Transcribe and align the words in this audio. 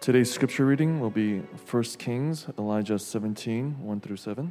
Today's 0.00 0.32
scripture 0.32 0.64
reading 0.64 0.98
will 0.98 1.10
be 1.10 1.40
1 1.40 1.82
Kings, 1.98 2.46
Elijah 2.58 2.98
17, 2.98 3.82
1 3.82 4.00
through 4.00 4.16
7. 4.16 4.50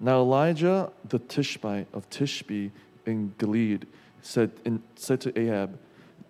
Now 0.00 0.20
Elijah 0.20 0.90
the 1.06 1.18
Tishbite 1.18 1.88
of 1.92 2.08
Tishbe 2.08 2.70
in 3.04 3.34
Gilead 3.36 3.86
said, 4.22 4.50
in, 4.64 4.82
said 4.96 5.20
to 5.20 5.38
Ahab, 5.38 5.78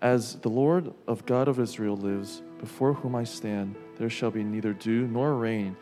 As 0.01 0.35
the 0.35 0.49
Lord 0.49 0.93
of 1.07 1.25
God 1.25 1.47
of 1.47 1.57
Israel 1.57 1.95
lives, 1.95 2.41
before 2.59 2.95
whom 2.95 3.15
I 3.15 3.23
stand, 3.23 3.77
there 3.97 4.09
shall 4.09 4.29
be 4.29 4.43
neither 4.43 4.73
dew 4.73 5.07
nor 5.07 5.35
rain 5.35 5.77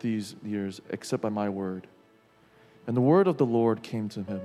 these 0.00 0.34
years, 0.42 0.80
except 0.88 1.22
by 1.22 1.28
my 1.28 1.50
word. 1.50 1.88
And 2.86 2.96
the 2.96 3.02
word 3.02 3.26
of 3.26 3.36
the 3.36 3.44
Lord 3.44 3.82
came 3.82 4.08
to 4.08 4.22
him 4.22 4.40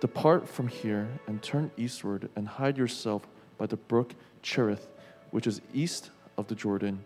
Depart 0.00 0.50
from 0.50 0.68
here 0.68 1.08
and 1.26 1.42
turn 1.42 1.70
eastward 1.78 2.28
and 2.36 2.46
hide 2.46 2.76
yourself 2.76 3.26
by 3.56 3.64
the 3.64 3.78
brook 3.78 4.14
Cherith 4.42 4.86
which 5.34 5.48
is 5.48 5.60
east 5.74 6.10
of 6.38 6.46
the 6.46 6.54
Jordan. 6.54 7.04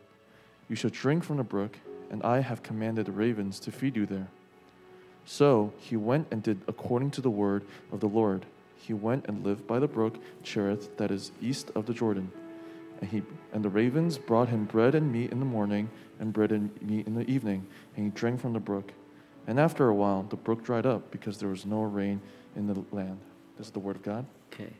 You 0.68 0.76
shall 0.76 0.90
drink 0.90 1.24
from 1.24 1.38
the 1.38 1.42
brook, 1.42 1.78
and 2.10 2.22
I 2.22 2.40
have 2.40 2.62
commanded 2.62 3.06
the 3.06 3.12
ravens 3.12 3.58
to 3.60 3.72
feed 3.72 3.96
you 3.96 4.04
there. 4.04 4.28
So 5.24 5.72
he 5.78 5.96
went 5.96 6.26
and 6.30 6.42
did 6.42 6.60
according 6.68 7.12
to 7.12 7.22
the 7.22 7.30
word 7.30 7.64
of 7.90 8.00
the 8.00 8.06
Lord. 8.06 8.44
He 8.76 8.92
went 8.92 9.24
and 9.28 9.46
lived 9.46 9.66
by 9.66 9.78
the 9.78 9.88
brook 9.88 10.18
Cherith, 10.42 10.94
that 10.98 11.10
is 11.10 11.32
east 11.40 11.70
of 11.74 11.86
the 11.86 11.94
Jordan. 11.94 12.30
And, 13.00 13.08
he, 13.08 13.22
and 13.54 13.64
the 13.64 13.70
ravens 13.70 14.18
brought 14.18 14.50
him 14.50 14.66
bread 14.66 14.94
and 14.94 15.10
meat 15.10 15.32
in 15.32 15.38
the 15.38 15.46
morning, 15.46 15.88
and 16.20 16.30
bread 16.30 16.52
and 16.52 16.70
meat 16.82 17.06
in 17.06 17.14
the 17.14 17.26
evening, 17.30 17.66
and 17.96 18.04
he 18.04 18.10
drank 18.10 18.42
from 18.42 18.52
the 18.52 18.60
brook. 18.60 18.92
And 19.46 19.58
after 19.58 19.88
a 19.88 19.94
while, 19.94 20.24
the 20.24 20.36
brook 20.36 20.62
dried 20.62 20.84
up 20.84 21.10
because 21.10 21.38
there 21.38 21.48
was 21.48 21.64
no 21.64 21.80
rain 21.80 22.20
in 22.56 22.66
the 22.66 22.84
land. 22.92 23.20
This 23.56 23.68
is 23.68 23.72
the 23.72 23.78
word 23.78 23.96
of 23.96 24.02
God. 24.02 24.26
Okay. 24.52 24.74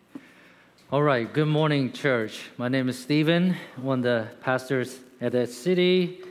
All 0.91 1.02
right, 1.02 1.30
good 1.30 1.48
morning, 1.48 1.92
church. 1.92 2.48
My 2.56 2.69
name 2.69 2.88
is 2.88 2.98
Stephen, 2.98 3.55
one 3.77 3.98
of 3.98 4.05
the 4.05 4.28
pastors 4.41 4.98
at 5.20 5.33
that 5.33 5.51
city. 5.51 6.23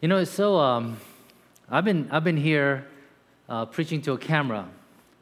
You 0.00 0.08
know, 0.08 0.24
so 0.24 0.56
um, 0.56 0.96
I've 1.68 1.84
been 1.84 2.08
I've 2.10 2.24
been 2.24 2.38
here 2.38 2.86
uh, 3.46 3.66
preaching 3.66 4.00
to 4.00 4.12
a 4.12 4.16
camera 4.16 4.66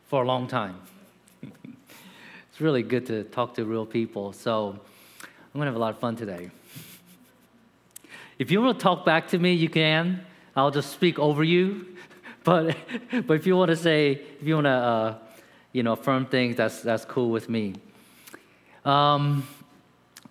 for 0.06 0.22
a 0.22 0.26
long 0.28 0.46
time. 0.46 0.76
it's 1.42 2.60
really 2.60 2.84
good 2.84 3.04
to 3.06 3.24
talk 3.24 3.54
to 3.54 3.64
real 3.64 3.84
people. 3.84 4.32
So 4.32 4.78
I'm 5.18 5.58
gonna 5.58 5.66
have 5.66 5.74
a 5.74 5.80
lot 5.80 5.94
of 5.94 5.98
fun 5.98 6.14
today. 6.14 6.52
If 8.38 8.52
you 8.52 8.62
want 8.62 8.78
to 8.78 8.82
talk 8.84 9.04
back 9.04 9.26
to 9.30 9.40
me, 9.40 9.54
you 9.54 9.70
can. 9.70 10.24
I'll 10.54 10.70
just 10.70 10.92
speak 10.92 11.18
over 11.18 11.42
you. 11.42 11.86
But 12.44 12.76
but 13.26 13.34
if 13.34 13.44
you 13.44 13.56
want 13.56 13.70
to 13.70 13.76
say, 13.76 14.12
if 14.40 14.46
you 14.46 14.54
want 14.54 14.66
to, 14.66 14.70
uh, 14.70 15.18
you 15.72 15.82
know, 15.82 15.94
affirm 15.94 16.26
things, 16.26 16.54
that's 16.54 16.80
that's 16.80 17.04
cool 17.04 17.30
with 17.30 17.48
me. 17.48 17.74
Um, 18.84 19.46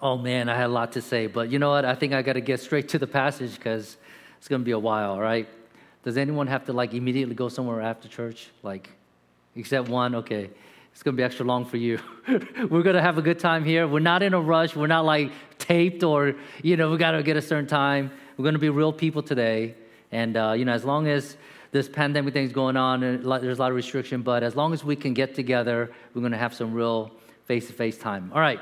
oh 0.01 0.17
man, 0.17 0.49
I 0.49 0.55
had 0.55 0.65
a 0.65 0.73
lot 0.73 0.93
to 0.93 1.01
say, 1.01 1.27
but 1.27 1.51
you 1.51 1.59
know 1.59 1.69
what? 1.69 1.85
I 1.85 1.95
think 1.95 2.13
I 2.13 2.21
got 2.21 2.33
to 2.33 2.41
get 2.41 2.59
straight 2.59 2.89
to 2.89 2.99
the 2.99 3.07
passage 3.07 3.55
because 3.55 3.97
it's 4.37 4.47
going 4.47 4.61
to 4.61 4.65
be 4.65 4.71
a 4.71 4.79
while, 4.79 5.19
right? 5.19 5.47
Does 6.03 6.17
anyone 6.17 6.47
have 6.47 6.65
to 6.65 6.73
like 6.73 6.93
immediately 6.93 7.35
go 7.35 7.47
somewhere 7.47 7.81
after 7.81 8.07
church? 8.07 8.49
Like, 8.63 8.89
except 9.55 9.87
one? 9.87 10.15
Okay. 10.15 10.49
It's 10.91 11.03
going 11.03 11.15
to 11.15 11.17
be 11.17 11.23
extra 11.23 11.45
long 11.45 11.63
for 11.63 11.77
you. 11.77 11.99
We're 12.27 12.83
going 12.83 12.95
to 12.95 13.01
have 13.01 13.17
a 13.17 13.21
good 13.21 13.39
time 13.39 13.63
here. 13.63 13.87
We're 13.87 13.99
not 13.99 14.23
in 14.23 14.33
a 14.33 14.41
rush. 14.41 14.75
We're 14.75 14.87
not 14.87 15.05
like 15.05 15.31
taped 15.57 16.03
or, 16.03 16.35
you 16.61 16.75
know, 16.75 16.91
we 16.91 16.97
got 16.97 17.11
to 17.11 17.23
get 17.23 17.37
a 17.37 17.41
certain 17.41 17.67
time. 17.67 18.11
We're 18.35 18.43
going 18.43 18.55
to 18.55 18.59
be 18.59 18.69
real 18.69 18.91
people 18.91 19.23
today. 19.23 19.75
And, 20.11 20.35
uh, 20.35 20.51
you 20.51 20.65
know, 20.65 20.73
as 20.73 20.83
long 20.83 21.07
as 21.07 21.37
this 21.71 21.87
pandemic 21.87 22.33
thing's 22.33 22.51
going 22.51 22.75
on 22.75 23.03
and 23.03 23.23
there's 23.23 23.57
a 23.57 23.61
lot 23.61 23.71
of 23.71 23.75
restriction, 23.75 24.21
but 24.21 24.43
as 24.43 24.57
long 24.57 24.73
as 24.73 24.83
we 24.83 24.97
can 24.97 25.13
get 25.13 25.33
together, 25.33 25.91
we're 26.13 26.21
going 26.21 26.33
to 26.33 26.37
have 26.37 26.53
some 26.53 26.73
real 26.73 27.11
face 27.51 27.67
to 27.67 27.73
face 27.73 27.97
time. 27.97 28.31
All 28.33 28.39
right. 28.39 28.61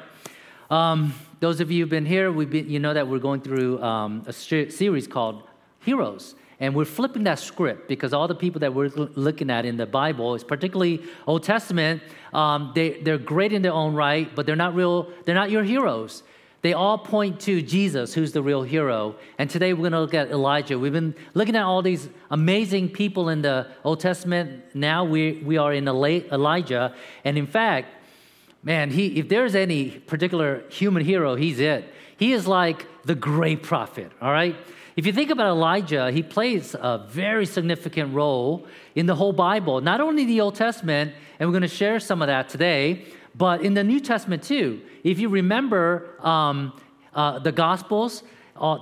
Um, 0.71 1.13
those 1.39 1.59
of 1.59 1.69
you 1.69 1.83
who've 1.83 1.89
been 1.91 2.07
here, 2.07 2.31
we've 2.31 2.49
been, 2.49 2.67
you 2.67 2.79
know 2.79 2.95
that 2.95 3.07
we're 3.07 3.19
going 3.19 3.41
through 3.41 3.79
um, 3.83 4.23
a 4.25 4.33
series 4.33 5.05
called 5.05 5.43
Heroes. 5.81 6.33
And 6.59 6.73
we're 6.73 6.85
flipping 6.85 7.23
that 7.25 7.37
script 7.37 7.87
because 7.87 8.13
all 8.13 8.27
the 8.27 8.33
people 8.33 8.61
that 8.61 8.73
we're 8.73 8.89
looking 9.27 9.51
at 9.51 9.63
in 9.63 9.77
the 9.77 9.85
Bible, 9.85 10.33
is 10.33 10.43
particularly 10.43 11.03
Old 11.27 11.43
Testament, 11.43 12.01
um, 12.33 12.71
they, 12.73 12.99
they're 13.03 13.19
great 13.19 13.53
in 13.53 13.61
their 13.61 13.73
own 13.73 13.93
right, 13.93 14.27
but 14.35 14.47
they're 14.47 14.55
not 14.55 14.73
real, 14.73 15.13
they're 15.23 15.35
not 15.35 15.51
your 15.51 15.63
heroes. 15.63 16.23
They 16.63 16.73
all 16.73 16.97
point 16.97 17.39
to 17.41 17.61
Jesus, 17.61 18.15
who's 18.15 18.31
the 18.31 18.41
real 18.41 18.63
hero. 18.63 19.17
And 19.37 19.51
today 19.51 19.71
we're 19.73 19.89
going 19.89 19.99
to 19.99 20.01
look 20.01 20.15
at 20.15 20.31
Elijah. 20.31 20.79
We've 20.79 20.91
been 20.91 21.13
looking 21.35 21.55
at 21.55 21.63
all 21.63 21.83
these 21.83 22.09
amazing 22.31 22.89
people 22.89 23.29
in 23.29 23.43
the 23.43 23.67
Old 23.83 23.99
Testament. 23.99 24.63
Now 24.73 25.03
we, 25.03 25.43
we 25.45 25.57
are 25.57 25.73
in 25.73 25.87
Elijah. 25.87 26.95
And 27.23 27.37
in 27.37 27.45
fact, 27.45 27.87
man, 28.63 28.91
he, 28.91 29.19
if 29.19 29.29
there's 29.29 29.55
any 29.55 29.89
particular 29.91 30.63
human 30.69 31.03
hero, 31.03 31.35
he's 31.35 31.59
it. 31.59 31.93
He 32.17 32.33
is 32.33 32.47
like 32.47 32.85
the 33.05 33.15
great 33.15 33.63
prophet, 33.63 34.11
all 34.21 34.31
right? 34.31 34.55
If 34.95 35.05
you 35.05 35.13
think 35.13 35.29
about 35.29 35.47
Elijah, 35.47 36.11
he 36.11 36.21
plays 36.21 36.75
a 36.75 37.05
very 37.07 37.45
significant 37.45 38.13
role 38.13 38.67
in 38.95 39.05
the 39.05 39.15
whole 39.15 39.31
Bible, 39.31 39.79
not 39.79 40.01
only 40.01 40.25
the 40.25 40.41
Old 40.41 40.55
Testament, 40.55 41.13
and 41.39 41.47
we're 41.47 41.53
going 41.53 41.61
to 41.61 41.67
share 41.69 42.01
some 42.01 42.21
of 42.21 42.27
that 42.27 42.49
today, 42.49 43.05
but 43.33 43.61
in 43.61 43.73
the 43.73 43.83
New 43.83 44.01
Testament 44.01 44.43
too. 44.43 44.81
If 45.03 45.19
you 45.19 45.29
remember 45.29 46.15
um, 46.19 46.77
uh, 47.13 47.39
the 47.39 47.53
Gospels, 47.53 48.23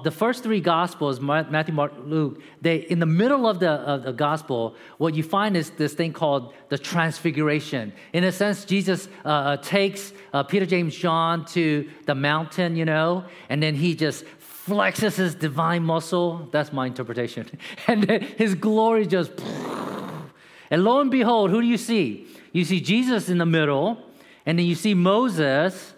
the 0.03 0.11
first 0.11 0.43
three 0.43 0.59
gospels 0.59 1.19
matthew 1.19 1.73
mark 1.73 1.93
luke 2.03 2.41
they 2.61 2.77
in 2.77 2.99
the 2.99 3.05
middle 3.05 3.47
of 3.47 3.59
the, 3.59 3.69
of 3.69 4.03
the 4.03 4.11
gospel 4.11 4.75
what 4.97 5.13
you 5.13 5.23
find 5.23 5.55
is 5.55 5.69
this 5.71 5.93
thing 5.93 6.11
called 6.11 6.53
the 6.69 6.77
transfiguration. 6.77 7.93
In 8.13 8.23
a 8.23 8.31
sense 8.31 8.66
jesus 8.66 9.07
uh, 9.23 9.27
uh, 9.27 9.57
takes 9.57 10.13
uh, 10.33 10.43
peter 10.43 10.66
james 10.66 10.95
john 10.95 11.45
to 11.45 11.89
the 12.05 12.16
mountain 12.16 12.75
you 12.75 12.85
know 12.85 13.23
and 13.49 13.61
then 13.61 13.75
he 13.75 13.95
just 13.95 14.25
flexes 14.67 15.16
his 15.16 15.33
divine 15.33 15.81
muscle. 15.81 16.49
That's 16.51 16.73
my 16.73 16.87
interpretation. 16.87 17.49
And 17.87 18.03
then 18.03 18.21
his 18.21 18.53
glory 18.53 19.05
just 19.05 19.31
and 20.71 20.83
lo 20.83 20.99
and 20.99 21.09
behold 21.09 21.51
who 21.51 21.61
do 21.61 21.67
you 21.67 21.77
see? 21.77 22.27
You 22.51 22.66
see 22.66 22.81
jesus 22.81 23.29
in 23.29 23.37
the 23.37 23.45
middle 23.45 24.03
and 24.45 24.57
then 24.57 24.66
you 24.66 24.75
see 24.75 24.93
moses 24.93 25.93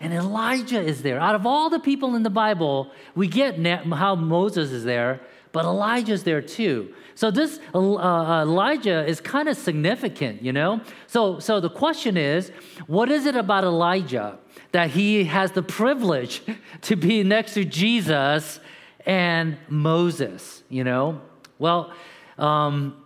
and 0.00 0.14
Elijah 0.14 0.80
is 0.80 1.02
there. 1.02 1.20
Out 1.20 1.34
of 1.34 1.46
all 1.46 1.68
the 1.68 1.78
people 1.78 2.16
in 2.16 2.22
the 2.22 2.30
Bible, 2.30 2.90
we 3.14 3.28
get 3.28 3.56
how 3.86 4.14
Moses 4.14 4.70
is 4.70 4.84
there, 4.84 5.20
but 5.52 5.66
Elijah's 5.66 6.22
there 6.22 6.40
too. 6.40 6.94
So 7.14 7.30
this 7.30 7.60
uh, 7.74 7.78
uh, 7.78 8.42
Elijah 8.42 9.04
is 9.06 9.20
kind 9.20 9.46
of 9.46 9.58
significant, 9.58 10.42
you 10.42 10.52
know? 10.52 10.80
So, 11.06 11.38
so 11.38 11.60
the 11.60 11.68
question 11.68 12.16
is, 12.16 12.50
what 12.86 13.10
is 13.10 13.26
it 13.26 13.36
about 13.36 13.64
Elijah 13.64 14.38
that 14.72 14.90
he 14.90 15.24
has 15.24 15.52
the 15.52 15.62
privilege 15.62 16.42
to 16.82 16.96
be 16.96 17.22
next 17.22 17.52
to 17.54 17.64
Jesus 17.66 18.58
and 19.04 19.58
Moses, 19.68 20.62
you 20.70 20.82
know? 20.82 21.20
Well, 21.58 21.92
um, 22.38 23.04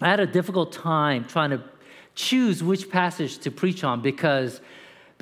I 0.00 0.08
had 0.08 0.20
a 0.20 0.26
difficult 0.26 0.72
time 0.72 1.26
trying 1.26 1.50
to 1.50 1.62
choose 2.14 2.62
which 2.62 2.88
passage 2.88 3.38
to 3.38 3.50
preach 3.50 3.84
on 3.84 4.00
because 4.00 4.62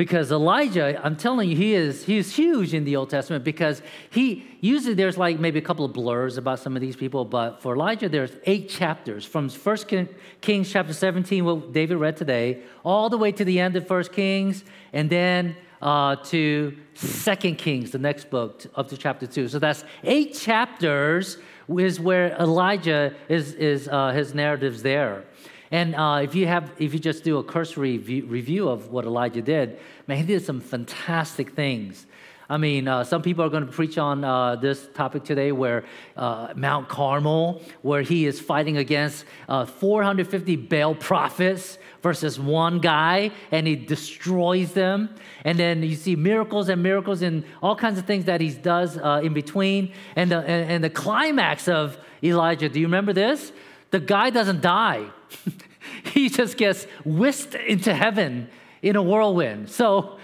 because 0.00 0.33
Elijah, 0.33 0.99
I'm 1.05 1.15
telling 1.15 1.50
you, 1.50 1.56
he 1.56 1.75
is 1.75 2.06
he 2.06 2.16
is 2.16 2.34
huge 2.34 2.72
in 2.72 2.84
the 2.84 2.97
Old 2.97 3.11
Testament 3.11 3.44
because 3.44 3.83
he 4.09 4.47
usually 4.62 4.94
there's 4.94 5.19
like 5.19 5.38
maybe 5.38 5.59
a 5.59 5.62
couple 5.62 5.84
of 5.84 5.93
blurs 5.93 6.38
about 6.38 6.59
some 6.59 6.75
of 6.75 6.81
these 6.81 6.97
people, 6.97 7.27
but 7.27 7.61
for 7.61 7.75
Elijah, 7.75 8.09
there's 8.09 8.33
eight 8.47 8.71
chapters 8.71 9.27
from 9.27 9.50
First 9.50 9.93
Kings 10.41 10.72
chapter 10.72 10.94
17, 10.94 11.44
what 11.44 11.75
David 11.75 11.99
read 11.99 12.16
today, 12.16 12.62
all 12.83 13.11
the 13.11 13.19
way 13.19 13.31
to 13.31 13.44
the 13.44 13.61
end 13.61 13.77
of 13.77 13.87
First 13.87 14.11
Kings, 14.11 14.65
and 14.94 15.11
then 15.11 15.55
uh, 15.83 16.17
to 16.17 16.75
Second 16.94 17.59
Kings, 17.59 17.91
the 17.91 17.99
next 17.99 18.31
book, 18.31 18.65
up 18.77 18.88
to 18.88 18.97
chapter 18.97 19.27
two. 19.27 19.49
So 19.49 19.59
that's 19.59 19.84
eight 20.03 20.32
chapters 20.32 21.37
is 21.69 22.00
where 22.00 22.32
Elijah 22.41 23.15
is 23.28 23.53
is 23.53 23.87
uh, 23.87 24.12
his 24.12 24.32
narratives 24.32 24.82
there. 24.82 25.25
And 25.70 25.94
uh, 25.94 26.20
if 26.22 26.34
you 26.34 26.47
have, 26.47 26.72
if 26.78 26.92
you 26.92 26.98
just 26.98 27.22
do 27.22 27.38
a 27.38 27.44
cursory 27.44 27.97
view, 27.97 28.26
review 28.26 28.69
of 28.69 28.91
what 28.91 29.04
Elijah 29.04 29.42
did, 29.42 29.78
man, 30.06 30.19
he 30.19 30.25
did 30.25 30.44
some 30.44 30.60
fantastic 30.60 31.50
things. 31.53 32.06
I 32.48 32.56
mean, 32.56 32.88
uh, 32.88 33.04
some 33.04 33.22
people 33.22 33.44
are 33.44 33.48
going 33.48 33.64
to 33.64 33.70
preach 33.70 33.96
on 33.96 34.25
uh, 34.25 34.56
this 34.56 34.88
topic 34.93 35.22
today, 35.22 35.52
where 35.52 35.84
uh, 36.17 36.52
Mount 36.56 36.88
Carmel, 36.88 37.62
where 37.82 38.02
he 38.02 38.26
is 38.26 38.40
fighting 38.40 38.76
against 38.76 39.25
uh, 39.49 39.64
450 39.64 40.56
Baal 40.56 40.96
prophets 40.96 41.78
versus 42.02 42.40
one 42.40 42.81
guy, 42.81 43.31
and 43.52 43.69
he 43.69 43.76
destroys 43.76 44.72
them. 44.72 45.14
And 45.44 45.56
then 45.61 45.84
you 45.84 45.94
see 45.94 46.17
miracles 46.17 46.69
and 46.69 46.82
miracles 46.82 47.22
and 47.22 47.44
all 47.62 47.76
kinds 47.76 48.00
of 48.00 48.06
things 48.06 48.25
that 48.25 48.40
he 48.40 48.50
does 48.50 48.99
uh, 48.99 49.20
in 49.22 49.32
between. 49.32 49.93
And 50.17 50.32
the, 50.32 50.38
and, 50.38 50.70
and 50.72 50.82
the 50.82 50.90
climax 50.90 51.69
of 51.69 51.96
Elijah, 52.20 52.69
do 52.69 52.81
you 52.81 52.87
remember 52.87 53.12
this? 53.12 53.52
The 53.93 54.00
guy 54.00 54.31
doesn't 54.31 54.61
die. 54.61 55.06
he 56.12 56.29
just 56.29 56.56
gets 56.56 56.85
whisked 57.05 57.55
into 57.55 57.94
heaven 57.94 58.49
in 58.82 58.97
a 58.97 59.03
whirlwind. 59.03 59.71
So, 59.71 60.19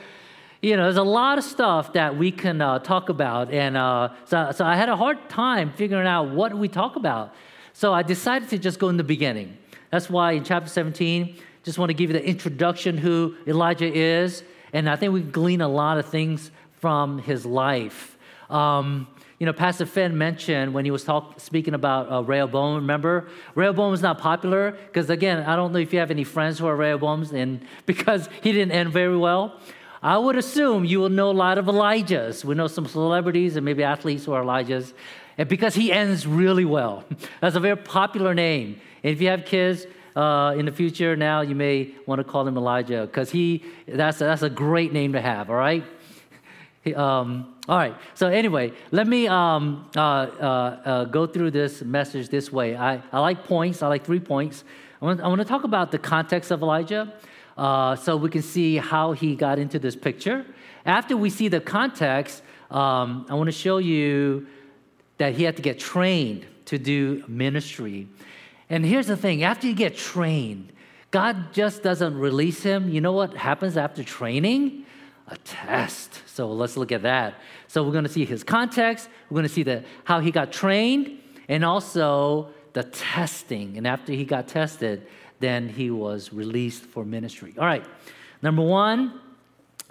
you 0.63 0.77
know, 0.77 0.85
there's 0.85 0.97
a 0.97 1.03
lot 1.03 1.39
of 1.39 1.45
stuff 1.45 1.93
that 1.93 2.17
we 2.17 2.33
can 2.33 2.61
uh, 2.61 2.79
talk 2.79 3.09
about. 3.09 3.53
And 3.53 3.77
uh, 3.77 4.11
so, 4.25 4.51
so 4.53 4.65
I 4.65 4.77
had 4.77 4.89
a 4.89 4.97
hard 4.97 5.29
time 5.29 5.73
figuring 5.73 6.07
out 6.07 6.31
what 6.31 6.55
we 6.55 6.69
talk 6.69 6.97
about. 6.97 7.35
So 7.73 7.93
I 7.93 8.03
decided 8.03 8.49
to 8.51 8.59
just 8.59 8.79
go 8.79 8.89
in 8.89 8.97
the 8.97 9.05
beginning. 9.05 9.57
That's 9.91 10.09
why 10.09 10.33
in 10.33 10.45
chapter 10.45 10.69
17, 10.69 11.37
just 11.63 11.79
want 11.79 11.91
to 11.91 11.95
give 11.95 12.11
you 12.11 12.15
the 12.15 12.27
introduction 12.27 12.97
who 12.97 13.37
Elijah 13.47 13.93
is. 13.93 14.43
And 14.73 14.89
I 14.89 14.97
think 14.97 15.13
we 15.13 15.21
glean 15.21 15.61
a 15.61 15.69
lot 15.69 15.99
of 15.99 16.07
things 16.07 16.51
from 16.81 17.19
his 17.19 17.45
life. 17.45 18.17
Um, 18.49 19.09
you 19.39 19.45
know, 19.45 19.53
Pastor 19.53 19.85
Finn 19.85 20.17
mentioned 20.17 20.73
when 20.73 20.85
he 20.85 20.91
was 20.91 21.05
talk, 21.05 21.39
speaking 21.41 21.75
about 21.75 22.11
uh, 22.11 22.23
Rehoboam, 22.23 22.77
remember? 22.77 23.29
Rehoboam 23.55 23.93
is 23.93 24.01
not 24.01 24.19
popular 24.19 24.73
because, 24.73 25.11
again, 25.11 25.43
I 25.45 25.57
don't 25.57 25.73
know 25.73 25.79
if 25.79 25.93
you 25.93 25.99
have 25.99 26.11
any 26.11 26.25
friends 26.25 26.59
who 26.59 26.67
are 26.67 26.77
Rehoboams, 26.77 27.33
and 27.33 27.61
because 27.87 28.29
he 28.43 28.53
didn't 28.53 28.73
end 28.73 28.93
very 28.93 29.17
well. 29.17 29.61
I 30.03 30.17
would 30.19 30.37
assume 30.37 30.85
you 30.85 31.01
will 31.01 31.09
know 31.09 31.31
a 31.31 31.33
lot 31.33 31.59
of 31.59 31.67
Elijahs. 31.67 32.45
We 32.45 32.55
know 32.55 32.67
some 32.67 32.87
celebrities 32.87 33.57
and 33.57 33.65
maybe 33.65 33.83
athletes 33.83 34.25
who 34.25 34.33
are 34.33 34.43
Elijahs. 34.43 34.93
And 35.37 35.49
because 35.49 35.75
he 35.75 35.93
ends 35.93 36.27
really 36.27 36.65
well. 36.65 37.05
That's 37.41 37.57
a 37.57 37.61
very 37.61 37.77
popular 37.77 38.33
name. 38.33 38.81
And 39.03 39.13
if 39.13 39.21
you 39.21 39.29
have 39.29 39.45
kids, 39.45 39.87
uh, 40.15 40.55
in 40.57 40.65
the 40.65 40.73
future 40.73 41.15
now 41.15 41.43
you 41.43 41.55
may 41.55 41.95
want 42.07 42.19
to 42.19 42.25
call 42.25 42.49
him 42.49 42.57
elijah 42.57 43.03
because 43.03 43.31
he 43.31 43.63
that's, 43.87 44.19
that's 44.19 44.41
a 44.41 44.49
great 44.49 44.91
name 44.91 45.13
to 45.13 45.21
have 45.21 45.51
all 45.51 45.57
right 45.57 45.85
um, 46.95 47.55
all 47.69 47.77
right. 47.77 47.97
So 48.15 48.29
anyway, 48.29 48.73
let 48.93 49.07
me 49.07 49.27
um, 49.27 49.91
uh, 49.97 50.01
uh, 50.01 50.81
uh, 50.85 51.05
go 51.05 51.27
through 51.27 51.51
this 51.51 51.83
message 51.83 52.29
this 52.29 52.53
way. 52.53 52.77
I, 52.77 53.03
I 53.13 53.21
like 53.21 53.45
points. 53.45 53.83
I 53.83 53.89
like 53.89 54.05
three 54.05 54.21
points. 54.21 54.65
I 55.03 55.05
want, 55.05 55.21
I 55.21 55.29
want 55.29 55.41
to 55.41 55.45
talk 55.45 55.65
about 55.65 55.91
the 55.91 55.99
context 55.99 56.51
of 56.51 56.63
Elijah, 56.63 57.13
uh, 57.59 57.97
so 57.97 58.17
we 58.17 58.31
can 58.31 58.43
see 58.43 58.77
how 58.77 59.13
he 59.13 59.37
got 59.37 59.59
into 59.59 59.79
this 59.79 59.97
picture. 59.97 60.47
After 60.85 61.17
we 61.17 61.29
see 61.29 61.49
the 61.49 61.61
context, 61.61 62.43
um, 62.71 63.27
I 63.29 63.35
want 63.35 63.49
to 63.49 63.53
show 63.53 63.79
you 63.79 64.47
that 65.19 65.35
he 65.35 65.45
had 65.45 65.57
to 65.57 65.63
get 65.63 65.79
trained 65.79 66.47
to 66.67 66.79
do 66.79 67.25
ministry. 67.29 68.09
And 68.71 68.85
here's 68.87 69.07
the 69.07 69.17
thing: 69.17 69.43
after 69.43 69.67
you 69.67 69.75
get 69.75 69.97
trained, 69.97 70.73
God 71.11 71.53
just 71.53 71.83
doesn't 71.83 72.17
release 72.17 72.63
him. 72.63 72.89
You 72.89 73.01
know 73.01 73.13
what 73.13 73.37
happens 73.37 73.77
after 73.77 74.03
training? 74.03 74.86
A 75.29 75.37
test. 75.39 76.23
So 76.27 76.51
let's 76.53 76.77
look 76.77 76.93
at 76.93 77.03
that. 77.03 77.35
So 77.69 77.83
we're 77.83 77.93
going 77.93 78.05
to 78.05 78.11
see 78.11 78.25
his 78.25 78.45
context, 78.45 79.09
we're 79.29 79.37
going 79.37 79.49
to 79.49 79.53
see 79.53 79.63
the, 79.63 79.85
how 80.05 80.21
he 80.21 80.31
got 80.31 80.53
trained, 80.53 81.19
and 81.49 81.65
also 81.65 82.49
the 82.73 82.85
testing. 82.85 83.77
And 83.77 83.87
after 83.87 84.13
he 84.13 84.25
got 84.25 84.49
tested, 84.49 85.07
then 85.41 85.69
he 85.69 85.91
was 85.91 86.33
released 86.33 86.85
for 86.85 87.05
ministry. 87.05 87.55
All 87.59 87.67
right, 87.67 87.85
number 88.43 88.63
one, 88.63 89.21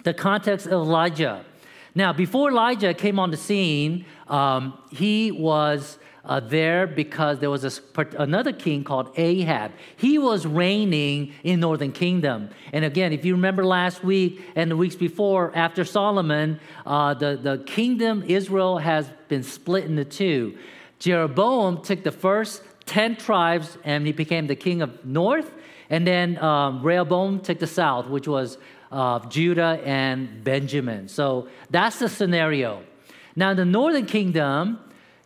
the 0.03 0.13
context 0.13 0.65
of 0.67 0.73
Elijah. 0.73 1.45
Now, 1.93 2.11
before 2.11 2.49
Elijah 2.49 2.93
came 2.93 3.19
on 3.19 3.31
the 3.31 3.37
scene, 3.37 4.05
um, 4.27 4.77
he 4.91 5.31
was 5.31 5.97
uh, 6.25 6.39
there 6.39 6.87
because 6.87 7.39
there 7.39 7.49
was 7.49 7.81
another 8.17 8.51
king 8.51 8.83
called 8.83 9.11
Ahab. 9.17 9.71
He 9.95 10.17
was 10.17 10.45
reigning 10.45 11.33
in 11.43 11.59
northern 11.59 11.91
kingdom. 11.91 12.49
And 12.73 12.83
again, 12.83 13.13
if 13.13 13.23
you 13.23 13.33
remember 13.35 13.65
last 13.65 14.03
week 14.03 14.41
and 14.55 14.69
the 14.71 14.77
weeks 14.77 14.95
before, 14.95 15.51
after 15.55 15.85
Solomon, 15.85 16.59
uh, 16.85 17.13
the, 17.13 17.37
the 17.41 17.63
kingdom 17.65 18.23
Israel 18.27 18.79
has 18.79 19.09
been 19.27 19.43
split 19.43 19.85
into 19.85 20.05
two. 20.05 20.57
Jeroboam 20.99 21.83
took 21.83 22.03
the 22.03 22.11
first 22.11 22.63
10 22.85 23.17
tribes 23.17 23.77
and 23.83 24.05
he 24.05 24.11
became 24.11 24.47
the 24.47 24.55
king 24.55 24.81
of 24.81 25.05
north. 25.05 25.51
And 25.89 26.05
then 26.07 26.37
um, 26.39 26.81
Rehoboam 26.81 27.41
took 27.41 27.59
the 27.59 27.67
south, 27.67 28.07
which 28.07 28.27
was 28.27 28.57
uh, 28.91 29.19
Judah 29.27 29.79
and 29.83 30.43
Benjamin. 30.43 31.07
So 31.07 31.47
that's 31.69 31.99
the 31.99 32.09
scenario. 32.09 32.83
Now, 33.35 33.51
in 33.51 33.57
the 33.57 33.65
northern 33.65 34.05
kingdom, 34.05 34.79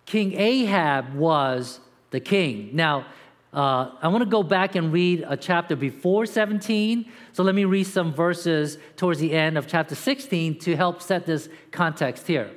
King 0.09 0.33
Ahab 0.39 1.13
was 1.13 1.79
the 2.09 2.19
king. 2.19 2.71
Now, 2.73 3.05
uh, 3.53 3.91
I 4.01 4.07
want 4.07 4.23
to 4.23 4.29
go 4.29 4.41
back 4.41 4.73
and 4.73 4.91
read 4.91 5.23
a 5.27 5.37
chapter 5.37 5.75
before 5.75 6.25
17. 6.25 7.11
So 7.31 7.43
let 7.43 7.53
me 7.53 7.63
read 7.65 7.83
some 7.83 8.11
verses 8.11 8.79
towards 8.97 9.19
the 9.19 9.31
end 9.33 9.55
of 9.55 9.67
chapter 9.67 9.93
16 9.93 10.57
to 10.61 10.75
help 10.75 11.03
set 11.03 11.27
this 11.27 11.47
context 11.69 12.25
here. 12.25 12.49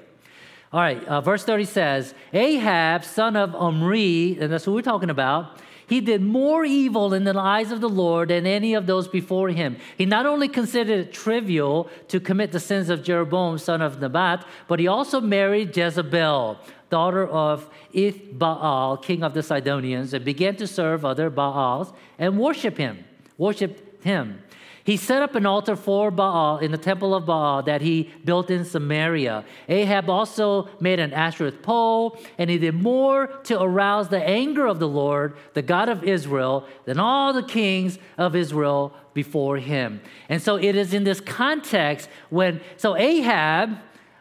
All 0.72 0.80
right, 0.80 1.04
uh, 1.04 1.20
verse 1.20 1.44
30 1.44 1.66
says 1.66 2.14
Ahab, 2.32 3.04
son 3.04 3.36
of 3.36 3.54
Omri, 3.54 4.38
and 4.40 4.50
that's 4.50 4.66
what 4.66 4.72
we're 4.72 4.80
talking 4.80 5.10
about, 5.10 5.60
he 5.92 6.00
did 6.00 6.22
more 6.22 6.64
evil 6.64 7.12
in 7.12 7.24
the 7.24 7.38
eyes 7.38 7.70
of 7.70 7.82
the 7.82 7.88
Lord 7.88 8.30
than 8.30 8.46
any 8.46 8.72
of 8.72 8.86
those 8.86 9.08
before 9.08 9.50
him. 9.50 9.76
He 9.98 10.06
not 10.06 10.24
only 10.24 10.48
considered 10.48 11.00
it 11.08 11.12
trivial 11.12 11.90
to 12.08 12.18
commit 12.18 12.50
the 12.50 12.60
sins 12.60 12.88
of 12.88 13.02
Jeroboam, 13.02 13.58
son 13.58 13.82
of 13.82 14.00
Nebat, 14.00 14.46
but 14.68 14.80
he 14.80 14.88
also 14.88 15.20
married 15.20 15.76
Jezebel, 15.76 16.58
daughter 16.92 17.26
of 17.26 17.68
Ethbaal, 17.94 19.02
king 19.02 19.24
of 19.24 19.32
the 19.32 19.42
Sidonians, 19.42 20.12
and 20.14 20.24
began 20.24 20.54
to 20.56 20.66
serve 20.66 21.04
other 21.04 21.30
Baals 21.30 21.92
and 22.18 22.38
worship 22.38 22.76
him. 22.76 23.04
Worship 23.38 24.04
him. 24.04 24.42
He 24.84 24.96
set 24.96 25.22
up 25.22 25.34
an 25.36 25.46
altar 25.46 25.76
for 25.76 26.10
Baal 26.10 26.58
in 26.58 26.72
the 26.72 26.78
temple 26.90 27.14
of 27.14 27.24
Baal 27.24 27.62
that 27.62 27.80
he 27.82 28.10
built 28.24 28.50
in 28.50 28.64
Samaria. 28.64 29.44
Ahab 29.68 30.10
also 30.10 30.68
made 30.80 30.98
an 30.98 31.12
Asherah 31.12 31.52
pole, 31.52 32.18
and 32.36 32.50
he 32.50 32.58
did 32.58 32.74
more 32.74 33.28
to 33.44 33.62
arouse 33.62 34.08
the 34.08 34.22
anger 34.22 34.66
of 34.66 34.80
the 34.80 34.88
Lord, 34.88 35.36
the 35.54 35.62
God 35.62 35.88
of 35.88 36.02
Israel, 36.04 36.66
than 36.84 36.98
all 36.98 37.32
the 37.32 37.44
kings 37.44 37.98
of 38.18 38.34
Israel 38.34 38.92
before 39.14 39.58
him. 39.58 40.00
And 40.28 40.42
so 40.42 40.56
it 40.56 40.74
is 40.74 40.92
in 40.92 41.04
this 41.04 41.20
context 41.20 42.08
when, 42.30 42.60
so 42.76 42.96
Ahab, 42.96 43.78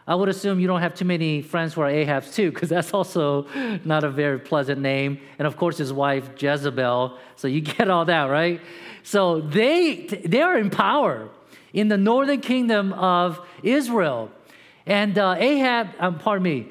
I 0.08 0.16
would 0.16 0.30
assume 0.30 0.60
you 0.60 0.68
don't 0.68 0.82
have 0.82 0.96
too 0.96 1.06
many 1.06 1.42
friends 1.42 1.76
who 1.76 1.82
are 1.82 1.90
Ahabs 1.90 2.34
too, 2.34 2.52
because 2.52 2.70
that's 2.70 2.94
also 3.00 3.46
not 3.86 4.04
a 4.04 4.10
very 4.10 4.40
pleasant 4.40 4.82
name. 4.82 5.20
And 5.38 5.48
of 5.48 5.58
course, 5.58 5.78
his 5.78 5.94
wife 5.94 6.30
Jezebel. 6.38 7.18
So 7.36 7.48
you 7.48 7.62
get 7.78 7.90
all 7.90 8.06
that, 8.06 8.26
right? 8.26 8.62
So 9.04 9.42
they 9.42 10.08
they 10.26 10.42
are 10.42 10.58
in 10.58 10.70
power 10.70 11.30
in 11.74 11.88
the 11.88 11.98
northern 11.98 12.42
kingdom 12.42 12.94
of 12.94 13.40
Israel, 13.64 14.32
and 14.86 15.18
uh, 15.18 15.36
Ahab. 15.38 15.90
Um, 16.00 16.20
pardon 16.20 16.44
me. 16.44 16.68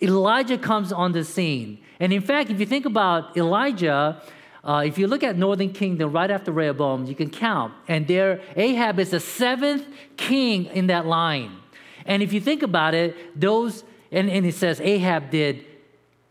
Elijah 0.00 0.58
comes 0.58 0.92
on 0.92 1.12
the 1.12 1.24
scene, 1.24 1.78
and 2.00 2.12
in 2.12 2.22
fact, 2.22 2.50
if 2.50 2.58
you 2.58 2.66
think 2.66 2.86
about 2.86 3.36
Elijah. 3.36 4.22
Uh, 4.64 4.84
if 4.86 4.96
you 4.96 5.08
look 5.08 5.24
at 5.24 5.36
northern 5.36 5.72
kingdom 5.72 6.12
right 6.12 6.30
after 6.30 6.52
rehoboam 6.52 7.04
you 7.04 7.16
can 7.16 7.28
count 7.28 7.74
and 7.88 8.06
there 8.06 8.40
ahab 8.54 9.00
is 9.00 9.10
the 9.10 9.18
seventh 9.18 9.84
king 10.16 10.66
in 10.66 10.86
that 10.86 11.04
line 11.04 11.50
and 12.06 12.22
if 12.22 12.32
you 12.32 12.40
think 12.40 12.62
about 12.62 12.94
it, 12.94 13.40
those, 13.40 13.84
and, 14.10 14.30
and 14.30 14.46
it 14.46 14.54
says 14.54 14.80
Ahab 14.80 15.30
did 15.30 15.64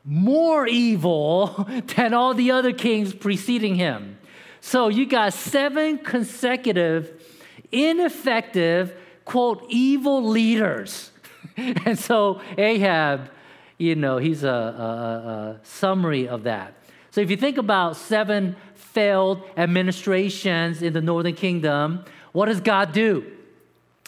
more 0.03 0.67
evil 0.67 1.67
than 1.95 2.13
all 2.13 2.33
the 2.33 2.51
other 2.51 2.73
kings 2.73 3.13
preceding 3.13 3.75
him. 3.75 4.17
So 4.59 4.89
you 4.89 5.05
got 5.05 5.33
seven 5.33 5.97
consecutive, 5.97 7.23
ineffective, 7.71 8.95
quote, 9.25 9.65
evil 9.69 10.27
leaders. 10.27 11.11
and 11.57 11.97
so 11.97 12.41
Ahab, 12.57 13.29
you 13.77 13.95
know, 13.95 14.17
he's 14.17 14.43
a, 14.43 14.49
a, 14.49 14.51
a, 14.51 15.59
summary 15.63 16.27
of 16.27 16.43
that. 16.43 16.75
So 17.09 17.21
if 17.21 17.29
you 17.29 17.37
think 17.37 17.57
about 17.57 17.97
seven 17.97 18.55
failed 18.75 19.43
administrations 19.57 20.81
in 20.81 20.93
the 20.93 21.01
northern 21.01 21.33
kingdom, 21.33 22.05
what 22.31 22.45
does 22.45 22.61
God 22.61 22.93
do? 22.93 23.25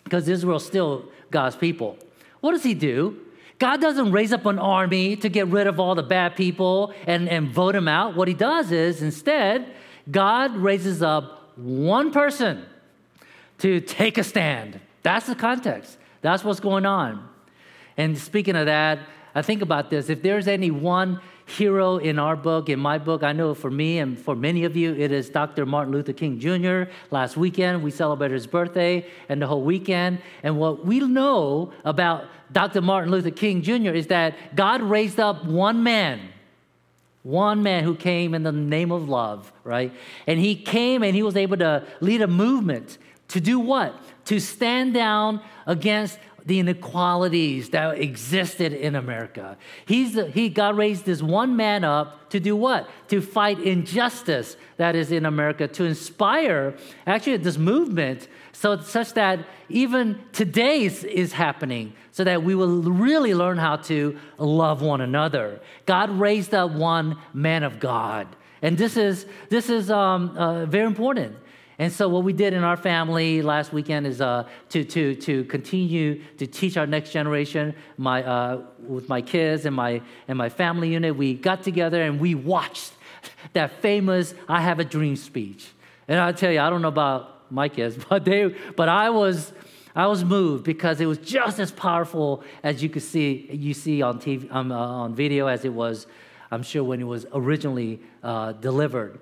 Because 0.04 0.28
Israel 0.28 0.60
still 0.60 1.10
God's 1.34 1.58
people. 1.58 1.98
What 2.40 2.52
does 2.52 2.64
he 2.64 2.74
do? 2.74 3.20
God 3.60 3.82
doesn't 3.82 4.12
raise 4.12 4.32
up 4.32 4.46
an 4.46 4.60
army 4.60 5.16
to 5.18 5.30
get 5.30 5.48
rid 5.48 5.68
of 5.68 5.80
all 5.80 5.96
the 5.96 6.04
bad 6.04 6.36
people 6.36 6.94
and, 7.06 7.28
and 7.28 7.50
vote 7.50 7.74
them 7.74 7.88
out. 7.88 8.16
What 8.16 8.28
he 8.28 8.34
does 8.34 8.72
is 8.72 9.02
instead, 9.02 9.74
God 10.10 10.56
raises 10.56 11.02
up 11.02 11.58
one 11.58 12.12
person 12.12 12.66
to 13.60 13.80
take 13.82 14.18
a 14.18 14.24
stand. 14.24 14.80
That's 15.02 15.28
the 15.28 15.36
context. 15.36 15.98
That's 16.22 16.44
what's 16.44 16.60
going 16.60 16.86
on. 16.86 17.28
And 17.98 18.18
speaking 18.18 18.56
of 18.56 18.66
that, 18.66 19.00
I 19.36 19.42
think 19.42 19.62
about 19.62 19.90
this. 19.90 20.10
If 20.10 20.22
there's 20.22 20.48
any 20.48 20.72
one 20.72 21.22
hero 21.54 21.98
in 21.98 22.20
our 22.20 22.36
book, 22.36 22.70
in 22.70 22.80
my 22.80 22.98
book. 22.98 23.24
I 23.24 23.32
know 23.32 23.54
for 23.54 23.72
me 23.72 24.00
and 24.00 24.18
for 24.18 24.36
many 24.36 24.64
of 24.64 24.76
you, 24.76 24.94
it 24.94 25.12
is 25.12 25.30
Dr. 25.30 25.66
Martin 25.66 25.94
Luther 25.94 26.14
King 26.14 26.40
Jr. 26.40 26.92
Last 27.12 27.38
weekend, 27.38 27.84
we 27.84 27.92
celebrated 27.92 28.34
his 28.34 28.48
birthday 28.48 29.06
and 29.30 29.42
the 29.42 29.48
whole 29.48 29.62
weekend. 29.62 30.20
And 30.44 30.58
what 30.58 30.86
we 30.86 31.00
know 31.00 31.72
about 31.86 32.26
Dr. 32.52 32.82
Martin 32.82 33.12
Luther 33.12 33.32
King 33.32 33.62
Jr. 33.62 33.92
is 33.92 34.08
that 34.08 34.56
God 34.56 34.82
raised 34.82 35.20
up 35.20 35.46
one 35.46 35.84
man. 35.84 36.30
One 37.24 37.64
man 37.64 37.86
who 37.86 37.96
came 37.96 38.34
in 38.34 38.44
the 38.44 38.52
name 38.52 38.92
of 38.92 39.08
love, 39.08 39.54
right? 39.64 39.94
And 40.28 40.40
he 40.40 40.56
came 40.56 41.04
and 41.04 41.16
he 41.16 41.24
was 41.24 41.38
able 41.38 41.58
to 41.58 41.86
lead 42.02 42.22
a 42.22 42.28
movement 42.28 42.98
to 43.30 43.40
do 43.40 43.60
what? 43.60 43.98
To 44.26 44.40
stand 44.40 44.94
down 44.94 45.42
against 45.66 46.20
the 46.46 46.60
inequalities 46.60 47.70
that 47.70 47.98
existed 48.00 48.74
in 48.74 48.96
America. 48.96 49.58
He's 49.86 50.14
the, 50.14 50.28
he, 50.28 50.50
God 50.50 50.78
raised 50.78 51.06
this 51.06 51.22
one 51.22 51.56
man 51.56 51.84
up 51.84 52.30
to 52.32 52.40
do 52.40 52.56
what? 52.56 52.90
To 53.10 53.22
fight 53.22 53.60
injustice 53.60 54.58
that 54.78 54.96
is 54.96 55.12
in 55.12 55.26
America, 55.26 55.68
to 55.68 55.84
inspire 55.86 56.76
actually 57.06 57.38
this 57.38 57.58
movement 57.58 58.28
so 58.52 58.80
such 58.80 59.14
that 59.14 59.40
even 59.70 60.22
today 60.32 60.84
is, 60.84 61.34
happening, 61.34 61.94
so 62.12 62.24
that 62.24 62.44
we 62.44 62.56
will 62.56 62.82
really 62.84 63.34
learn 63.34 63.58
how 63.58 63.78
to 63.78 64.18
love 64.38 64.82
one 64.82 65.02
another. 65.02 65.60
God 65.86 66.10
raised 66.12 66.54
up 66.54 66.72
one 66.72 67.18
man 67.34 67.64
of 67.64 67.80
God. 67.80 68.28
And 68.62 68.78
this 68.78 68.96
is, 68.96 69.26
this 69.50 69.70
is 69.70 69.92
um, 69.92 70.38
uh, 70.38 70.66
very 70.66 70.86
important. 70.86 71.36
And 71.84 71.92
so, 71.92 72.08
what 72.08 72.24
we 72.24 72.32
did 72.32 72.54
in 72.54 72.64
our 72.64 72.78
family 72.78 73.42
last 73.42 73.74
weekend 73.74 74.08
is 74.08 74.22
uh, 74.22 74.48
to, 74.70 74.86
to, 74.86 75.16
to 75.16 75.44
continue 75.44 76.24
to 76.38 76.48
teach 76.48 76.78
our 76.78 76.88
next 76.88 77.12
generation. 77.12 77.76
My, 77.98 78.24
uh, 78.24 78.62
with 78.80 79.10
my 79.10 79.22
kids 79.22 79.66
and 79.66 79.76
my, 79.76 80.02
and 80.30 80.38
my 80.38 80.48
family 80.48 80.94
unit, 80.94 81.18
we 81.18 81.34
got 81.34 81.62
together 81.62 82.02
and 82.02 82.22
we 82.22 82.36
watched 82.36 82.94
that 83.52 83.82
famous 83.82 84.34
I 84.48 84.62
Have 84.62 84.80
a 84.80 84.86
Dream 84.86 85.18
speech. 85.18 85.72
And 86.08 86.22
I 86.22 86.32
tell 86.32 86.54
you, 86.54 86.62
I 86.62 86.70
don't 86.70 86.82
know 86.82 86.88
about 86.88 87.52
my 87.52 87.68
kids, 87.68 88.02
but, 88.10 88.24
they, 88.24 88.56
but 88.78 88.88
I, 88.88 89.10
was, 89.10 89.52
I 89.94 90.08
was 90.08 90.24
moved 90.24 90.64
because 90.64 91.02
it 91.02 91.06
was 91.06 91.18
just 91.18 91.60
as 91.60 91.74
powerful 91.74 92.46
as 92.64 92.82
you 92.82 92.88
could 92.88 93.04
see, 93.04 93.50
you 93.52 93.74
see 93.74 94.02
on, 94.02 94.22
TV, 94.22 94.50
um, 94.56 94.72
uh, 94.72 94.78
on 94.78 95.16
video 95.16 95.48
as 95.48 95.66
it 95.66 95.74
was, 95.74 96.08
I'm 96.50 96.64
sure, 96.64 96.86
when 96.86 97.02
it 97.02 97.08
was 97.08 97.26
originally 97.34 98.00
uh, 98.24 98.54
delivered. 98.54 99.20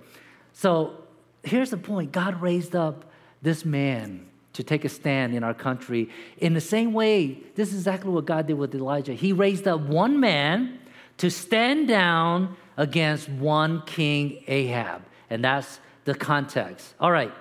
So 0.54 1.01
here's 1.44 1.70
the 1.70 1.78
point 1.78 2.12
God 2.12 2.42
raised 2.42 2.76
up 2.76 3.06
this 3.42 3.66
man 3.66 4.28
to 4.54 4.64
take 4.64 4.84
a 4.84 4.90
stand 4.90 5.34
in 5.34 5.44
our 5.44 5.54
country. 5.54 6.10
In 6.38 6.54
the 6.54 6.62
same 6.62 6.94
way, 6.94 7.38
this 7.56 7.70
is 7.70 7.76
exactly 7.76 8.12
what 8.12 8.26
God 8.26 8.48
did 8.48 8.56
with 8.56 8.76
Elijah. 8.76 9.14
He 9.14 9.32
raised 9.32 9.68
up 9.68 9.82
one 9.82 10.20
man 10.20 10.80
to 11.18 11.32
stand 11.32 11.88
down 11.88 12.58
against 12.78 13.30
one 13.30 13.84
king 13.86 14.44
Ahab. 14.48 15.04
And 15.30 15.44
that's 15.44 15.80
the 16.04 16.14
context. 16.14 16.94
All 17.00 17.12
right. 17.12 17.32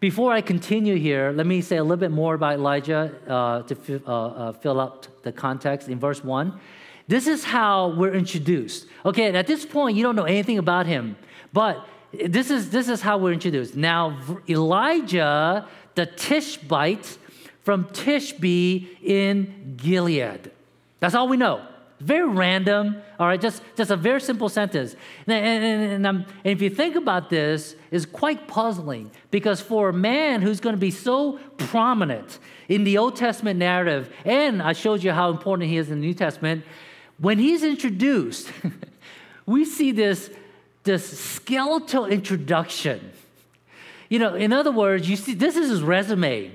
Before 0.00 0.32
I 0.32 0.42
continue 0.42 0.96
here, 0.96 1.32
let 1.32 1.46
me 1.46 1.60
say 1.60 1.76
a 1.76 1.82
little 1.82 1.96
bit 1.96 2.12
more 2.12 2.34
about 2.34 2.54
Elijah 2.54 3.12
uh, 3.26 3.62
to 3.62 3.74
f- 3.74 4.02
uh, 4.06 4.26
uh, 4.26 4.52
fill 4.52 4.78
up 4.78 5.22
the 5.22 5.32
context 5.32 5.88
in 5.88 5.98
verse 5.98 6.22
1. 6.22 6.58
This 7.08 7.26
is 7.26 7.42
how 7.42 7.88
we're 7.96 8.14
introduced. 8.14 8.86
Okay, 9.04 9.34
at 9.34 9.46
this 9.46 9.64
point, 9.64 9.96
you 9.96 10.02
don't 10.02 10.14
know 10.14 10.24
anything 10.24 10.58
about 10.58 10.86
him, 10.86 11.16
but 11.52 11.84
this 12.12 12.50
is, 12.50 12.70
this 12.70 12.88
is 12.88 13.00
how 13.00 13.18
we're 13.18 13.32
introduced. 13.32 13.76
Now, 13.76 14.18
Elijah, 14.48 15.66
the 15.94 16.06
Tishbite 16.06 17.18
from 17.62 17.84
Tishbe 17.86 18.88
in 19.02 19.74
Gilead. 19.76 20.50
That's 21.00 21.14
all 21.14 21.28
we 21.28 21.36
know. 21.36 21.66
Very 22.00 22.28
random, 22.28 23.02
all 23.18 23.26
right, 23.26 23.40
just, 23.40 23.60
just 23.76 23.90
a 23.90 23.96
very 23.96 24.20
simple 24.20 24.48
sentence. 24.48 24.94
And, 25.26 25.34
and, 25.64 26.06
and, 26.06 26.06
and 26.06 26.26
if 26.44 26.62
you 26.62 26.70
think 26.70 26.94
about 26.94 27.28
this, 27.28 27.74
it's 27.90 28.06
quite 28.06 28.46
puzzling 28.46 29.10
because 29.32 29.60
for 29.60 29.88
a 29.88 29.92
man 29.92 30.40
who's 30.40 30.60
going 30.60 30.76
to 30.76 30.80
be 30.80 30.92
so 30.92 31.40
prominent 31.56 32.38
in 32.68 32.84
the 32.84 32.98
Old 32.98 33.16
Testament 33.16 33.58
narrative, 33.58 34.14
and 34.24 34.62
I 34.62 34.74
showed 34.74 35.02
you 35.02 35.10
how 35.10 35.30
important 35.30 35.68
he 35.68 35.76
is 35.76 35.90
in 35.90 36.00
the 36.00 36.06
New 36.06 36.14
Testament, 36.14 36.64
when 37.18 37.38
he's 37.40 37.64
introduced, 37.64 38.48
we 39.46 39.64
see 39.64 39.90
this 39.90 40.30
this 40.88 41.18
skeletal 41.18 42.06
introduction. 42.06 43.12
You 44.08 44.18
know, 44.18 44.34
in 44.34 44.52
other 44.54 44.72
words, 44.72 45.08
you 45.08 45.16
see, 45.16 45.34
this 45.34 45.54
is 45.54 45.68
his 45.68 45.82
resume. 45.82 46.50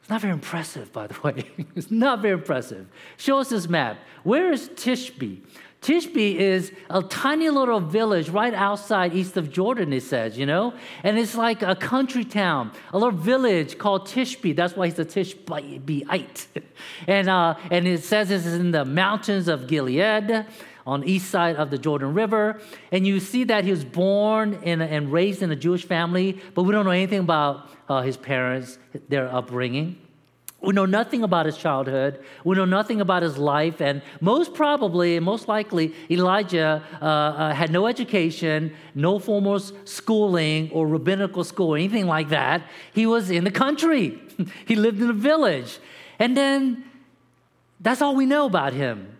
It's 0.00 0.10
not 0.10 0.20
very 0.20 0.32
impressive, 0.32 0.92
by 0.92 1.06
the 1.06 1.18
way. 1.24 1.44
it's 1.76 1.90
not 1.90 2.22
very 2.22 2.34
impressive. 2.34 2.86
Show 3.16 3.38
us 3.38 3.50
this 3.50 3.68
map. 3.68 3.98
Where 4.24 4.52
is 4.52 4.68
Tishbe? 4.70 5.40
Tishbe 5.80 6.34
is 6.34 6.72
a 6.90 7.00
tiny 7.02 7.48
little 7.50 7.78
village 7.78 8.28
right 8.30 8.52
outside 8.52 9.14
east 9.14 9.36
of 9.36 9.52
Jordan, 9.52 9.92
it 9.92 10.02
says, 10.02 10.36
you 10.36 10.44
know? 10.44 10.74
And 11.04 11.16
it's 11.16 11.36
like 11.36 11.62
a 11.62 11.76
country 11.76 12.24
town, 12.24 12.72
a 12.92 12.98
little 12.98 13.16
village 13.16 13.78
called 13.78 14.08
Tishbe. 14.08 14.56
That's 14.56 14.74
why 14.74 14.88
he's 14.88 14.98
a 14.98 15.04
Tishbite. 15.04 16.46
and, 17.06 17.28
uh, 17.28 17.54
and 17.70 17.86
it 17.86 18.02
says 18.02 18.32
is 18.32 18.46
in 18.46 18.72
the 18.72 18.84
mountains 18.84 19.46
of 19.46 19.68
Gilead 19.68 20.46
on 20.86 21.04
east 21.04 21.30
side 21.30 21.56
of 21.56 21.70
the 21.70 21.78
Jordan 21.78 22.14
River. 22.14 22.60
And 22.92 23.06
you 23.06 23.20
see 23.20 23.44
that 23.44 23.64
he 23.64 23.70
was 23.70 23.84
born 23.84 24.54
in, 24.62 24.80
and 24.80 25.12
raised 25.12 25.42
in 25.42 25.50
a 25.50 25.56
Jewish 25.56 25.84
family, 25.84 26.40
but 26.54 26.62
we 26.62 26.72
don't 26.72 26.84
know 26.84 26.92
anything 26.92 27.20
about 27.20 27.68
uh, 27.88 28.02
his 28.02 28.16
parents, 28.16 28.78
their 29.08 29.28
upbringing. 29.32 29.98
We 30.62 30.72
know 30.72 30.86
nothing 30.86 31.22
about 31.22 31.46
his 31.46 31.56
childhood. 31.56 32.24
We 32.42 32.56
know 32.56 32.64
nothing 32.64 33.00
about 33.00 33.22
his 33.22 33.36
life. 33.36 33.80
And 33.80 34.02
most 34.20 34.54
probably, 34.54 35.20
most 35.20 35.48
likely, 35.48 35.94
Elijah 36.10 36.82
uh, 37.00 37.04
uh, 37.04 37.54
had 37.54 37.70
no 37.70 37.86
education, 37.86 38.74
no 38.94 39.18
formal 39.18 39.60
schooling 39.60 40.70
or 40.72 40.88
rabbinical 40.88 41.44
school 41.44 41.74
or 41.74 41.76
anything 41.76 42.06
like 42.06 42.30
that. 42.30 42.62
He 42.94 43.06
was 43.06 43.30
in 43.30 43.44
the 43.44 43.50
country, 43.50 44.20
he 44.66 44.74
lived 44.76 45.00
in 45.00 45.10
a 45.10 45.12
village. 45.12 45.78
And 46.18 46.36
then 46.36 46.84
that's 47.80 48.00
all 48.00 48.16
we 48.16 48.24
know 48.24 48.46
about 48.46 48.72
him. 48.72 49.15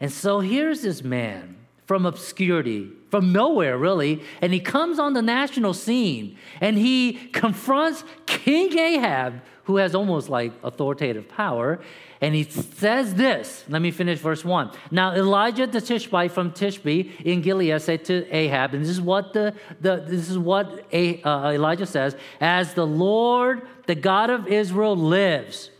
And 0.00 0.12
so 0.12 0.40
here's 0.40 0.82
this 0.82 1.02
man 1.02 1.56
from 1.86 2.06
obscurity, 2.06 2.90
from 3.10 3.32
nowhere 3.32 3.76
really, 3.76 4.22
and 4.40 4.52
he 4.52 4.60
comes 4.60 4.98
on 4.98 5.12
the 5.12 5.22
national 5.22 5.74
scene 5.74 6.36
and 6.60 6.78
he 6.78 7.12
confronts 7.32 8.04
King 8.26 8.76
Ahab, 8.78 9.40
who 9.64 9.76
has 9.76 9.94
almost 9.94 10.28
like 10.28 10.52
authoritative 10.62 11.28
power, 11.28 11.80
and 12.20 12.34
he 12.34 12.44
says 12.44 13.14
this. 13.14 13.64
Let 13.68 13.82
me 13.82 13.90
finish 13.90 14.18
verse 14.18 14.44
1. 14.44 14.70
Now 14.90 15.14
Elijah 15.14 15.66
the 15.66 15.80
Tishbite 15.80 16.32
from 16.32 16.52
Tishbe 16.52 17.20
in 17.20 17.42
Gilead 17.42 17.80
said 17.82 18.04
to 18.06 18.26
Ahab, 18.34 18.72
and 18.74 18.82
this 18.82 18.90
is 18.90 19.00
what 19.00 19.32
the, 19.32 19.54
the 19.80 20.04
this 20.06 20.30
is 20.30 20.38
what 20.38 20.86
A, 20.92 21.22
uh, 21.22 21.50
Elijah 21.50 21.86
says, 21.86 22.16
as 22.40 22.74
the 22.74 22.86
Lord, 22.86 23.62
the 23.86 23.94
God 23.94 24.30
of 24.30 24.48
Israel 24.48 24.96
lives, 24.96 25.70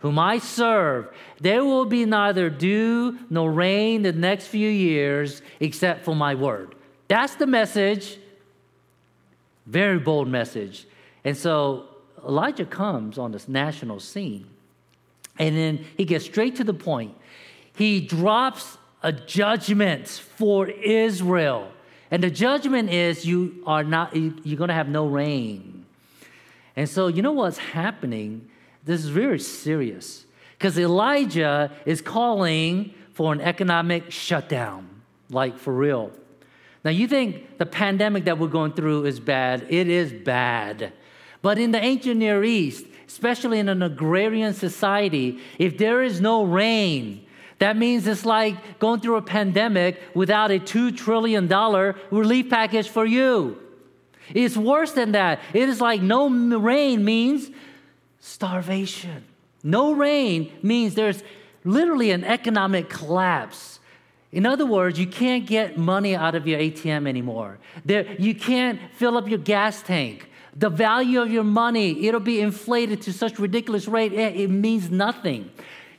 whom 0.00 0.18
I 0.18 0.38
serve, 0.38 1.08
there 1.40 1.64
will 1.64 1.84
be 1.84 2.04
neither 2.04 2.50
dew 2.50 3.18
nor 3.28 3.52
rain 3.52 4.02
the 4.02 4.12
next 4.12 4.48
few 4.48 4.68
years 4.68 5.42
except 5.60 6.04
for 6.04 6.16
my 6.16 6.34
word. 6.34 6.74
That's 7.08 7.34
the 7.36 7.46
message. 7.46 8.18
Very 9.66 9.98
bold 9.98 10.28
message. 10.28 10.86
And 11.24 11.36
so 11.36 11.86
Elijah 12.26 12.64
comes 12.64 13.18
on 13.18 13.32
this 13.32 13.48
national 13.48 14.00
scene. 14.00 14.46
And 15.38 15.56
then 15.56 15.84
he 15.96 16.04
gets 16.04 16.24
straight 16.24 16.56
to 16.56 16.64
the 16.64 16.74
point. 16.74 17.14
He 17.76 18.00
drops 18.00 18.78
a 19.02 19.12
judgment 19.12 20.08
for 20.08 20.68
Israel. 20.68 21.70
And 22.10 22.22
the 22.22 22.30
judgment 22.30 22.90
is 22.90 23.24
you 23.24 23.62
are 23.66 23.84
not 23.84 24.14
you're 24.14 24.58
going 24.58 24.68
to 24.68 24.74
have 24.74 24.88
no 24.88 25.06
rain. 25.06 25.84
And 26.76 26.88
so 26.88 27.06
you 27.08 27.22
know 27.22 27.32
what's 27.32 27.58
happening 27.58 28.48
this 28.84 29.02
is 29.04 29.08
very 29.08 29.38
serious 29.38 30.24
because 30.58 30.78
Elijah 30.78 31.70
is 31.86 32.00
calling 32.00 32.94
for 33.12 33.32
an 33.32 33.40
economic 33.40 34.10
shutdown, 34.10 34.88
like 35.30 35.58
for 35.58 35.72
real. 35.72 36.10
Now, 36.84 36.90
you 36.90 37.06
think 37.06 37.58
the 37.58 37.66
pandemic 37.66 38.24
that 38.24 38.38
we're 38.38 38.48
going 38.48 38.72
through 38.72 39.04
is 39.04 39.20
bad? 39.20 39.66
It 39.68 39.88
is 39.88 40.12
bad. 40.12 40.92
But 41.42 41.58
in 41.58 41.72
the 41.72 41.82
ancient 41.82 42.18
Near 42.18 42.42
East, 42.42 42.86
especially 43.06 43.58
in 43.58 43.68
an 43.68 43.82
agrarian 43.82 44.54
society, 44.54 45.40
if 45.58 45.76
there 45.76 46.02
is 46.02 46.20
no 46.20 46.44
rain, 46.44 47.26
that 47.58 47.76
means 47.76 48.06
it's 48.06 48.24
like 48.24 48.78
going 48.78 49.00
through 49.00 49.16
a 49.16 49.22
pandemic 49.22 50.00
without 50.14 50.50
a 50.50 50.58
$2 50.58 50.96
trillion 50.96 51.46
relief 52.10 52.48
package 52.48 52.88
for 52.88 53.04
you. 53.04 53.58
It's 54.34 54.56
worse 54.56 54.92
than 54.92 55.12
that. 55.12 55.40
It 55.52 55.68
is 55.68 55.80
like 55.80 56.00
no 56.00 56.30
rain 56.58 57.04
means 57.04 57.50
starvation. 58.20 59.24
No 59.62 59.92
rain 59.92 60.52
means 60.62 60.94
there's 60.94 61.22
literally 61.64 62.10
an 62.10 62.24
economic 62.24 62.88
collapse. 62.88 63.80
In 64.32 64.46
other 64.46 64.64
words, 64.64 64.98
you 64.98 65.06
can't 65.06 65.46
get 65.46 65.76
money 65.76 66.14
out 66.14 66.34
of 66.34 66.46
your 66.46 66.60
ATM 66.60 67.08
anymore. 67.08 67.58
There, 67.84 68.14
you 68.18 68.34
can't 68.34 68.80
fill 68.94 69.16
up 69.16 69.28
your 69.28 69.38
gas 69.38 69.82
tank. 69.82 70.28
The 70.56 70.70
value 70.70 71.20
of 71.20 71.30
your 71.30 71.44
money, 71.44 72.06
it'll 72.06 72.20
be 72.20 72.40
inflated 72.40 73.02
to 73.02 73.12
such 73.12 73.38
ridiculous 73.38 73.88
rate, 73.88 74.12
eh, 74.12 74.28
it 74.28 74.50
means 74.50 74.90
nothing. 74.90 75.50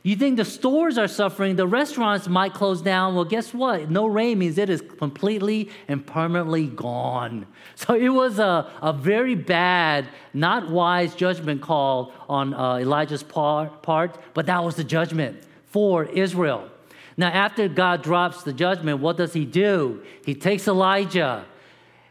You 0.04 0.16
think 0.16 0.38
the 0.38 0.46
stores 0.46 0.98
are 0.98 1.08
suffering, 1.08 1.56
the 1.56 1.68
restaurants 1.68 2.28
might 2.28 2.56
close 2.56 2.82
down. 2.82 3.14
Well, 3.14 3.26
guess 3.26 3.54
what? 3.54 3.92
No 3.92 4.08
rain 4.08 4.40
means 4.40 4.58
it 4.58 4.70
is 4.70 4.82
completely 4.82 5.70
and 5.88 6.06
permanently 6.06 6.68
gone. 6.68 7.46
So 7.76 7.96
it 7.96 8.10
was 8.10 8.38
a, 8.38 8.70
a 8.84 8.94
very 8.94 9.34
bad, 9.34 10.08
not 10.36 10.70
wise 10.70 11.16
judgment 11.16 11.64
call 11.64 12.14
on 12.30 12.54
uh, 12.54 12.76
Elijah's 12.76 13.24
part, 13.24 13.82
part, 13.82 14.20
but 14.36 14.46
that 14.46 14.64
was 14.64 14.76
the 14.76 14.84
judgment 14.84 15.42
for 15.66 16.04
Israel. 16.06 16.70
Now, 17.18 17.30
after 17.30 17.68
God 17.68 18.04
drops 18.04 18.44
the 18.44 18.54
judgment, 18.54 19.00
what 19.00 19.18
does 19.18 19.34
he 19.34 19.46
do? 19.46 20.04
He 20.24 20.36
takes 20.36 20.68
Elijah, 20.68 21.46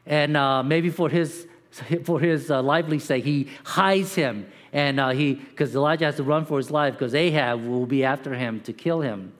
and 0.06 0.36
uh, 0.36 0.64
maybe 0.64 0.90
for 0.90 1.08
his, 1.08 1.46
for 2.04 2.18
his 2.18 2.50
uh, 2.50 2.62
lively 2.62 2.98
sake, 2.98 3.24
he 3.24 3.48
hides 3.62 4.16
him 4.16 4.46
and 4.72 5.00
uh, 5.00 5.10
he, 5.10 5.34
because 5.34 5.74
Elijah 5.74 6.06
has 6.06 6.16
to 6.16 6.22
run 6.22 6.44
for 6.44 6.58
his 6.58 6.70
life 6.70 6.94
because 6.94 7.14
Ahab 7.14 7.64
will 7.64 7.86
be 7.86 8.04
after 8.04 8.34
him 8.34 8.60
to 8.60 8.72
kill 8.72 9.00
him. 9.00 9.32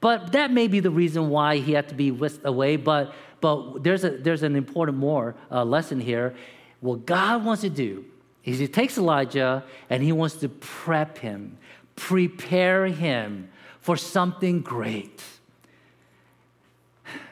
But 0.00 0.32
that 0.32 0.50
may 0.50 0.66
be 0.66 0.80
the 0.80 0.90
reason 0.90 1.28
why 1.28 1.58
he 1.58 1.72
had 1.72 1.88
to 1.90 1.94
be 1.94 2.10
whisked 2.10 2.44
away. 2.46 2.76
But, 2.76 3.12
but 3.40 3.82
there's, 3.82 4.04
a, 4.04 4.10
there's 4.10 4.42
an 4.42 4.56
important 4.56 4.96
more 4.96 5.34
uh, 5.50 5.64
lesson 5.64 6.00
here. 6.00 6.34
What 6.80 7.04
God 7.04 7.44
wants 7.44 7.60
to 7.62 7.70
do 7.70 8.06
is 8.44 8.58
he 8.58 8.68
takes 8.68 8.96
Elijah 8.96 9.62
and 9.90 10.02
he 10.02 10.12
wants 10.12 10.36
to 10.36 10.48
prep 10.48 11.18
him, 11.18 11.58
prepare 11.96 12.86
him 12.86 13.50
for 13.80 13.96
something 13.96 14.60
great. 14.62 15.22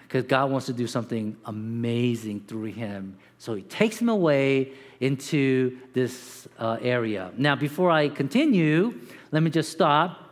Because 0.03 0.25
God 0.25 0.51
wants 0.51 0.67
to 0.67 0.73
do 0.73 0.87
something 0.87 1.37
amazing 1.47 2.41
through 2.47 2.65
him. 2.73 3.17
So 3.39 3.55
he 3.55 3.63
takes 3.63 4.01
him 4.01 4.09
away 4.09 4.73
into 5.01 5.79
this 5.93 6.49
uh, 6.59 6.79
area. 6.81 7.33
Now, 7.37 7.55
before 7.55 7.91
I 7.91 8.09
continue, 8.09 9.01
let 9.31 9.43
me 9.43 9.51
just 9.51 9.71
stop 9.71 10.31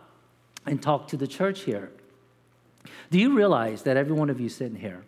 and 0.66 0.82
talk 0.82 1.08
to 1.08 1.16
the 1.16 1.26
church 1.26 1.60
here. 1.60 1.90
Do 3.10 3.18
you 3.18 3.36
realize 3.36 3.82
that 3.82 3.96
every 3.96 4.14
one 4.14 4.30
of 4.30 4.40
you 4.40 4.48
sitting 4.48 4.76
here, 4.76 5.02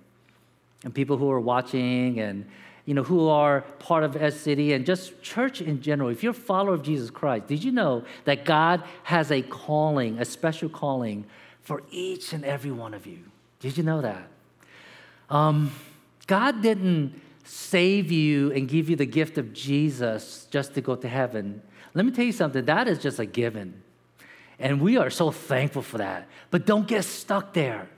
and 0.84 0.94
people 0.94 1.16
who 1.16 1.30
are 1.30 1.40
watching 1.40 2.20
and 2.20 2.46
you 2.88 2.94
know, 2.94 3.02
who 3.02 3.28
are 3.28 3.60
part 3.80 4.02
of 4.02 4.16
S 4.16 4.40
City 4.40 4.72
and 4.72 4.86
just 4.86 5.20
church 5.20 5.60
in 5.60 5.82
general, 5.82 6.08
if 6.08 6.22
you're 6.22 6.30
a 6.30 6.34
follower 6.34 6.72
of 6.72 6.82
Jesus 6.82 7.10
Christ, 7.10 7.46
did 7.46 7.62
you 7.62 7.70
know 7.70 8.02
that 8.24 8.46
God 8.46 8.82
has 9.02 9.30
a 9.30 9.42
calling, 9.42 10.18
a 10.18 10.24
special 10.24 10.70
calling 10.70 11.26
for 11.60 11.82
each 11.90 12.32
and 12.32 12.46
every 12.46 12.70
one 12.70 12.94
of 12.94 13.06
you? 13.06 13.18
Did 13.60 13.76
you 13.76 13.82
know 13.82 14.00
that? 14.00 14.26
Um, 15.28 15.70
God 16.26 16.62
didn't 16.62 17.20
save 17.48 18.12
you 18.12 18.52
and 18.52 18.68
give 18.68 18.90
you 18.90 18.96
the 18.96 19.06
gift 19.06 19.38
of 19.38 19.52
Jesus 19.52 20.46
just 20.50 20.74
to 20.74 20.80
go 20.80 20.94
to 20.96 21.08
heaven. 21.08 21.62
Let 21.94 22.04
me 22.04 22.12
tell 22.12 22.24
you 22.24 22.32
something, 22.32 22.64
that 22.66 22.86
is 22.88 22.98
just 22.98 23.18
a 23.18 23.26
given. 23.26 23.82
And 24.58 24.80
we 24.80 24.98
are 24.98 25.08
so 25.08 25.30
thankful 25.30 25.82
for 25.82 25.98
that. 25.98 26.28
But 26.50 26.66
don't 26.66 26.86
get 26.86 27.04
stuck 27.04 27.54
there. 27.54 27.88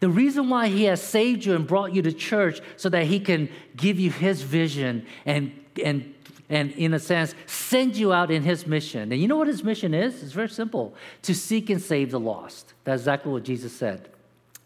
The 0.00 0.08
reason 0.08 0.50
why 0.50 0.68
he 0.68 0.84
has 0.84 1.00
saved 1.00 1.44
you 1.44 1.54
and 1.54 1.66
brought 1.66 1.94
you 1.94 2.02
to 2.02 2.12
church 2.12 2.60
so 2.76 2.88
that 2.88 3.04
he 3.04 3.20
can 3.20 3.48
give 3.76 3.98
you 3.98 4.10
his 4.10 4.42
vision 4.42 5.06
and, 5.24 5.52
and, 5.82 6.12
and 6.48 6.72
in 6.72 6.92
a 6.92 6.98
sense, 6.98 7.34
send 7.46 7.96
you 7.96 8.12
out 8.12 8.30
in 8.30 8.42
his 8.42 8.66
mission. 8.66 9.12
And 9.12 9.20
you 9.20 9.28
know 9.28 9.36
what 9.36 9.48
his 9.48 9.62
mission 9.62 9.94
is? 9.94 10.22
It's 10.22 10.32
very 10.32 10.48
simple 10.48 10.94
to 11.22 11.34
seek 11.34 11.70
and 11.70 11.80
save 11.80 12.10
the 12.10 12.20
lost. 12.20 12.74
That's 12.84 13.02
exactly 13.02 13.32
what 13.32 13.44
Jesus 13.44 13.72
said 13.72 14.08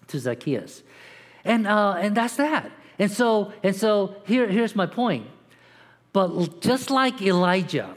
to 0.09 0.19
Zacchaeus. 0.19 0.83
And, 1.45 1.67
uh, 1.67 1.97
and 1.99 2.17
that's 2.17 2.37
that. 2.37 2.73
And 3.01 3.11
so, 3.11 3.55
and 3.63 3.75
so 3.75 4.15
here, 4.27 4.47
here's 4.47 4.77
my 4.77 4.85
point. 4.85 5.27
But 6.13 6.61
just 6.61 6.91
like 6.91 7.23
Elijah, 7.23 7.97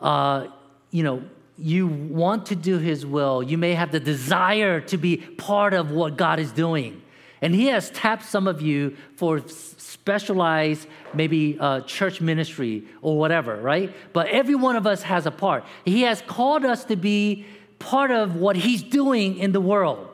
uh, 0.00 0.46
you 0.90 1.02
know, 1.02 1.22
you 1.58 1.86
want 1.86 2.46
to 2.46 2.56
do 2.56 2.78
His 2.78 3.04
will. 3.04 3.42
You 3.42 3.58
may 3.58 3.74
have 3.74 3.92
the 3.92 4.00
desire 4.00 4.80
to 4.80 4.96
be 4.96 5.18
part 5.18 5.74
of 5.74 5.90
what 5.90 6.16
God 6.16 6.38
is 6.38 6.52
doing. 6.52 7.02
And 7.42 7.54
He 7.54 7.66
has 7.66 7.90
tapped 7.90 8.24
some 8.24 8.48
of 8.48 8.62
you 8.62 8.96
for 9.16 9.46
specialized, 9.46 10.88
maybe 11.12 11.58
uh, 11.60 11.82
church 11.82 12.22
ministry 12.22 12.84
or 13.02 13.18
whatever, 13.18 13.56
right? 13.56 13.94
But 14.14 14.28
every 14.28 14.54
one 14.54 14.76
of 14.76 14.86
us 14.86 15.02
has 15.02 15.26
a 15.26 15.30
part. 15.30 15.64
He 15.84 16.02
has 16.02 16.22
called 16.22 16.64
us 16.64 16.84
to 16.86 16.96
be 16.96 17.44
part 17.78 18.10
of 18.10 18.36
what 18.36 18.56
He's 18.56 18.82
doing 18.82 19.36
in 19.36 19.52
the 19.52 19.60
world, 19.60 20.08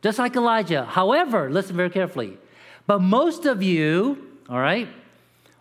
just 0.00 0.18
like 0.18 0.34
Elijah. 0.34 0.86
However, 0.86 1.50
listen 1.50 1.76
very 1.76 1.90
carefully. 1.90 2.38
But 2.86 3.00
most 3.00 3.46
of 3.46 3.62
you, 3.62 4.26
all 4.48 4.58
right, 4.58 4.88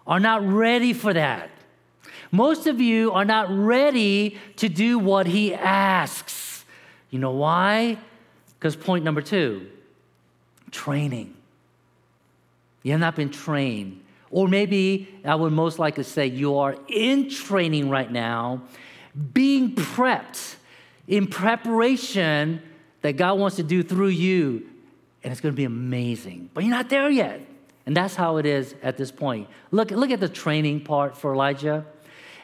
are 0.07 0.19
not 0.19 0.45
ready 0.47 0.93
for 0.93 1.13
that. 1.13 1.49
Most 2.31 2.67
of 2.67 2.79
you 2.79 3.11
are 3.11 3.25
not 3.25 3.47
ready 3.49 4.39
to 4.57 4.69
do 4.69 4.97
what 4.97 5.27
he 5.27 5.53
asks. 5.53 6.65
You 7.09 7.19
know 7.19 7.31
why? 7.31 7.97
Because 8.57 8.75
point 8.75 9.03
number 9.03 9.21
two 9.21 9.67
training. 10.71 11.35
You 12.83 12.91
have 12.93 13.01
not 13.01 13.15
been 13.15 13.29
trained. 13.29 14.03
Or 14.31 14.47
maybe 14.47 15.19
I 15.25 15.35
would 15.35 15.51
most 15.51 15.77
likely 15.77 16.05
say 16.05 16.27
you 16.27 16.57
are 16.57 16.77
in 16.87 17.29
training 17.29 17.89
right 17.89 18.09
now, 18.09 18.61
being 19.33 19.75
prepped 19.75 20.55
in 21.07 21.27
preparation 21.27 22.61
that 23.01 23.17
God 23.17 23.37
wants 23.37 23.57
to 23.57 23.63
do 23.63 23.83
through 23.83 24.07
you. 24.07 24.70
And 25.23 25.31
it's 25.31 25.41
going 25.41 25.53
to 25.53 25.57
be 25.57 25.65
amazing. 25.65 26.49
But 26.53 26.63
you're 26.63 26.71
not 26.71 26.89
there 26.89 27.09
yet. 27.09 27.41
And 27.85 27.95
that's 27.95 28.15
how 28.15 28.37
it 28.37 28.45
is 28.45 28.75
at 28.83 28.97
this 28.97 29.11
point. 29.11 29.47
Look, 29.71 29.91
look 29.91 30.11
at 30.11 30.19
the 30.19 30.29
training 30.29 30.81
part 30.81 31.17
for 31.17 31.33
Elijah. 31.33 31.85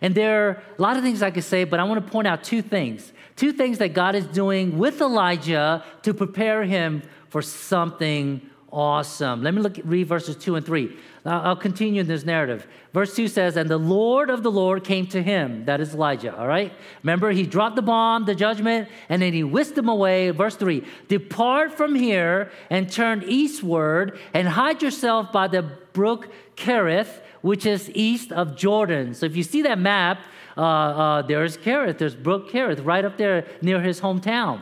And 0.01 0.13
there 0.13 0.48
are 0.48 0.63
a 0.77 0.81
lot 0.81 0.98
of 0.98 1.03
things 1.03 1.22
I 1.22 1.31
could 1.31 1.43
say, 1.43 1.63
but 1.63 1.79
I 1.79 1.84
want 1.84 2.05
to 2.05 2.12
point 2.12 2.27
out 2.27 2.43
two 2.43 2.62
things. 2.62 3.12
Two 3.36 3.51
things 3.51 3.77
that 3.79 3.93
God 3.93 4.15
is 4.15 4.25
doing 4.25 4.77
with 4.77 5.01
Elijah 5.01 5.84
to 6.03 6.13
prepare 6.13 6.63
him 6.63 7.03
for 7.29 7.41
something 7.41 8.41
awesome. 8.71 9.43
Let 9.43 9.53
me 9.53 9.62
look 9.62 9.77
read 9.84 10.08
verses 10.08 10.36
2 10.36 10.56
and 10.56 10.65
3. 10.65 10.95
Now 11.25 11.41
I'll 11.41 11.56
continue 11.56 12.01
in 12.01 12.08
this 12.08 12.25
narrative. 12.25 12.67
Verse 12.93 13.15
2 13.15 13.27
says, 13.27 13.58
And 13.58 13.69
the 13.69 13.77
Lord 13.77 14.30
of 14.30 14.43
the 14.43 14.51
Lord 14.51 14.84
came 14.84 15.08
to 15.08 15.21
him. 15.21 15.65
That 15.65 15.82
is 15.82 15.93
Elijah, 15.93 16.38
all 16.38 16.47
right? 16.47 16.71
Remember, 17.03 17.32
he 17.32 17.45
dropped 17.45 17.75
the 17.75 17.82
bomb, 17.82 18.25
the 18.25 18.36
judgment, 18.36 18.89
and 19.10 19.21
then 19.21 19.34
he 19.34 19.43
whisked 19.43 19.77
him 19.77 19.89
away. 19.89 20.32
Verse 20.32 20.56
3 20.56 20.84
Depart 21.08 21.73
from 21.73 21.95
here 21.95 22.51
and 22.69 22.91
turn 22.91 23.23
eastward 23.27 24.19
and 24.34 24.47
hide 24.47 24.82
yourself 24.82 25.32
by 25.32 25.47
the 25.47 25.63
brook 25.93 26.30
Kerith 26.56 27.21
which 27.41 27.65
is 27.65 27.89
east 27.93 28.32
of 28.32 28.56
Jordan. 28.56 29.13
So 29.13 29.25
if 29.25 29.36
you 29.36 29.43
see 29.43 29.62
that 29.63 29.80
map, 29.80 30.19
uh, 30.58 30.62
uh, 30.62 31.21
there's 31.21 31.58
Kerith, 31.58 31.97
there's 31.97 32.15
Brook 32.15 32.49
Kerith 32.49 32.86
right 32.86 33.06
up 33.06 33.17
there 33.17 33.45
near 33.62 33.80
his 33.82 34.01
hometown. 34.01 34.62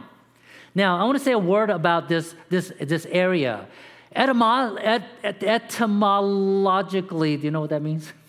Now, 0.73 0.99
I 0.99 1.03
want 1.05 1.17
to 1.17 1.23
say 1.23 1.31
a 1.31 1.39
word 1.39 1.69
about 1.69 2.09
this, 2.09 2.35
this, 2.49 2.71
this 2.79 3.05
area. 3.09 3.67
Et, 4.15 5.01
et, 5.23 5.43
etymologically, 5.43 7.37
do 7.37 7.43
you 7.43 7.51
know 7.51 7.61
what 7.61 7.69
that 7.71 7.81
means? 7.81 8.11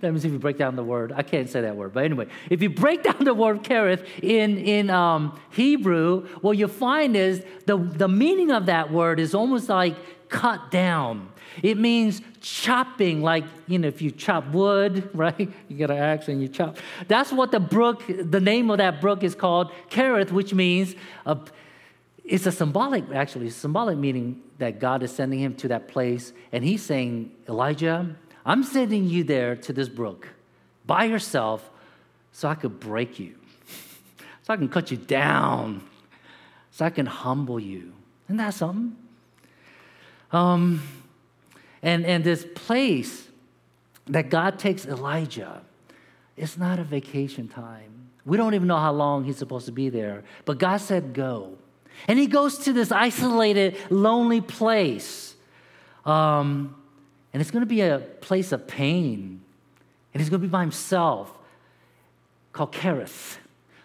That 0.00 0.12
means 0.12 0.24
if 0.24 0.30
you 0.30 0.38
break 0.38 0.56
down 0.56 0.76
the 0.76 0.84
word, 0.84 1.12
I 1.16 1.22
can't 1.22 1.50
say 1.50 1.62
that 1.62 1.74
word, 1.74 1.92
but 1.92 2.04
anyway, 2.04 2.28
if 2.48 2.62
you 2.62 2.70
break 2.70 3.02
down 3.08 3.24
the 3.24 3.34
word 3.34 3.64
kerith 3.64 4.06
in, 4.22 4.56
in 4.58 4.88
um, 4.88 5.36
Hebrew, 5.50 6.28
what 6.42 6.56
you 6.56 6.68
find 6.68 7.16
is 7.16 7.44
the, 7.66 7.76
the 7.76 8.06
meaning 8.06 8.52
of 8.52 8.66
that 8.66 8.92
word 8.92 9.18
is 9.18 9.34
almost 9.34 9.68
like 9.68 9.96
cut 10.28 10.70
down. 10.70 11.28
It 11.62 11.76
means 11.76 12.22
chopping, 12.40 13.20
like, 13.22 13.44
you 13.66 13.78
know, 13.78 13.88
if 13.88 14.00
you 14.00 14.12
chop 14.12 14.46
wood, 14.52 15.10
right? 15.14 15.50
You 15.68 15.76
get 15.76 15.90
an 15.90 15.98
axe 15.98 16.28
and 16.28 16.40
you 16.40 16.48
chop. 16.48 16.78
That's 17.08 17.32
what 17.32 17.50
the 17.50 17.60
brook, 17.60 18.04
the 18.08 18.40
name 18.40 18.70
of 18.70 18.78
that 18.78 19.00
brook 19.00 19.24
is 19.24 19.34
called 19.34 19.72
Kerith, 19.90 20.30
which 20.30 20.54
means 20.54 20.94
a, 21.26 21.36
it's 22.30 22.46
a 22.46 22.52
symbolic, 22.52 23.04
actually, 23.12 23.50
symbolic 23.50 23.98
meaning 23.98 24.40
that 24.58 24.78
God 24.78 25.02
is 25.02 25.10
sending 25.10 25.40
him 25.40 25.56
to 25.56 25.68
that 25.68 25.88
place. 25.88 26.32
And 26.52 26.62
he's 26.62 26.80
saying, 26.80 27.32
Elijah, 27.48 28.14
I'm 28.46 28.62
sending 28.62 29.06
you 29.08 29.24
there 29.24 29.56
to 29.56 29.72
this 29.72 29.88
brook 29.88 30.28
by 30.86 31.04
yourself 31.04 31.68
so 32.30 32.48
I 32.48 32.54
could 32.54 32.78
break 32.78 33.18
you, 33.18 33.34
so 34.42 34.54
I 34.54 34.56
can 34.56 34.68
cut 34.68 34.92
you 34.92 34.96
down, 34.96 35.82
so 36.70 36.84
I 36.84 36.90
can 36.90 37.06
humble 37.06 37.58
you. 37.58 37.92
Isn't 38.26 38.36
that 38.36 38.54
something? 38.54 38.96
Um, 40.30 40.82
and, 41.82 42.06
and 42.06 42.22
this 42.22 42.46
place 42.54 43.26
that 44.06 44.30
God 44.30 44.56
takes 44.56 44.86
Elijah, 44.86 45.62
it's 46.36 46.56
not 46.56 46.78
a 46.78 46.84
vacation 46.84 47.48
time. 47.48 48.10
We 48.24 48.36
don't 48.36 48.54
even 48.54 48.68
know 48.68 48.76
how 48.76 48.92
long 48.92 49.24
he's 49.24 49.38
supposed 49.38 49.66
to 49.66 49.72
be 49.72 49.88
there. 49.88 50.22
But 50.44 50.58
God 50.58 50.76
said, 50.76 51.12
go. 51.12 51.58
And 52.08 52.18
he 52.18 52.26
goes 52.26 52.58
to 52.58 52.72
this 52.72 52.92
isolated, 52.92 53.76
lonely 53.90 54.40
place. 54.40 55.34
Um, 56.04 56.76
and 57.32 57.40
it's 57.40 57.50
going 57.50 57.62
to 57.62 57.66
be 57.66 57.82
a 57.82 57.98
place 57.98 58.52
of 58.52 58.66
pain. 58.66 59.40
And 60.12 60.20
he's 60.20 60.28
going 60.28 60.40
to 60.40 60.46
be 60.46 60.50
by 60.50 60.62
himself 60.62 61.32
called 62.52 62.72
Kerith. 62.72 63.36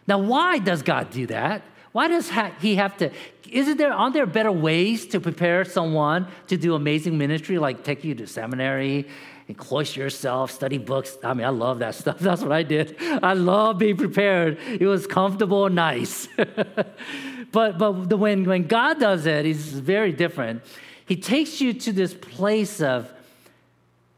Now, 0.08 0.20
why 0.20 0.60
does 0.60 0.82
God 0.82 1.10
do 1.10 1.28
that? 1.28 1.64
Why 1.92 2.08
does 2.08 2.30
he 2.60 2.76
have 2.76 2.98
to? 2.98 3.12
Isn't 3.50 3.78
there, 3.78 3.94
aren't 3.94 4.14
there 4.14 4.26
better 4.26 4.52
ways 4.52 5.08
to 5.08 5.20
prepare 5.20 5.64
someone 5.64 6.28
to 6.48 6.58
do 6.58 6.76
amazing 6.76 7.18
ministry, 7.18 7.58
like 7.58 7.84
take 7.84 8.04
you 8.04 8.14
to 8.16 8.28
seminary 8.28 9.08
and 9.48 9.58
cloister 9.58 10.00
yourself, 10.00 10.52
study 10.52 10.78
books? 10.78 11.18
I 11.24 11.34
mean, 11.34 11.46
I 11.46 11.50
love 11.50 11.80
that 11.80 11.96
stuff. 11.96 12.20
That's 12.20 12.42
what 12.42 12.52
I 12.52 12.64
did. 12.64 12.96
I 13.02 13.34
love 13.34 13.78
being 13.78 13.98
prepared. 13.98 14.58
It 14.68 14.88
was 14.88 15.08
comfortable 15.08 15.66
and 15.66 15.76
nice. 15.76 16.28
but 17.52 17.78
but 17.78 18.10
the, 18.10 18.18
when, 18.18 18.46
when 18.46 18.68
God 18.68 19.00
does 19.00 19.26
it, 19.26 19.46
it's 19.46 19.64
very 19.64 20.12
different. 20.12 20.64
He 21.06 21.16
takes 21.16 21.62
you 21.62 21.74
to 21.74 21.92
this 21.92 22.14
place 22.14 22.82
of 22.82 23.12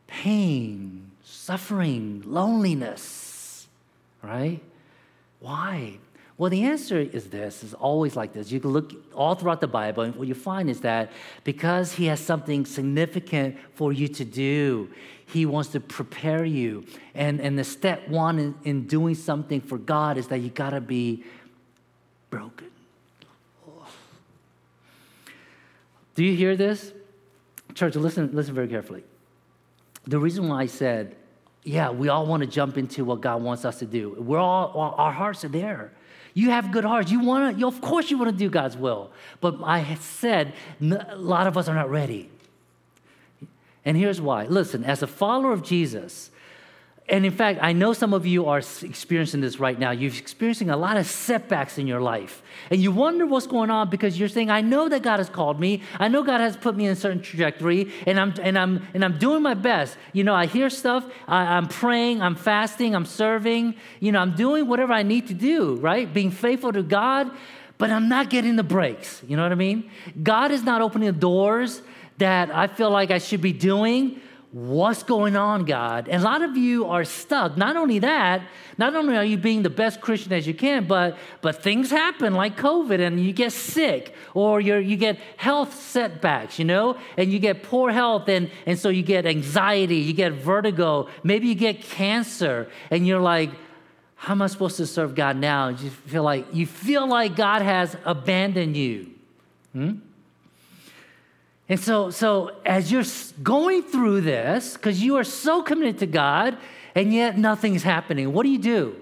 pain, 0.07 1.11
suffering, 1.23 2.23
loneliness, 2.25 3.67
right? 4.23 4.61
Why? 5.39 5.99
Well, 6.37 6.51
the 6.51 6.63
answer 6.63 6.99
is 6.99 7.29
this, 7.29 7.63
is 7.63 7.73
always 7.73 8.15
like 8.15 8.31
this. 8.33 8.51
You 8.51 8.59
can 8.59 8.69
look 8.69 8.93
all 9.13 9.33
throughout 9.33 9.59
the 9.59 9.67
Bible, 9.67 10.03
and 10.03 10.15
what 10.15 10.27
you 10.27 10.35
find 10.35 10.69
is 10.69 10.81
that 10.81 11.11
because 11.43 11.93
He 11.93 12.05
has 12.05 12.19
something 12.19 12.65
significant 12.65 13.57
for 13.73 13.91
you 13.91 14.07
to 14.09 14.23
do, 14.23 14.89
He 15.27 15.45
wants 15.45 15.69
to 15.71 15.79
prepare 15.79 16.45
you. 16.45 16.85
And, 17.13 17.41
and 17.41 17.59
the 17.59 17.63
step 17.63 18.07
one 18.07 18.39
in, 18.39 18.55
in 18.63 18.87
doing 18.87 19.13
something 19.13 19.59
for 19.59 19.77
God 19.77 20.17
is 20.17 20.27
that 20.27 20.39
you 20.39 20.49
got 20.49 20.69
to 20.71 20.81
be 20.81 21.23
broken. 22.29 22.67
Do 26.15 26.23
you 26.23 26.35
hear 26.35 26.55
this? 26.55 26.93
Church, 27.75 27.95
listen, 27.95 28.31
listen 28.33 28.55
very 28.55 28.67
carefully. 28.67 29.03
The 30.05 30.17
reason 30.17 30.47
why 30.47 30.61
I 30.61 30.65
said, 30.65 31.15
yeah, 31.63 31.91
we 31.91 32.07
all 32.07 32.25
want 32.25 32.41
to 32.41 32.47
jump 32.47 32.77
into 32.77 33.03
what 33.03 33.21
God 33.21 33.43
wants 33.43 33.65
us 33.65 33.79
to 33.79 33.85
do. 33.85 34.15
We're 34.17 34.39
all, 34.39 34.95
our 34.97 35.11
hearts 35.11 35.43
are 35.43 35.49
there. 35.49 35.91
You 36.33 36.51
have 36.51 36.71
good 36.71 36.85
hearts. 36.85 37.11
You 37.11 37.19
want 37.19 37.59
to, 37.59 37.67
of 37.67 37.81
course, 37.81 38.09
you 38.09 38.17
want 38.17 38.31
to 38.31 38.37
do 38.37 38.49
God's 38.49 38.77
will. 38.77 39.11
But 39.41 39.57
I 39.63 39.95
said, 39.95 40.53
a 40.81 41.17
lot 41.17 41.47
of 41.47 41.57
us 41.57 41.67
are 41.67 41.75
not 41.75 41.89
ready. 41.89 42.31
And 43.87 43.95
here's 43.95 44.19
why. 44.19 44.47
Listen, 44.47 44.83
as 44.83 45.01
a 45.01 45.07
follower 45.07 45.53
of 45.53 45.63
Jesus, 45.63 46.29
and 47.07 47.25
in 47.25 47.31
fact, 47.31 47.59
I 47.61 47.71
know 47.71 47.93
some 47.93 48.13
of 48.13 48.25
you 48.25 48.47
are 48.47 48.57
experiencing 48.57 49.39
this 49.39 49.61
right 49.61 49.79
now. 49.79 49.91
You're 49.91 50.11
experiencing 50.11 50.69
a 50.69 50.75
lot 50.75 50.97
of 50.97 51.05
setbacks 51.05 51.77
in 51.77 51.87
your 51.87 52.01
life. 52.01 52.43
And 52.69 52.81
you 52.81 52.91
wonder 52.91 53.25
what's 53.25 53.47
going 53.47 53.69
on 53.69 53.89
because 53.89 54.19
you're 54.19 54.27
saying, 54.27 54.51
I 54.51 54.59
know 54.59 54.89
that 54.89 55.03
God 55.03 55.19
has 55.19 55.29
called 55.29 55.57
me. 55.57 55.83
I 55.99 56.09
know 56.09 56.21
God 56.21 56.41
has 56.41 56.57
put 56.57 56.75
me 56.75 56.87
in 56.87 56.91
a 56.91 56.95
certain 56.97 57.21
trajectory, 57.21 57.89
and 58.05 58.19
I'm, 58.19 58.33
and 58.41 58.59
I'm, 58.59 58.85
and 58.93 59.05
I'm 59.05 59.17
doing 59.19 59.41
my 59.41 59.53
best. 59.53 59.95
You 60.11 60.25
know, 60.25 60.35
I 60.35 60.47
hear 60.47 60.69
stuff, 60.69 61.05
I, 61.25 61.55
I'm 61.55 61.69
praying, 61.69 62.21
I'm 62.21 62.35
fasting, 62.35 62.93
I'm 62.93 63.05
serving. 63.05 63.75
You 64.01 64.11
know, 64.11 64.19
I'm 64.19 64.35
doing 64.35 64.67
whatever 64.67 64.91
I 64.91 65.03
need 65.03 65.27
to 65.27 65.33
do, 65.33 65.75
right? 65.75 66.13
Being 66.13 66.31
faithful 66.31 66.73
to 66.73 66.83
God, 66.83 67.31
but 67.77 67.89
I'm 67.89 68.09
not 68.09 68.29
getting 68.29 68.57
the 68.57 68.63
breaks. 68.63 69.23
You 69.25 69.37
know 69.37 69.43
what 69.43 69.53
I 69.53 69.55
mean? 69.55 69.89
God 70.21 70.51
is 70.51 70.63
not 70.63 70.81
opening 70.81 71.05
the 71.05 71.17
doors 71.17 71.81
that 72.17 72.53
I 72.53 72.67
feel 72.67 72.89
like 72.89 73.11
I 73.11 73.17
should 73.19 73.41
be 73.41 73.53
doing 73.53 74.21
What's 74.51 75.03
going 75.03 75.35
on, 75.35 75.65
God? 75.65 76.07
And 76.07 76.21
a 76.21 76.25
lot 76.25 76.41
of 76.41 76.55
you 76.55 76.85
are 76.85 77.03
stuck. 77.03 77.57
Not 77.57 77.75
only 77.75 77.99
that, 77.99 78.41
not 78.77 78.95
only 78.95 79.17
are 79.17 79.23
you 79.23 79.37
being 79.37 79.61
the 79.61 79.69
best 79.69 79.99
Christian 79.99 80.31
as 80.31 80.47
you 80.47 80.53
can, 80.53 80.85
but, 80.87 81.17
but 81.41 81.61
things 81.61 81.91
happen 81.91 82.33
like 82.33 82.57
COVID 82.57 83.05
and 83.05 83.19
you 83.19 83.33
get 83.33 83.51
sick 83.51 84.15
or 84.33 84.61
you're 84.61 84.79
you 84.79 84.95
get 84.95 85.19
health 85.35 85.77
setbacks, 85.79 86.59
you 86.59 86.65
know, 86.65 86.97
and 87.17 87.31
you 87.31 87.39
get 87.39 87.61
poor 87.61 87.91
health 87.91 88.29
and, 88.29 88.49
and 88.65 88.79
so 88.79 88.87
you 88.87 89.03
get 89.03 89.25
anxiety, 89.25 89.97
you 89.97 90.13
get 90.13 90.31
vertigo, 90.31 91.09
maybe 91.23 91.47
you 91.47 91.55
get 91.55 91.81
cancer 91.81 92.69
and 92.89 93.05
you're 93.05 93.21
like, 93.21 93.51
how 94.15 94.31
am 94.31 94.41
I 94.41 94.47
supposed 94.47 94.77
to 94.77 94.87
serve 94.87 95.13
God 95.13 95.35
now? 95.35 95.67
You 95.67 95.89
feel 95.89 96.23
like 96.23 96.47
you 96.53 96.65
feel 96.65 97.05
like 97.05 97.35
God 97.35 97.61
has 97.61 97.97
abandoned 98.05 98.77
you. 98.77 99.11
Hmm? 99.73 99.91
And 101.69 101.79
so, 101.79 102.09
so 102.09 102.57
as 102.65 102.91
you're 102.91 103.03
going 103.43 103.83
through 103.83 104.21
this, 104.21 104.73
because 104.73 105.03
you 105.03 105.17
are 105.17 105.23
so 105.23 105.61
committed 105.61 105.99
to 105.99 106.05
God, 106.05 106.57
and 106.95 107.13
yet 107.13 107.37
nothing's 107.37 107.83
happening, 107.83 108.31
what 108.31 108.43
do 108.43 108.49
you 108.49 108.57
do? 108.57 108.95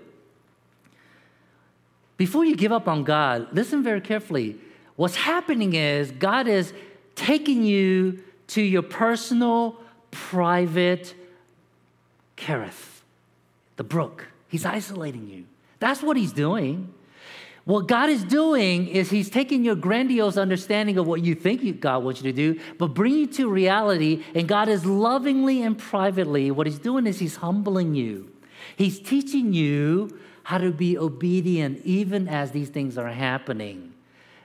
Before 2.17 2.43
you 2.43 2.55
give 2.55 2.71
up 2.71 2.87
on 2.87 3.03
God, 3.03 3.49
listen 3.51 3.83
very 3.83 4.01
carefully. 4.01 4.57
What's 4.95 5.15
happening 5.15 5.75
is 5.75 6.11
God 6.11 6.47
is 6.47 6.73
taking 7.15 7.63
you 7.63 8.23
to 8.47 8.61
your 8.61 8.81
personal, 8.81 9.77
private 10.11 11.13
Kerith, 12.37 13.01
the 13.75 13.83
brook. 13.83 14.27
He's 14.47 14.65
isolating 14.65 15.27
you. 15.27 15.45
That's 15.79 16.01
what 16.01 16.17
he's 16.17 16.31
doing. 16.31 16.93
What 17.65 17.87
God 17.87 18.09
is 18.09 18.23
doing 18.23 18.87
is 18.87 19.09
He's 19.09 19.29
taking 19.29 19.65
your 19.65 19.75
grandiose 19.75 20.37
understanding 20.37 20.99
of 20.99 21.07
what 21.07 21.23
you 21.23 21.33
think 21.33 21.81
God 21.81 22.03
wants 22.03 22.21
you 22.21 22.31
to 22.31 22.35
do, 22.35 22.59
but 22.77 22.93
bring 22.93 23.13
you 23.13 23.27
to 23.27 23.49
reality. 23.49 24.23
And 24.35 24.47
God 24.47 24.69
is 24.69 24.85
lovingly 24.85 25.63
and 25.63 25.77
privately, 25.77 26.51
what 26.51 26.67
He's 26.67 26.79
doing 26.79 27.07
is 27.07 27.19
He's 27.19 27.37
humbling 27.37 27.95
you. 27.95 28.31
He's 28.75 28.99
teaching 28.99 29.51
you 29.51 30.19
how 30.43 30.59
to 30.59 30.71
be 30.71 30.95
obedient 30.95 31.83
even 31.83 32.27
as 32.27 32.51
these 32.51 32.69
things 32.69 32.99
are 32.99 33.09
happening. 33.09 33.93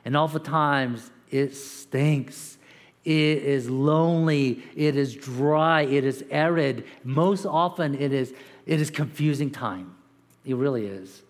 And 0.04 0.16
oftentimes 0.16 1.10
it 1.30 1.54
stinks. 1.54 2.56
It 3.04 3.12
is 3.12 3.68
lonely. 3.68 4.62
It 4.74 4.96
is 4.96 5.14
dry. 5.14 5.82
It 5.82 6.04
is 6.04 6.24
arid. 6.30 6.86
Most 7.04 7.44
often 7.44 7.94
it 7.94 8.14
is, 8.14 8.32
it 8.64 8.80
is 8.80 8.88
confusing 8.88 9.50
time. 9.50 9.94
It 10.46 10.56
really 10.56 10.86
is. 10.86 11.22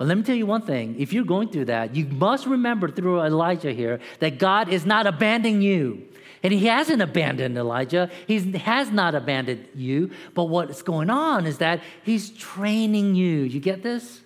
But 0.00 0.06
let 0.06 0.16
me 0.16 0.22
tell 0.22 0.34
you 0.34 0.46
one 0.46 0.62
thing 0.62 0.98
if 0.98 1.12
you're 1.12 1.26
going 1.26 1.50
through 1.50 1.66
that, 1.66 1.94
you 1.94 2.06
must 2.06 2.46
remember 2.46 2.88
through 2.88 3.20
Elijah 3.20 3.70
here 3.70 4.00
that 4.20 4.38
God 4.38 4.70
is 4.70 4.86
not 4.86 5.06
abandoning 5.06 5.60
you. 5.60 6.08
And 6.42 6.54
he 6.54 6.68
hasn't 6.68 7.02
abandoned 7.02 7.58
Elijah. 7.58 8.08
He 8.26 8.38
has 8.52 8.90
not 8.90 9.14
abandoned 9.14 9.68
you. 9.74 10.10
But 10.32 10.44
what's 10.44 10.80
going 10.80 11.10
on 11.10 11.44
is 11.44 11.58
that 11.58 11.82
he's 12.02 12.30
training 12.30 13.14
you. 13.14 13.42
You 13.42 13.60
get 13.60 13.82
this? 13.82 14.22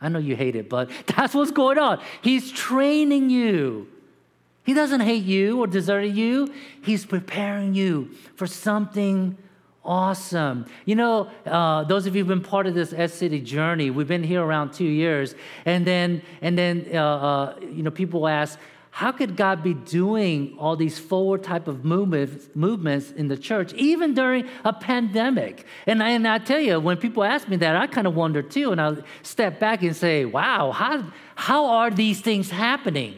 I 0.00 0.08
know 0.10 0.20
you 0.20 0.36
hate 0.36 0.54
it, 0.54 0.68
but 0.68 0.88
that's 1.06 1.34
what's 1.34 1.50
going 1.50 1.78
on. 1.78 2.00
He's 2.22 2.52
training 2.52 3.30
you. 3.30 3.88
He 4.62 4.74
doesn't 4.74 5.00
hate 5.00 5.24
you 5.24 5.58
or 5.58 5.66
desert 5.66 6.04
you. 6.04 6.54
He's 6.84 7.04
preparing 7.04 7.74
you 7.74 8.12
for 8.36 8.46
something 8.46 9.36
awesome. 9.84 10.66
You 10.84 10.96
know, 10.96 11.30
uh, 11.46 11.84
those 11.84 12.06
of 12.06 12.16
you 12.16 12.22
who've 12.22 12.28
been 12.28 12.40
part 12.40 12.66
of 12.66 12.74
this 12.74 12.92
S 12.92 13.14
City 13.14 13.40
journey, 13.40 13.90
we've 13.90 14.08
been 14.08 14.22
here 14.22 14.42
around 14.42 14.72
two 14.72 14.84
years, 14.84 15.34
and 15.64 15.86
then 15.86 16.22
and 16.40 16.56
then 16.58 16.86
uh, 16.92 16.98
uh, 16.98 17.56
you 17.60 17.82
know 17.82 17.90
people 17.90 18.26
ask. 18.26 18.58
How 18.90 19.10
could 19.10 19.34
God 19.34 19.64
be 19.64 19.74
doing 19.74 20.54
all 20.56 20.76
these 20.76 21.00
forward 21.00 21.42
type 21.42 21.66
of 21.66 21.84
movements, 21.84 22.48
movements 22.54 23.10
in 23.10 23.26
the 23.26 23.36
church, 23.36 23.72
even 23.72 24.14
during 24.14 24.46
a 24.64 24.72
pandemic? 24.72 25.66
And 25.88 26.00
I, 26.00 26.10
and 26.10 26.28
I 26.28 26.38
tell 26.38 26.60
you, 26.60 26.78
when 26.78 26.96
people 26.98 27.24
ask 27.24 27.48
me 27.48 27.56
that, 27.56 27.74
I 27.74 27.88
kind 27.88 28.06
of 28.06 28.14
wonder 28.14 28.40
too. 28.40 28.70
And 28.70 28.80
I 28.80 28.94
step 29.24 29.58
back 29.58 29.82
and 29.82 29.96
say, 29.96 30.24
wow, 30.24 30.70
how, 30.70 31.10
how 31.34 31.66
are 31.66 31.90
these 31.90 32.20
things 32.20 32.52
happening? 32.52 33.16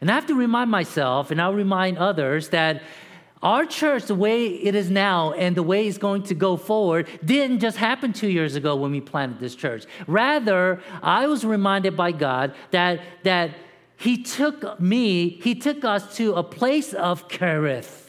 And 0.00 0.10
I 0.10 0.14
have 0.14 0.26
to 0.28 0.34
remind 0.34 0.70
myself, 0.70 1.30
and 1.30 1.38
I'll 1.38 1.52
remind 1.52 1.98
others, 1.98 2.48
that 2.48 2.82
our 3.44 3.66
church, 3.66 4.06
the 4.06 4.14
way 4.14 4.46
it 4.46 4.74
is 4.74 4.90
now 4.90 5.32
and 5.32 5.54
the 5.54 5.62
way 5.62 5.86
it's 5.86 5.98
going 5.98 6.22
to 6.24 6.34
go 6.34 6.56
forward, 6.56 7.06
didn't 7.22 7.60
just 7.60 7.76
happen 7.76 8.14
two 8.14 8.28
years 8.28 8.56
ago 8.56 8.74
when 8.74 8.90
we 8.90 9.02
planted 9.02 9.38
this 9.38 9.54
church. 9.54 9.84
Rather, 10.06 10.80
I 11.02 11.26
was 11.26 11.44
reminded 11.44 11.94
by 11.94 12.12
God 12.12 12.54
that, 12.70 13.02
that 13.22 13.50
He 13.98 14.22
took 14.22 14.80
me, 14.80 15.28
He 15.28 15.54
took 15.54 15.84
us 15.84 16.16
to 16.16 16.32
a 16.32 16.42
place 16.42 16.94
of 16.94 17.28
Kerith 17.28 18.04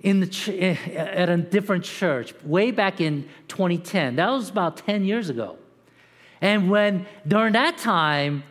in 0.00 0.20
the 0.20 0.28
eh, 0.48 0.76
eh, 0.86 0.94
at 0.94 1.28
a 1.28 1.36
different 1.36 1.82
church 1.82 2.32
way 2.44 2.70
back 2.70 3.00
in 3.00 3.28
2010. 3.48 4.14
That 4.16 4.30
was 4.30 4.48
about 4.48 4.76
10 4.76 5.04
years 5.04 5.28
ago. 5.28 5.56
And 6.40 6.70
when 6.70 7.06
during 7.26 7.54
that 7.54 7.78
time, 7.78 8.44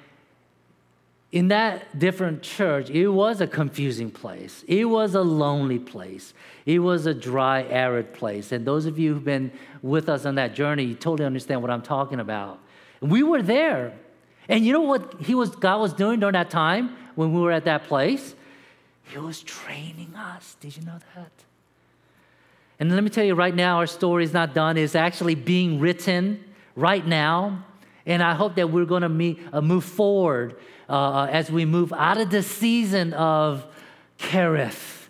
in 1.36 1.50
that 1.50 2.00
different 2.00 2.42
church, 2.42 2.90
it 2.90 3.10
was 3.10 3.42
a 3.42 3.46
confusing 3.46 4.10
place. 4.10 4.64
It 4.70 4.86
was 4.86 5.16
a 5.16 5.22
lonely 5.22 5.80
place. 5.80 6.34
It 6.66 6.80
was 6.80 7.06
a 7.08 7.14
dry, 7.14 7.64
arid 7.64 8.14
place. 8.14 8.54
And 8.54 8.66
those 8.66 8.86
of 8.86 8.98
you 8.98 9.14
who've 9.14 9.24
been 9.24 9.52
with 9.82 10.08
us 10.08 10.26
on 10.26 10.36
that 10.36 10.56
journey, 10.56 10.86
you 10.86 10.96
totally 10.96 11.26
understand 11.26 11.62
what 11.62 11.70
I'm 11.70 11.82
talking 11.82 12.22
about. 12.22 12.60
We 13.02 13.22
were 13.22 13.42
there. 13.42 13.94
And 14.48 14.66
you 14.66 14.72
know 14.72 14.84
what 14.84 15.16
he 15.20 15.36
was, 15.36 15.50
God 15.50 15.82
was 15.82 15.92
doing 15.92 16.22
during 16.22 16.34
that 16.34 16.50
time 16.50 16.96
when 17.16 17.34
we 17.34 17.42
were 17.42 17.52
at 17.52 17.66
that 17.66 17.84
place? 17.84 18.34
He 19.04 19.18
was 19.18 19.42
training 19.42 20.14
us. 20.16 20.56
Did 20.62 20.78
you 20.78 20.84
know 20.84 21.00
that? 21.16 21.32
And 22.80 22.96
let 22.96 23.04
me 23.04 23.10
tell 23.10 23.26
you 23.26 23.36
right 23.36 23.54
now, 23.54 23.80
our 23.80 23.88
story 23.88 24.24
is 24.24 24.32
not 24.32 24.54
done. 24.54 24.78
It's 24.78 24.96
actually 24.96 25.36
being 25.36 25.82
written 25.82 26.42
right 26.78 27.06
now. 27.06 27.66
And 28.06 28.24
I 28.24 28.36
hope 28.36 28.56
that 28.56 28.70
we're 28.70 28.86
going 28.86 29.02
to 29.02 29.36
uh, 29.52 29.60
move 29.60 29.84
forward 29.84 30.56
uh, 30.90 30.94
uh, 30.94 31.28
as 31.32 31.52
we 31.52 31.66
move 31.66 31.94
out 31.94 32.18
of 32.18 32.30
the 32.30 32.44
season 32.44 33.14
of 33.14 33.66
Kerith. 34.20 35.08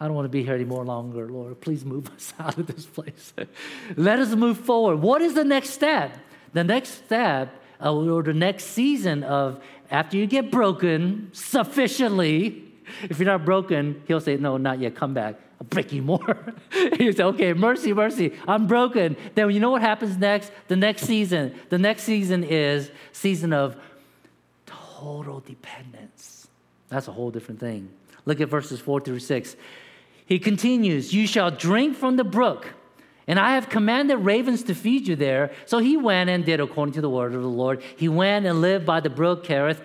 I 0.00 0.06
don't 0.06 0.14
want 0.14 0.26
to 0.26 0.30
be 0.30 0.42
here 0.42 0.54
anymore 0.54 0.84
longer, 0.84 1.28
Lord. 1.28 1.60
Please 1.60 1.84
move 1.84 2.10
us 2.14 2.34
out 2.38 2.58
of 2.58 2.66
this 2.66 2.86
place. 2.86 3.32
Let 3.96 4.18
us 4.18 4.34
move 4.34 4.58
forward. 4.58 4.96
What 4.96 5.22
is 5.22 5.34
the 5.34 5.44
next 5.44 5.70
step? 5.70 6.16
The 6.52 6.64
next 6.64 7.04
step, 7.04 7.54
uh, 7.82 7.92
or 7.92 8.22
the 8.22 8.34
next 8.34 8.64
season 8.66 9.24
of 9.24 9.62
after 9.90 10.16
you 10.16 10.26
get 10.26 10.50
broken 10.50 11.30
sufficiently, 11.32 12.64
if 13.02 13.18
you're 13.18 13.26
not 13.26 13.44
broken, 13.44 14.02
he'll 14.06 14.20
say, 14.20 14.36
No, 14.36 14.56
not 14.56 14.78
yet, 14.78 14.94
come 14.94 15.14
back. 15.14 15.36
I'll 15.60 15.66
break 15.66 15.92
you 15.92 16.02
more. 16.02 16.54
he 16.96 17.12
say, 17.12 17.24
Okay, 17.24 17.52
mercy, 17.52 17.92
mercy, 17.92 18.32
I'm 18.46 18.66
broken. 18.66 19.16
Then 19.34 19.50
you 19.50 19.60
know 19.60 19.70
what 19.70 19.82
happens 19.82 20.16
next? 20.16 20.52
The 20.68 20.76
next 20.76 21.02
season. 21.02 21.54
The 21.68 21.78
next 21.78 22.02
season 22.04 22.44
is 22.44 22.90
season 23.12 23.52
of 23.52 23.76
total 25.04 25.40
dependence. 25.40 26.48
That's 26.88 27.08
a 27.08 27.12
whole 27.12 27.30
different 27.30 27.60
thing. 27.60 27.90
Look 28.24 28.40
at 28.40 28.48
verses 28.48 28.80
4 28.80 29.00
through 29.00 29.18
6. 29.18 29.56
He 30.24 30.38
continues, 30.38 31.12
You 31.12 31.26
shall 31.26 31.50
drink 31.50 31.96
from 31.96 32.16
the 32.16 32.24
brook, 32.24 32.72
and 33.26 33.38
I 33.38 33.54
have 33.54 33.68
commanded 33.68 34.16
ravens 34.16 34.62
to 34.64 34.74
feed 34.74 35.06
you 35.06 35.14
there. 35.14 35.52
So 35.66 35.78
he 35.78 35.98
went 35.98 36.30
and 36.30 36.42
did 36.42 36.58
according 36.58 36.94
to 36.94 37.02
the 37.02 37.10
word 37.10 37.34
of 37.34 37.42
the 37.42 37.48
Lord. 37.48 37.82
He 37.96 38.08
went 38.08 38.46
and 38.46 38.62
lived 38.62 38.86
by 38.86 39.00
the 39.00 39.10
brook 39.10 39.44
Kerith. 39.44 39.82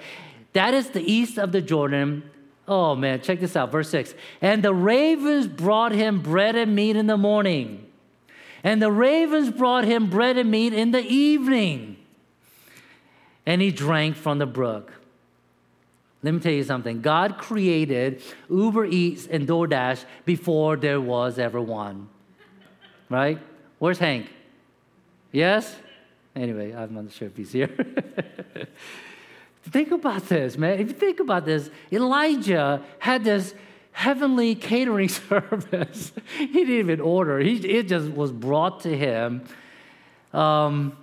That 0.53 0.73
is 0.73 0.89
the 0.91 1.01
east 1.01 1.37
of 1.37 1.51
the 1.51 1.61
Jordan. 1.61 2.23
Oh 2.65 2.95
man, 2.95 3.19
check 3.19 3.41
this 3.41 3.57
out. 3.57 3.73
Verse 3.73 3.89
6. 3.89 4.13
And 4.41 4.63
the 4.63 4.73
ravens 4.73 5.47
brought 5.47 5.91
him 5.91 6.21
bread 6.21 6.55
and 6.55 6.73
meat 6.73 6.95
in 6.95 7.07
the 7.07 7.17
morning, 7.17 7.85
and 8.63 8.81
the 8.81 8.91
ravens 8.91 9.51
brought 9.51 9.83
him 9.83 10.09
bread 10.09 10.37
and 10.37 10.49
meat 10.49 10.71
in 10.71 10.91
the 10.91 11.05
evening. 11.05 11.97
And 13.45 13.61
he 13.61 13.71
drank 13.71 14.15
from 14.15 14.37
the 14.37 14.45
brook. 14.45 14.93
Let 16.21 16.33
me 16.33 16.39
tell 16.39 16.51
you 16.51 16.63
something. 16.63 17.01
God 17.01 17.37
created 17.37 18.21
Uber 18.49 18.85
Eats 18.85 19.25
and 19.27 19.47
DoorDash 19.47 20.03
before 20.25 20.75
there 20.75 20.99
was 20.99 21.39
ever 21.39 21.61
one. 21.61 22.09
Right? 23.09 23.39
Where's 23.79 23.99
Hank? 23.99 24.29
Yes? 25.31 25.75
Anyway, 26.35 26.73
I'm 26.73 26.93
not 26.93 27.11
sure 27.11 27.27
if 27.29 27.37
he's 27.37 27.51
here. 27.51 27.69
think 29.63 29.91
about 29.91 30.27
this, 30.27 30.57
man. 30.57 30.79
If 30.79 30.87
you 30.87 30.93
think 30.93 31.19
about 31.19 31.45
this, 31.45 31.69
Elijah 31.91 32.83
had 32.99 33.23
this 33.23 33.53
heavenly 33.91 34.55
catering 34.55 35.09
service. 35.29 36.11
he 36.37 36.47
didn't 36.47 36.75
even 36.75 37.01
order, 37.01 37.39
he, 37.39 37.55
it 37.55 37.87
just 37.87 38.11
was 38.11 38.31
brought 38.31 38.81
to 38.81 38.95
him. 38.95 39.43
Um, 40.33 40.97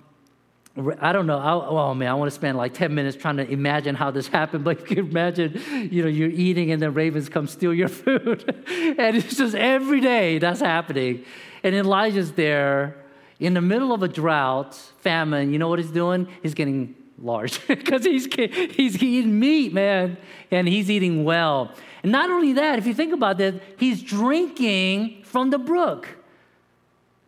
I 0.99 1.11
don't 1.11 1.25
know. 1.25 1.39
I, 1.39 1.53
oh 1.53 1.93
man, 1.95 2.09
I 2.09 2.13
want 2.13 2.29
to 2.29 2.35
spend 2.35 2.55
like 2.55 2.73
10 2.73 2.93
minutes 2.93 3.17
trying 3.17 3.37
to 3.37 3.49
imagine 3.49 3.95
how 3.95 4.11
this 4.11 4.27
happened. 4.39 4.63
But 4.63 4.79
you 4.81 4.85
can 4.85 4.99
imagine, 5.09 5.61
you 5.91 6.03
know, 6.03 6.09
you're 6.09 6.29
eating 6.29 6.71
and 6.71 6.81
the 6.81 6.91
ravens 6.91 7.29
come 7.29 7.47
steal 7.47 7.73
your 7.73 7.87
food. 7.87 8.43
and 8.67 9.17
it's 9.17 9.37
just 9.37 9.55
every 9.55 10.01
day 10.01 10.37
that's 10.37 10.61
happening. 10.61 11.25
And 11.63 11.73
Elijah's 11.73 12.33
there 12.33 12.95
in 13.39 13.53
the 13.53 13.61
middle 13.61 13.91
of 13.91 14.03
a 14.03 14.07
drought, 14.07 14.75
famine. 14.99 15.51
You 15.51 15.59
know 15.59 15.67
what 15.67 15.79
he's 15.79 15.91
doing? 15.91 16.27
He's 16.43 16.53
getting 16.53 16.95
large 17.19 17.65
because 17.67 18.05
he's, 18.05 18.27
he's 18.35 19.01
eating 19.01 19.39
meat, 19.39 19.73
man. 19.73 20.17
And 20.51 20.67
he's 20.67 20.91
eating 20.91 21.23
well. 21.23 21.71
And 22.03 22.11
not 22.11 22.29
only 22.29 22.53
that, 22.53 22.77
if 22.77 22.85
you 22.85 22.93
think 22.93 23.13
about 23.13 23.41
it, 23.41 23.61
he's 23.77 24.03
drinking 24.03 25.23
from 25.23 25.49
the 25.49 25.57
brook. 25.57 26.07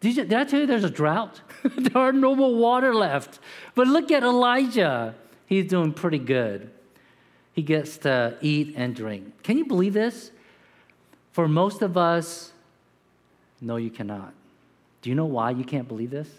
Did, 0.01 0.15
you, 0.15 0.23
did 0.23 0.33
I 0.33 0.43
tell 0.45 0.59
you 0.59 0.67
there's 0.67 0.83
a 0.83 0.89
drought? 0.89 1.41
there 1.75 2.01
are 2.01 2.13
no 2.13 2.35
more 2.35 2.55
water 2.55 2.93
left. 2.93 3.39
But 3.75 3.87
look 3.87 4.11
at 4.11 4.23
Elijah. 4.23 5.15
He's 5.45 5.65
doing 5.65 5.93
pretty 5.93 6.19
good. 6.19 6.69
He 7.53 7.61
gets 7.61 7.97
to 7.99 8.37
eat 8.41 8.73
and 8.77 8.95
drink. 8.95 9.43
Can 9.43 9.57
you 9.57 9.65
believe 9.65 9.93
this? 9.93 10.31
For 11.31 11.47
most 11.47 11.81
of 11.81 11.97
us, 11.97 12.51
no, 13.61 13.75
you 13.75 13.89
cannot. 13.89 14.33
Do 15.01 15.09
you 15.09 15.15
know 15.15 15.25
why 15.25 15.51
you 15.51 15.63
can't 15.63 15.87
believe 15.87 16.11
this? 16.11 16.29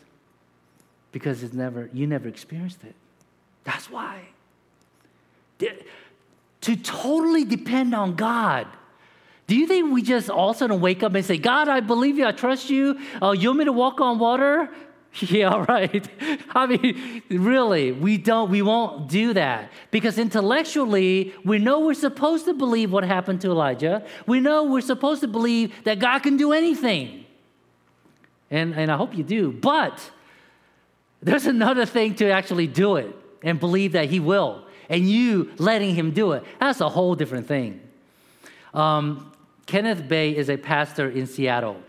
Because 1.13 1.43
it's 1.43 1.55
never, 1.55 1.91
you 1.93 2.07
never 2.07 2.29
experienced 2.29 2.85
it. 2.85 2.95
That's 3.65 3.91
why. 3.91 4.23
To 5.59 6.77
totally 6.77 7.45
depend 7.45 7.95
on 7.95 8.15
God 8.15 8.67
do 9.51 9.57
you 9.57 9.67
think 9.67 9.93
we 9.93 10.03
just 10.03 10.31
all 10.31 10.51
of 10.51 10.55
a 10.55 10.59
sudden 10.61 10.81
wake 10.81 11.03
up 11.03 11.13
and 11.13 11.25
say, 11.27 11.37
God, 11.37 11.69
I 11.69 11.81
believe 11.81 12.17
you, 12.17 12.25
I 12.25 12.31
trust 12.31 12.71
you. 12.71 13.01
Oh, 13.21 13.33
you 13.33 13.49
want 13.49 13.59
me 13.59 13.65
to 13.65 13.73
walk 13.73 14.01
on 14.01 14.21
water? 14.21 14.71
Yeah, 15.23 15.65
right. 15.69 16.09
I 16.55 16.67
mean, 16.67 17.23
really, 17.31 17.93
we 17.93 18.17
don't, 18.17 18.51
we 18.51 18.63
won't 18.63 19.09
do 19.09 19.35
that 19.35 19.71
because 19.91 20.19
intellectually, 20.19 21.35
we 21.45 21.59
know 21.59 21.81
we're 21.81 21.95
supposed 21.95 22.45
to 22.47 22.55
believe 22.55 22.93
what 22.93 23.05
happened 23.05 23.41
to 23.43 23.51
Elijah. 23.51 24.05
We 24.27 24.41
know 24.41 24.65
we're 24.65 24.81
supposed 24.81 25.21
to 25.23 25.29
believe 25.29 25.85
that 25.85 25.99
God 25.99 26.21
can 26.21 26.37
do 26.37 26.53
anything. 26.53 27.27
And, 28.51 28.75
and 28.75 28.91
I 28.91 28.97
hope 28.97 29.17
you 29.17 29.25
do. 29.25 29.53
But 29.53 30.11
there's 31.23 31.47
another 31.59 31.87
thing 31.87 32.15
to 32.17 32.31
actually 32.31 32.67
do 32.67 32.97
it 32.97 33.15
and 33.43 33.59
believe 33.59 33.93
that 33.93 34.11
He 34.11 34.21
will, 34.21 34.65
and 34.89 35.09
you 35.09 35.51
letting 35.59 35.95
Him 35.95 36.13
do 36.13 36.33
it. 36.33 36.45
That's 36.59 36.81
a 36.81 36.89
whole 36.89 37.15
different 37.15 37.47
thing. 37.47 37.81
Um, 38.75 39.33
Kenneth 39.67 40.09
Bae 40.09 40.35
is 40.37 40.51
a 40.51 40.57
pastor 40.57 41.09
in 41.09 41.27
Seattle. 41.27 41.81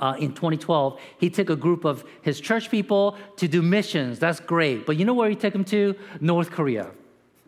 Uh, 0.00 0.16
in 0.18 0.32
2012, 0.32 0.98
he 1.18 1.30
took 1.30 1.50
a 1.50 1.56
group 1.56 1.84
of 1.84 2.04
his 2.22 2.40
church 2.40 2.70
people 2.70 3.16
to 3.36 3.46
do 3.46 3.62
missions. 3.62 4.18
That's 4.18 4.40
great. 4.40 4.86
But 4.86 4.96
you 4.96 5.04
know 5.04 5.14
where 5.14 5.28
he 5.28 5.36
took 5.36 5.52
them 5.52 5.64
to? 5.66 5.94
North 6.20 6.50
Korea. 6.50 6.90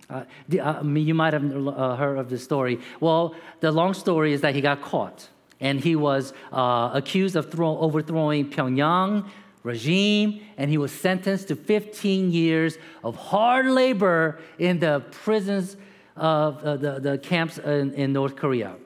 Uh, 0.08 0.24
the, 0.48 0.60
uh, 0.60 0.82
you 0.84 1.14
might 1.14 1.32
have 1.32 1.44
uh, 1.44 1.96
heard 1.96 2.18
of 2.18 2.30
this 2.30 2.44
story. 2.44 2.78
Well, 3.00 3.34
the 3.60 3.72
long 3.72 3.92
story 3.94 4.32
is 4.32 4.40
that 4.42 4.54
he 4.54 4.60
got 4.60 4.80
caught 4.80 5.28
and 5.60 5.80
he 5.80 5.96
was 5.96 6.32
uh, 6.52 6.90
accused 6.92 7.34
of 7.34 7.50
throw, 7.50 7.76
overthrowing 7.78 8.50
Pyongyang 8.50 9.28
regime 9.64 10.40
and 10.56 10.70
he 10.70 10.78
was 10.78 10.92
sentenced 10.92 11.48
to 11.48 11.56
15 11.56 12.30
years 12.30 12.78
of 13.02 13.16
hard 13.16 13.66
labor 13.66 14.38
in 14.60 14.78
the 14.78 15.02
prisons 15.10 15.76
of 16.14 16.62
uh, 16.62 16.76
the, 16.76 17.00
the 17.00 17.18
camps 17.18 17.58
in, 17.58 17.92
in 17.94 18.12
North 18.12 18.36
Korea. 18.36 18.76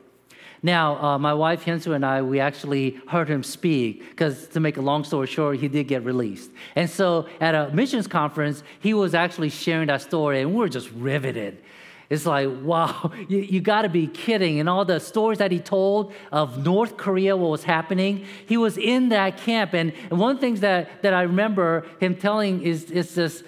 Now, 0.63 1.03
uh, 1.03 1.19
my 1.19 1.33
wife 1.33 1.65
Hyunsu 1.65 1.95
and 1.95 2.05
I, 2.05 2.21
we 2.21 2.39
actually 2.39 3.01
heard 3.09 3.29
him 3.29 3.43
speak 3.43 4.11
because, 4.11 4.47
to 4.49 4.61
make 4.61 4.77
a 4.77 4.83
long 4.83 5.05
story 5.05 5.27
short, 5.27 5.59
he 5.59 5.69
did 5.69 5.89
get 5.89 6.05
released. 6.05 6.51
And 6.77 6.89
so, 6.89 7.27
at 7.41 7.55
a 7.55 7.71
missions 7.73 8.07
conference, 8.07 8.63
he 8.81 8.93
was 8.93 9.15
actually 9.15 9.49
sharing 9.49 9.87
that 9.87 10.03
story, 10.03 10.43
and 10.43 10.51
we 10.51 10.57
were 10.57 10.69
just 10.69 10.91
riveted. 10.93 11.63
It's 12.11 12.27
like, 12.27 12.49
wow, 12.63 13.13
you, 13.29 13.39
you 13.39 13.61
got 13.61 13.83
to 13.83 13.89
be 13.89 14.09
kidding. 14.09 14.61
And 14.61 14.69
all 14.69 14.85
the 14.85 14.99
stories 14.99 15.39
that 15.39 15.53
he 15.53 15.61
told 15.61 16.13
of 16.33 16.63
North 16.65 16.97
Korea, 16.97 17.37
what 17.37 17.51
was 17.51 17.65
happening, 17.65 18.27
he 18.47 18.57
was 18.57 18.77
in 18.77 19.11
that 19.11 19.39
camp. 19.39 19.73
And, 19.73 19.93
and 20.11 20.19
one 20.19 20.33
of 20.33 20.37
the 20.37 20.41
things 20.41 20.61
that, 20.61 21.03
that 21.03 21.15
I 21.15 21.23
remember 21.23 21.87
him 22.01 22.17
telling 22.17 22.63
is, 22.63 22.91
is 22.91 23.15
this 23.15 23.45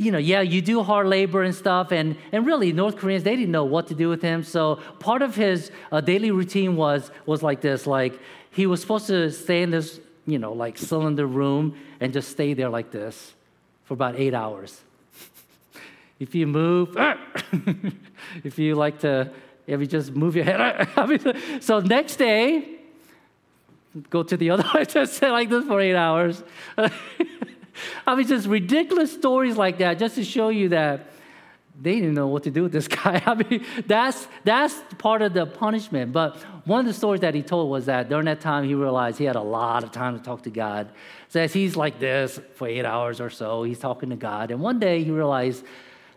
you 0.00 0.10
know, 0.10 0.18
yeah, 0.18 0.40
you 0.40 0.62
do 0.62 0.82
hard 0.82 1.08
labor 1.08 1.42
and 1.42 1.54
stuff. 1.54 1.92
And, 1.92 2.16
and 2.32 2.46
really, 2.46 2.72
North 2.72 2.96
Koreans, 2.96 3.22
they 3.22 3.36
didn't 3.36 3.52
know 3.52 3.66
what 3.66 3.88
to 3.88 3.94
do 3.94 4.08
with 4.08 4.22
him. 4.22 4.42
So 4.42 4.76
part 4.98 5.20
of 5.20 5.36
his 5.36 5.70
uh, 5.92 6.00
daily 6.00 6.30
routine 6.30 6.74
was, 6.74 7.10
was 7.26 7.42
like 7.42 7.60
this 7.60 7.86
like, 7.86 8.18
he 8.50 8.66
was 8.66 8.80
supposed 8.80 9.08
to 9.08 9.30
stay 9.30 9.60
in 9.60 9.70
this, 9.70 10.00
you 10.26 10.38
know, 10.38 10.54
like 10.54 10.78
cylinder 10.78 11.26
room 11.26 11.76
and 12.00 12.14
just 12.14 12.30
stay 12.30 12.54
there 12.54 12.70
like 12.70 12.90
this 12.90 13.34
for 13.84 13.92
about 13.92 14.16
eight 14.16 14.32
hours. 14.32 14.80
if 16.18 16.34
you 16.34 16.46
move, 16.46 16.96
if 18.42 18.58
you 18.58 18.76
like 18.76 19.00
to, 19.00 19.30
if 19.66 19.80
you 19.80 19.86
just 19.86 20.12
move 20.12 20.34
your 20.34 20.46
head, 20.46 20.88
so 21.60 21.80
next 21.80 22.16
day, 22.16 22.78
go 24.08 24.22
to 24.22 24.38
the 24.38 24.48
other, 24.48 24.64
just 24.86 25.12
say 25.18 25.30
like 25.30 25.50
this 25.50 25.66
for 25.66 25.78
eight 25.78 25.94
hours. 25.94 26.42
I 28.06 28.14
mean, 28.14 28.26
just 28.26 28.46
ridiculous 28.46 29.12
stories 29.12 29.56
like 29.56 29.78
that 29.78 29.98
just 29.98 30.14
to 30.16 30.24
show 30.24 30.48
you 30.48 30.70
that 30.70 31.06
they 31.80 31.94
didn't 31.94 32.14
know 32.14 32.28
what 32.28 32.42
to 32.42 32.50
do 32.50 32.62
with 32.62 32.72
this 32.72 32.88
guy. 33.02 33.22
I 33.24 33.34
mean, 33.34 33.64
that's, 33.86 34.28
that's 34.44 34.74
part 34.98 35.22
of 35.22 35.32
the 35.32 35.46
punishment. 35.46 36.12
But 36.12 36.36
one 36.66 36.80
of 36.80 36.86
the 36.86 36.92
stories 36.92 37.22
that 37.22 37.34
he 37.34 37.42
told 37.42 37.70
was 37.70 37.86
that 37.86 38.08
during 38.08 38.26
that 38.26 38.40
time, 38.40 38.64
he 38.64 38.74
realized 38.74 39.18
he 39.18 39.24
had 39.24 39.36
a 39.36 39.42
lot 39.42 39.82
of 39.82 39.90
time 39.90 40.18
to 40.18 40.22
talk 40.22 40.42
to 40.42 40.50
God. 40.50 40.90
So 41.28 41.40
as 41.40 41.52
he's 41.52 41.76
like 41.76 41.98
this 41.98 42.38
for 42.54 42.68
eight 42.68 42.84
hours 42.84 43.20
or 43.20 43.30
so, 43.30 43.62
he's 43.62 43.78
talking 43.78 44.10
to 44.10 44.16
God. 44.16 44.50
And 44.50 44.60
one 44.60 44.78
day 44.78 45.02
he 45.02 45.10
realized, 45.10 45.64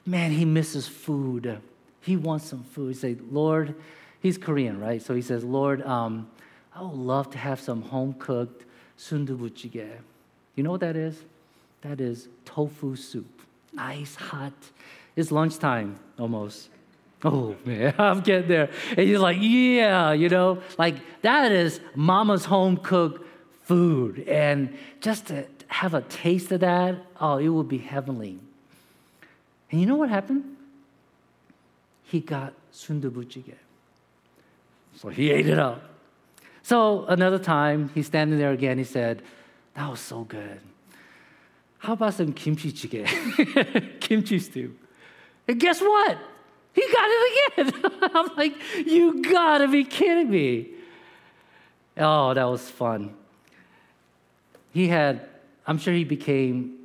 man, 0.06 0.32
he 0.32 0.46
misses 0.46 0.88
food. 0.88 1.62
He 2.02 2.18
wants 2.18 2.46
some 2.46 2.64
food. 2.64 2.90
He 2.90 3.00
said, 3.00 3.22
Lord, 3.32 3.76
he's 4.20 4.38
Korean, 4.38 4.80
right? 4.80 5.02
So 5.02 5.16
he 5.16 5.22
says, 5.22 5.44
Lord, 5.44 5.82
um, 5.84 6.30
I 6.76 6.82
would 6.82 6.94
love 6.94 7.30
to 7.32 7.38
have 7.38 7.62
some 7.62 7.84
home 7.84 8.14
cooked 8.20 8.66
sundubu 8.98 9.50
jjigae. 9.52 9.98
You 10.56 10.64
know 10.64 10.72
what 10.72 10.82
that 10.82 10.96
is? 10.96 11.24
That 11.84 12.00
is 12.00 12.30
tofu 12.46 12.96
soup. 12.96 13.42
Nice, 13.74 14.16
hot. 14.16 14.54
It's 15.16 15.32
lunchtime 15.32 16.00
almost. 16.18 16.70
Oh 17.24 17.56
man, 17.66 17.94
I'm 18.00 18.22
getting 18.22 18.48
there. 18.48 18.70
And 18.98 19.08
you're 19.08 19.20
like, 19.20 19.38
yeah, 19.40 20.12
you 20.12 20.30
know, 20.30 20.62
like 20.78 20.96
that 21.22 21.52
is 21.52 21.80
mama's 21.96 22.46
home 22.46 22.78
cooked 22.78 23.26
food. 23.64 24.28
And 24.28 24.78
just 25.00 25.28
to 25.28 25.46
have 25.68 25.94
a 25.94 26.02
taste 26.02 26.52
of 26.52 26.62
that, 26.62 26.98
oh, 27.20 27.38
it 27.38 27.50
would 27.50 27.68
be 27.68 27.78
heavenly. 27.78 28.40
And 29.72 29.82
you 29.82 29.88
know 29.88 29.96
what 29.96 30.10
happened? 30.10 30.58
He 32.04 32.20
got 32.20 32.54
sundubu 32.74 33.26
jjigae. 33.26 33.56
So 34.96 35.10
he 35.10 35.32
ate 35.32 35.48
it 35.48 35.60
up. 35.60 35.82
So 36.62 37.06
another 37.06 37.40
time, 37.40 37.90
he's 37.94 38.06
standing 38.06 38.38
there 38.38 38.52
again. 38.52 38.78
He 38.78 38.84
said, 38.84 39.22
That 39.74 39.90
was 39.90 40.00
so 40.00 40.24
good. 40.24 40.60
How 41.84 41.94
about 41.94 42.14
some 42.14 42.32
kimchi 42.32 42.72
jjigae? 42.72 44.00
kimchi 44.00 44.40
stew. 44.40 44.74
And 45.50 45.60
guess 45.60 45.82
what? 45.82 46.18
He 46.72 46.82
got 46.82 47.10
it 47.10 47.58
again. 47.58 47.92
I'm 48.16 48.30
like, 48.38 48.56
you 48.86 49.22
gotta 49.22 49.68
be 49.68 49.84
kidding 49.84 50.30
me. 50.30 50.70
Oh, 51.98 52.34
that 52.34 52.46
was 52.46 52.70
fun. 52.70 53.14
He 54.72 54.88
had, 54.88 55.28
I'm 55.68 55.78
sure 55.78 55.94
he 55.94 56.06
became, 56.06 56.76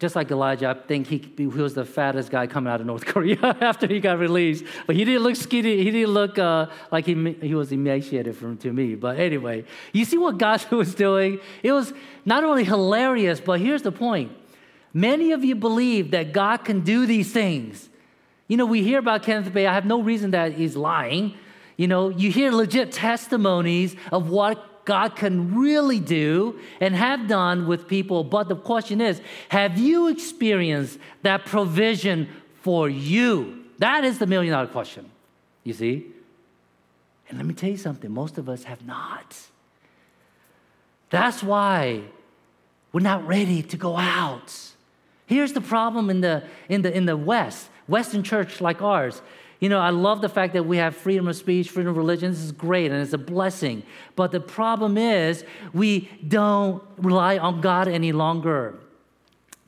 just 0.00 0.16
like 0.16 0.32
Elijah, 0.32 0.70
I 0.70 0.74
think 0.74 1.06
he, 1.06 1.32
he 1.36 1.46
was 1.46 1.74
the 1.74 1.84
fattest 1.84 2.32
guy 2.32 2.48
coming 2.48 2.72
out 2.72 2.80
of 2.80 2.88
North 2.88 3.06
Korea 3.06 3.56
after 3.60 3.86
he 3.86 4.00
got 4.00 4.18
released. 4.18 4.64
But 4.84 4.96
he 4.96 5.04
didn't 5.04 5.22
look 5.22 5.36
skinny. 5.36 5.76
He 5.84 5.92
didn't 5.92 6.12
look 6.12 6.40
uh, 6.40 6.66
like 6.90 7.06
he, 7.06 7.36
he 7.40 7.54
was 7.54 7.70
emaciated 7.70 8.36
from, 8.36 8.56
to 8.58 8.72
me. 8.72 8.96
But 8.96 9.20
anyway, 9.20 9.64
you 9.92 10.04
see 10.04 10.18
what 10.18 10.38
God 10.38 10.68
was 10.72 10.92
doing? 10.92 11.38
It 11.62 11.70
was 11.70 11.92
not 12.24 12.42
only 12.42 12.64
hilarious, 12.64 13.40
but 13.40 13.60
here's 13.60 13.82
the 13.82 13.92
point 13.92 14.32
Many 14.92 15.32
of 15.32 15.44
you 15.44 15.54
believe 15.54 16.10
that 16.10 16.32
God 16.32 16.58
can 16.58 16.80
do 16.80 17.06
these 17.06 17.32
things. 17.32 17.88
You 18.48 18.56
know, 18.56 18.66
we 18.66 18.82
hear 18.82 18.98
about 18.98 19.22
Kenneth 19.22 19.52
Bae. 19.54 19.66
I 19.66 19.72
have 19.72 19.84
no 19.84 20.02
reason 20.02 20.32
that 20.32 20.54
he's 20.54 20.76
lying. 20.76 21.34
You 21.76 21.86
know, 21.86 22.08
you 22.08 22.30
hear 22.30 22.50
legit 22.50 22.92
testimonies 22.92 23.94
of 24.10 24.28
what 24.28 24.84
God 24.84 25.14
can 25.14 25.54
really 25.54 26.00
do 26.00 26.58
and 26.80 26.94
have 26.96 27.28
done 27.28 27.66
with 27.66 27.86
people. 27.86 28.24
But 28.24 28.48
the 28.48 28.56
question 28.56 29.00
is 29.00 29.20
have 29.50 29.78
you 29.78 30.08
experienced 30.08 30.98
that 31.22 31.44
provision 31.44 32.28
for 32.62 32.88
you? 32.88 33.64
That 33.78 34.04
is 34.04 34.18
the 34.18 34.26
million 34.26 34.52
dollar 34.52 34.66
question, 34.66 35.08
you 35.64 35.72
see? 35.72 36.06
And 37.28 37.38
let 37.38 37.46
me 37.46 37.54
tell 37.54 37.70
you 37.70 37.76
something 37.76 38.10
most 38.10 38.36
of 38.36 38.48
us 38.48 38.64
have 38.64 38.84
not. 38.84 39.36
That's 41.10 41.42
why 41.42 42.02
we're 42.92 43.00
not 43.00 43.26
ready 43.26 43.62
to 43.62 43.76
go 43.76 43.96
out. 43.96 44.69
Here's 45.30 45.52
the 45.52 45.60
problem 45.60 46.10
in 46.10 46.22
the, 46.22 46.42
in 46.68 46.82
the, 46.82 46.92
in 46.92 47.06
the 47.06 47.16
West, 47.16 47.68
Western 47.86 48.24
church 48.24 48.60
like 48.60 48.82
ours. 48.82 49.22
You 49.60 49.68
know, 49.68 49.78
I 49.78 49.90
love 49.90 50.22
the 50.22 50.28
fact 50.28 50.54
that 50.54 50.64
we 50.64 50.78
have 50.78 50.96
freedom 50.96 51.28
of 51.28 51.36
speech, 51.36 51.70
freedom 51.70 51.90
of 51.92 51.96
religion. 51.96 52.32
This 52.32 52.40
is 52.40 52.50
great 52.50 52.90
and 52.90 53.00
it's 53.00 53.12
a 53.12 53.18
blessing. 53.18 53.84
But 54.16 54.32
the 54.32 54.40
problem 54.40 54.98
is 54.98 55.44
we 55.72 56.10
don't 56.26 56.82
rely 56.96 57.38
on 57.38 57.60
God 57.60 57.86
any 57.86 58.10
longer. 58.10 58.80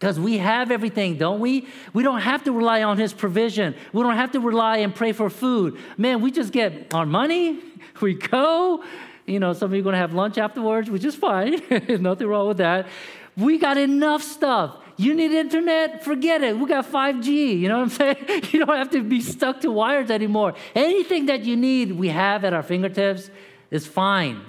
Because 0.01 0.19
we 0.19 0.39
have 0.39 0.73
everything, 0.73 1.17
don't 1.17 1.39
we? 1.39 1.69
We 1.93 2.03
don't 2.03 2.23
have 2.23 2.43
to 2.43 2.51
rely 2.51 2.83
on 2.83 2.99
His 2.99 3.13
provision. 3.13 3.77
We 3.93 4.03
don't 4.03 4.17
have 4.17 4.33
to 4.33 4.41
rely 4.41 4.79
and 4.79 4.93
pray 4.93 5.13
for 5.13 5.31
food. 5.31 5.79
Man, 5.97 6.23
we 6.23 6.33
just 6.33 6.53
get 6.53 6.93
our 6.93 7.07
money, 7.07 7.61
we 8.01 8.15
go. 8.15 8.83
You 9.27 9.39
know, 9.39 9.53
some 9.53 9.67
of 9.67 9.75
you 9.75 9.81
are 9.81 9.85
going 9.85 9.93
to 9.93 10.01
have 10.01 10.13
lunch 10.13 10.39
afterwards, 10.39 10.91
which 10.91 11.05
is 11.05 11.15
fine. 11.15 11.63
There's 11.69 12.01
nothing 12.11 12.27
wrong 12.27 12.49
with 12.49 12.57
that. 12.57 12.89
We 13.37 13.59
got 13.59 13.77
enough 13.77 14.25
stuff. 14.25 14.82
You 14.97 15.15
need 15.15 15.33
internet? 15.33 16.05
Forget 16.05 16.43
it. 16.43 16.59
We 16.59 16.67
got 16.67 16.91
5G. 16.91 17.59
You 17.59 17.69
know 17.69 17.79
what 17.79 17.85
I'm 17.85 18.17
saying? 18.29 18.45
You 18.51 18.65
don't 18.65 18.77
have 18.77 18.91
to 18.91 19.03
be 19.03 19.21
stuck 19.21 19.61
to 19.63 19.71
wires 19.71 20.11
anymore. 20.11 20.55
Anything 20.75 21.27
that 21.27 21.45
you 21.45 21.57
need, 21.57 21.93
we 21.93 22.09
have 22.09 22.45
at 22.45 22.53
our 22.53 22.63
fingertips 22.63 23.31
is 23.71 23.87
fine. 23.87 24.43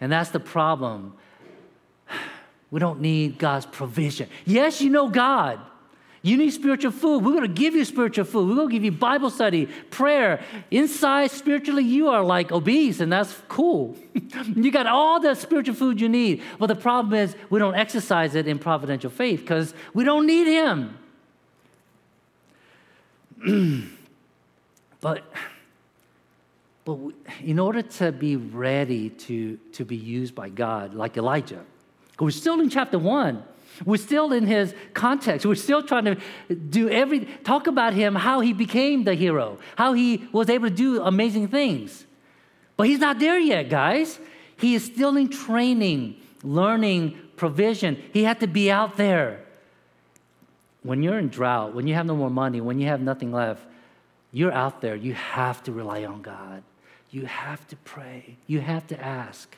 And 0.00 0.10
that's 0.10 0.30
the 0.30 0.40
problem. 0.40 1.14
We 2.72 2.78
don't 2.78 3.00
need 3.00 3.36
God's 3.36 3.66
provision. 3.66 4.28
Yes, 4.46 4.80
you 4.80 4.90
know 4.90 5.08
God. 5.08 5.58
You 6.22 6.36
need 6.36 6.50
spiritual 6.50 6.92
food. 6.92 7.24
We're 7.24 7.32
going 7.32 7.48
to 7.48 7.48
give 7.48 7.74
you 7.74 7.84
spiritual 7.84 8.26
food. 8.26 8.48
We're 8.48 8.56
going 8.56 8.68
to 8.68 8.72
give 8.72 8.84
you 8.84 8.92
Bible 8.92 9.30
study, 9.30 9.66
prayer. 9.90 10.44
Inside, 10.70 11.30
spiritually, 11.30 11.82
you 11.82 12.08
are 12.08 12.22
like 12.22 12.52
obese, 12.52 13.00
and 13.00 13.10
that's 13.10 13.34
cool. 13.48 13.96
you 14.54 14.70
got 14.70 14.86
all 14.86 15.18
the 15.18 15.34
spiritual 15.34 15.74
food 15.74 15.98
you 15.98 16.10
need. 16.10 16.42
But 16.58 16.66
the 16.66 16.74
problem 16.74 17.14
is, 17.14 17.34
we 17.48 17.58
don't 17.58 17.74
exercise 17.74 18.34
it 18.34 18.46
in 18.46 18.58
providential 18.58 19.08
faith 19.10 19.40
because 19.40 19.72
we 19.94 20.04
don't 20.04 20.26
need 20.26 20.46
Him. 20.46 20.98
but 25.00 25.24
but 26.84 26.98
in 27.44 27.58
order 27.58 27.82
to 27.82 28.12
be 28.12 28.36
ready 28.36 29.10
to, 29.10 29.56
to 29.72 29.84
be 29.84 29.96
used 29.96 30.34
by 30.34 30.48
God, 30.48 30.94
like 30.94 31.16
Elijah, 31.16 31.64
we're 32.18 32.30
still 32.30 32.60
in 32.60 32.68
chapter 32.68 32.98
one. 32.98 33.44
We're 33.84 33.96
still 33.96 34.32
in 34.32 34.46
his 34.46 34.74
context. 34.94 35.46
We're 35.46 35.54
still 35.54 35.82
trying 35.82 36.04
to 36.04 36.16
do 36.54 36.88
every 36.88 37.20
talk 37.44 37.66
about 37.66 37.94
him, 37.94 38.14
how 38.14 38.40
he 38.40 38.52
became 38.52 39.04
the 39.04 39.14
hero, 39.14 39.58
how 39.76 39.94
he 39.94 40.28
was 40.32 40.50
able 40.50 40.68
to 40.68 40.74
do 40.74 41.02
amazing 41.02 41.48
things. 41.48 42.06
But 42.76 42.88
he's 42.88 42.98
not 42.98 43.18
there 43.18 43.38
yet, 43.38 43.68
guys. 43.68 44.18
He 44.58 44.74
is 44.74 44.84
still 44.84 45.16
in 45.16 45.28
training, 45.28 46.16
learning, 46.42 47.18
provision. 47.36 48.02
He 48.12 48.24
had 48.24 48.40
to 48.40 48.46
be 48.46 48.70
out 48.70 48.96
there. 48.96 49.40
When 50.82 51.02
you're 51.02 51.18
in 51.18 51.28
drought, 51.28 51.74
when 51.74 51.86
you 51.86 51.94
have 51.94 52.06
no 52.06 52.16
more 52.16 52.30
money, 52.30 52.60
when 52.60 52.78
you 52.78 52.86
have 52.86 53.00
nothing 53.00 53.32
left, 53.32 53.62
you're 54.32 54.52
out 54.52 54.80
there. 54.80 54.96
You 54.96 55.14
have 55.14 55.62
to 55.64 55.72
rely 55.72 56.04
on 56.04 56.22
God. 56.22 56.62
You 57.10 57.26
have 57.26 57.66
to 57.68 57.76
pray. 57.76 58.36
You 58.46 58.60
have 58.60 58.86
to 58.88 59.00
ask. 59.00 59.56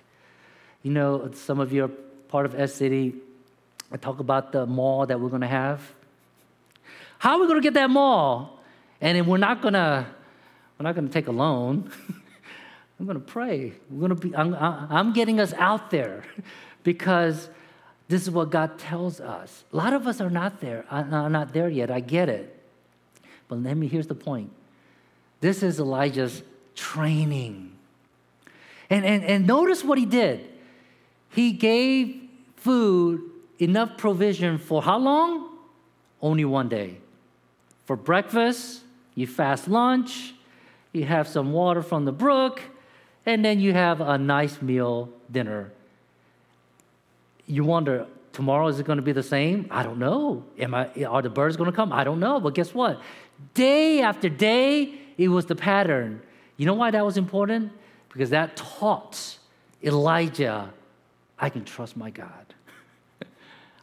You 0.82 0.90
know, 0.92 1.30
some 1.35 1.61
of 1.61 1.72
you 1.72 1.85
are 1.85 1.90
part 2.28 2.46
of 2.46 2.58
S 2.58 2.74
City 2.74 3.14
I 3.92 3.98
talk 3.98 4.20
about 4.20 4.52
the 4.52 4.64
mall 4.64 5.07
that 5.07 5.20
we're 5.20 5.28
going 5.28 5.42
to 5.42 5.46
have. 5.46 5.92
How 7.18 7.35
are 7.35 7.40
we 7.40 7.46
going 7.46 7.61
to 7.61 7.62
get 7.62 7.74
that 7.74 7.90
mall? 7.90 8.59
And 9.00 9.16
then 9.16 9.26
we're 9.26 9.37
not 9.37 9.61
going 9.61 9.74
to 9.74 10.07
we're 10.78 10.85
not 10.85 10.94
going 10.94 11.07
to 11.07 11.12
take 11.12 11.28
a 11.28 11.33
loan. 11.33 11.92
I'm 12.98 13.07
going 13.07 13.20
to 13.20 13.24
pray. 13.24 13.74
We're 13.90 14.09
going 14.09 14.18
to 14.18 14.28
be 14.28 14.35
I'm, 14.35 14.55
I'm 14.55 15.12
getting 15.12 15.38
us 15.38 15.52
out 15.55 15.90
there 15.90 16.24
because 16.83 17.50
this 18.09 18.22
is 18.22 18.31
what 18.31 18.50
God 18.50 18.78
tells 18.78 19.20
us. 19.20 19.64
A 19.72 19.76
lot 19.76 19.92
of 19.92 20.07
us 20.07 20.20
are 20.20 20.31
not 20.31 20.61
there. 20.61 20.87
I'm 20.90 21.12
uh, 21.12 21.28
not 21.28 21.52
there 21.52 21.68
yet. 21.68 21.90
I 21.90 22.00
get 22.00 22.28
it. 22.28 22.59
But 23.48 23.62
let 23.62 23.76
me 23.76 23.88
here's 23.88 24.07
the 24.07 24.14
point. 24.14 24.50
This 25.40 25.62
is 25.62 25.78
Elijah's 25.78 26.42
training. 26.74 27.72
And, 28.88 29.05
and, 29.05 29.22
and 29.24 29.46
notice 29.46 29.85
what 29.85 29.98
he 29.98 30.07
did. 30.07 30.48
He 31.31 31.52
gave 31.52 32.28
food 32.57 33.32
enough 33.62 33.96
provision 33.96 34.59
for 34.59 34.83
how 34.83 34.98
long? 34.98 35.48
Only 36.20 36.44
one 36.44 36.68
day. 36.68 36.98
For 37.87 37.96
breakfast, 37.96 38.83
you 39.14 39.27
fast 39.27 39.68
lunch, 39.68 40.35
you 40.92 41.05
have 41.05 41.29
some 41.29 41.53
water 41.53 41.83
from 41.83 42.05
the 42.05 42.12
brook, 42.12 42.61
and 43.25 43.44
then 43.44 43.61
you 43.61 43.72
have 43.72 44.01
a 44.01 44.18
nice 44.18 44.61
meal 44.61 45.09
dinner. 45.31 45.70
You 47.46 47.64
wonder, 47.64 48.07
tomorrow 48.33 48.68
is 48.68 48.81
it 48.81 48.87
going 48.87 48.96
to 48.96 49.03
be 49.03 49.12
the 49.12 49.22
same? 49.22 49.66
I 49.70 49.83
don't 49.83 49.98
know. 49.98 50.44
Am 50.59 50.75
I, 50.75 50.88
are 51.05 51.22
the 51.22 51.31
birds 51.31 51.57
going 51.57 51.70
to 51.70 51.77
come? 51.77 51.92
I 51.92 52.05
don't 52.05 52.20
know. 52.20 52.40
But 52.40 52.55
guess 52.55 52.75
what? 52.75 53.01
Day 53.55 54.01
after 54.01 54.29
day, 54.29 54.94
it 55.18 55.29
was 55.29 55.46
the 55.46 55.57
pattern. 55.57 56.22
You 56.57 56.66
know 56.66 56.75
why 56.75 56.90
that 56.90 57.05
was 57.05 57.16
important? 57.16 57.72
Because 58.12 58.31
that 58.31 58.57
taught 58.57 59.38
Elijah, 59.83 60.72
I 61.38 61.51
can 61.51 61.64
trust 61.64 61.96
my 61.96 62.11
God. 62.11 62.55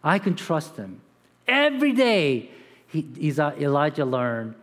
I 0.03 0.19
can 0.19 0.35
trust 0.35 0.75
him. 0.77 1.01
Every 1.47 1.93
day, 1.93 2.49
he, 2.87 3.33
uh, 3.37 3.51
Elijah 3.53 4.05
learned 4.05 4.55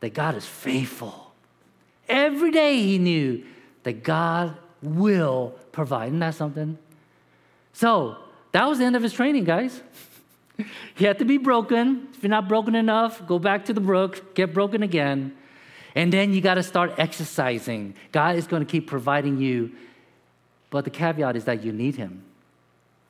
that 0.00 0.14
God 0.14 0.34
is 0.34 0.44
faithful. 0.44 1.32
Every 2.08 2.50
day 2.50 2.82
he 2.82 2.98
knew 2.98 3.44
that 3.84 4.02
God 4.02 4.56
will 4.82 5.54
provide. 5.70 6.08
Isn't 6.08 6.18
that 6.20 6.34
something? 6.34 6.78
So 7.72 8.16
that 8.52 8.68
was 8.68 8.78
the 8.78 8.84
end 8.84 8.96
of 8.96 9.02
his 9.02 9.12
training, 9.12 9.44
guys. 9.44 9.80
he 10.94 11.04
had 11.04 11.18
to 11.20 11.24
be 11.24 11.38
broken. 11.38 12.08
If 12.14 12.22
you're 12.22 12.30
not 12.30 12.48
broken 12.48 12.74
enough, 12.74 13.26
go 13.26 13.38
back 13.38 13.64
to 13.66 13.72
the 13.72 13.80
brook, 13.80 14.34
get 14.34 14.52
broken 14.52 14.82
again. 14.82 15.34
And 15.94 16.12
then 16.12 16.32
you 16.32 16.40
got 16.40 16.54
to 16.54 16.62
start 16.62 16.94
exercising. 16.98 17.94
God 18.12 18.36
is 18.36 18.46
going 18.46 18.64
to 18.64 18.70
keep 18.70 18.86
providing 18.86 19.38
you. 19.38 19.72
But 20.70 20.84
the 20.84 20.90
caveat 20.90 21.36
is 21.36 21.44
that 21.44 21.62
you 21.62 21.72
need 21.72 21.96
him. 21.96 22.24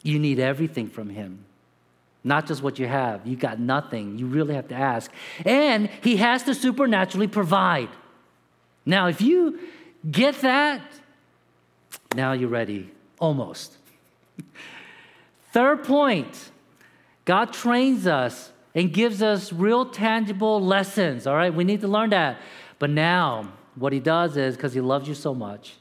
You 0.02 0.18
need 0.18 0.40
everything 0.40 0.88
from 0.88 1.10
him 1.10 1.44
not 2.24 2.46
just 2.46 2.62
what 2.62 2.78
you 2.78 2.86
have. 2.86 3.26
You 3.26 3.36
got 3.36 3.58
nothing. 3.58 4.18
You 4.18 4.26
really 4.26 4.54
have 4.54 4.68
to 4.68 4.74
ask. 4.74 5.10
And 5.44 5.88
he 6.02 6.16
has 6.16 6.44
to 6.44 6.54
supernaturally 6.54 7.26
provide. 7.26 7.88
Now, 8.86 9.08
if 9.08 9.20
you 9.20 9.58
get 10.08 10.40
that, 10.42 10.82
now 12.14 12.32
you're 12.32 12.48
ready. 12.48 12.90
Almost. 13.18 13.76
Third 15.52 15.84
point 15.84 16.50
God 17.24 17.52
trains 17.52 18.06
us 18.06 18.52
and 18.74 18.92
gives 18.92 19.22
us 19.22 19.52
real 19.52 19.86
tangible 19.86 20.60
lessons. 20.60 21.26
All 21.26 21.36
right, 21.36 21.54
we 21.54 21.64
need 21.64 21.82
to 21.82 21.88
learn 21.88 22.10
that. 22.10 22.38
But 22.78 22.90
now, 22.90 23.52
what 23.76 23.92
he 23.92 24.00
does 24.00 24.36
is 24.36 24.56
because 24.56 24.72
he 24.72 24.80
loves 24.80 25.06
you 25.06 25.14
so 25.14 25.34
much 25.34 25.76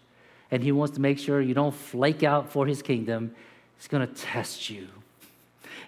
and 0.51 0.61
he 0.61 0.71
wants 0.71 0.95
to 0.95 1.01
make 1.01 1.17
sure 1.17 1.41
you 1.41 1.53
don't 1.53 1.73
flake 1.73 2.21
out 2.23 2.49
for 2.49 2.67
his 2.67 2.81
kingdom, 2.81 3.33
he's 3.77 3.87
going 3.87 4.05
to 4.05 4.13
test 4.13 4.69
you. 4.69 4.87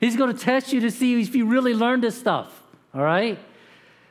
He's 0.04 0.18
going 0.18 0.36
to 0.36 0.38
test 0.40 0.74
you 0.74 0.82
to 0.82 0.92
see 0.92 1.22
if 1.22 1.34
you 1.34 1.46
really 1.46 1.74
learned 1.74 2.04
this 2.04 2.18
stuff. 2.18 2.62
All 2.94 3.02
right? 3.02 3.40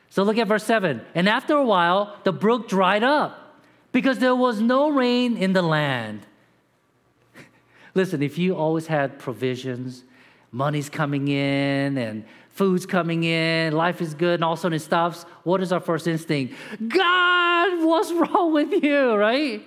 So 0.09 0.23
look 0.23 0.39
at 0.39 0.47
verse 0.47 0.63
7. 0.63 1.01
And 1.13 1.29
after 1.29 1.55
a 1.55 1.63
while, 1.63 2.17
the 2.23 2.33
brook 2.33 2.67
dried 2.67 3.03
up 3.03 3.59
because 3.91 4.17
there 4.17 4.35
was 4.35 4.59
no 4.59 4.89
rain 4.89 5.37
in 5.37 5.53
the 5.53 5.61
land. 5.61 6.25
Listen, 7.93 8.23
if 8.23 8.39
you 8.39 8.55
always 8.55 8.87
had 8.87 9.19
provisions, 9.19 10.03
money's 10.51 10.89
coming 10.89 11.27
in 11.27 11.99
and 11.99 12.25
food's 12.49 12.87
coming 12.87 13.23
in, 13.23 13.73
life 13.73 14.01
is 14.01 14.15
good, 14.15 14.35
and 14.35 14.43
all 14.43 14.53
of 14.53 14.59
a 14.59 14.61
sudden 14.63 14.75
it 14.75 14.79
stops, 14.79 15.27
what 15.43 15.61
is 15.61 15.71
our 15.71 15.79
first 15.79 16.07
instinct? 16.07 16.55
God, 16.87 17.85
what's 17.85 18.11
wrong 18.13 18.51
with 18.51 18.83
you, 18.83 19.13
right? 19.13 19.61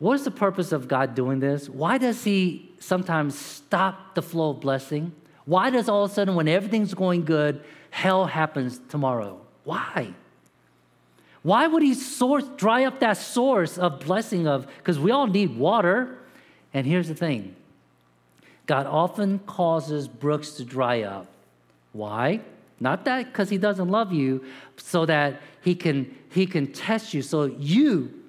What 0.00 0.14
is 0.14 0.24
the 0.24 0.32
purpose 0.32 0.72
of 0.72 0.88
God 0.88 1.14
doing 1.14 1.38
this? 1.38 1.68
Why 1.68 1.96
does 1.98 2.24
He 2.24 2.71
sometimes 2.82 3.38
stop 3.38 4.14
the 4.14 4.22
flow 4.22 4.50
of 4.50 4.60
blessing? 4.60 5.12
Why 5.44 5.70
does 5.70 5.88
all 5.88 6.04
of 6.04 6.10
a 6.10 6.14
sudden, 6.14 6.34
when 6.34 6.48
everything's 6.48 6.94
going 6.94 7.24
good, 7.24 7.62
hell 7.90 8.26
happens 8.26 8.80
tomorrow? 8.88 9.40
Why? 9.64 10.14
Why 11.42 11.66
would 11.66 11.82
He 11.82 11.94
source, 11.94 12.44
dry 12.56 12.84
up 12.84 13.00
that 13.00 13.16
source 13.16 13.78
of 13.78 14.00
blessing 14.00 14.46
of, 14.46 14.66
because 14.78 14.98
we 14.98 15.10
all 15.10 15.26
need 15.26 15.56
water. 15.56 16.18
And 16.74 16.86
here's 16.86 17.08
the 17.08 17.14
thing 17.14 17.54
God 18.66 18.86
often 18.86 19.40
causes 19.40 20.08
brooks 20.08 20.52
to 20.52 20.64
dry 20.64 21.02
up. 21.02 21.26
Why? 21.92 22.40
Not 22.80 23.04
that 23.04 23.26
because 23.26 23.48
He 23.48 23.58
doesn't 23.58 23.88
love 23.88 24.12
you, 24.12 24.44
so 24.76 25.06
that 25.06 25.40
He 25.62 25.74
can, 25.74 26.14
he 26.30 26.46
can 26.46 26.72
test 26.72 27.14
you, 27.14 27.22
so 27.22 27.44
you 27.44 28.21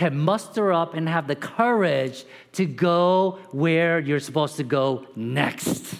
can 0.00 0.18
muster 0.18 0.72
up 0.72 0.94
and 0.94 1.06
have 1.06 1.26
the 1.26 1.36
courage 1.36 2.24
to 2.52 2.64
go 2.64 3.38
where 3.52 4.00
you're 4.00 4.18
supposed 4.18 4.56
to 4.56 4.64
go 4.64 5.06
next. 5.14 5.94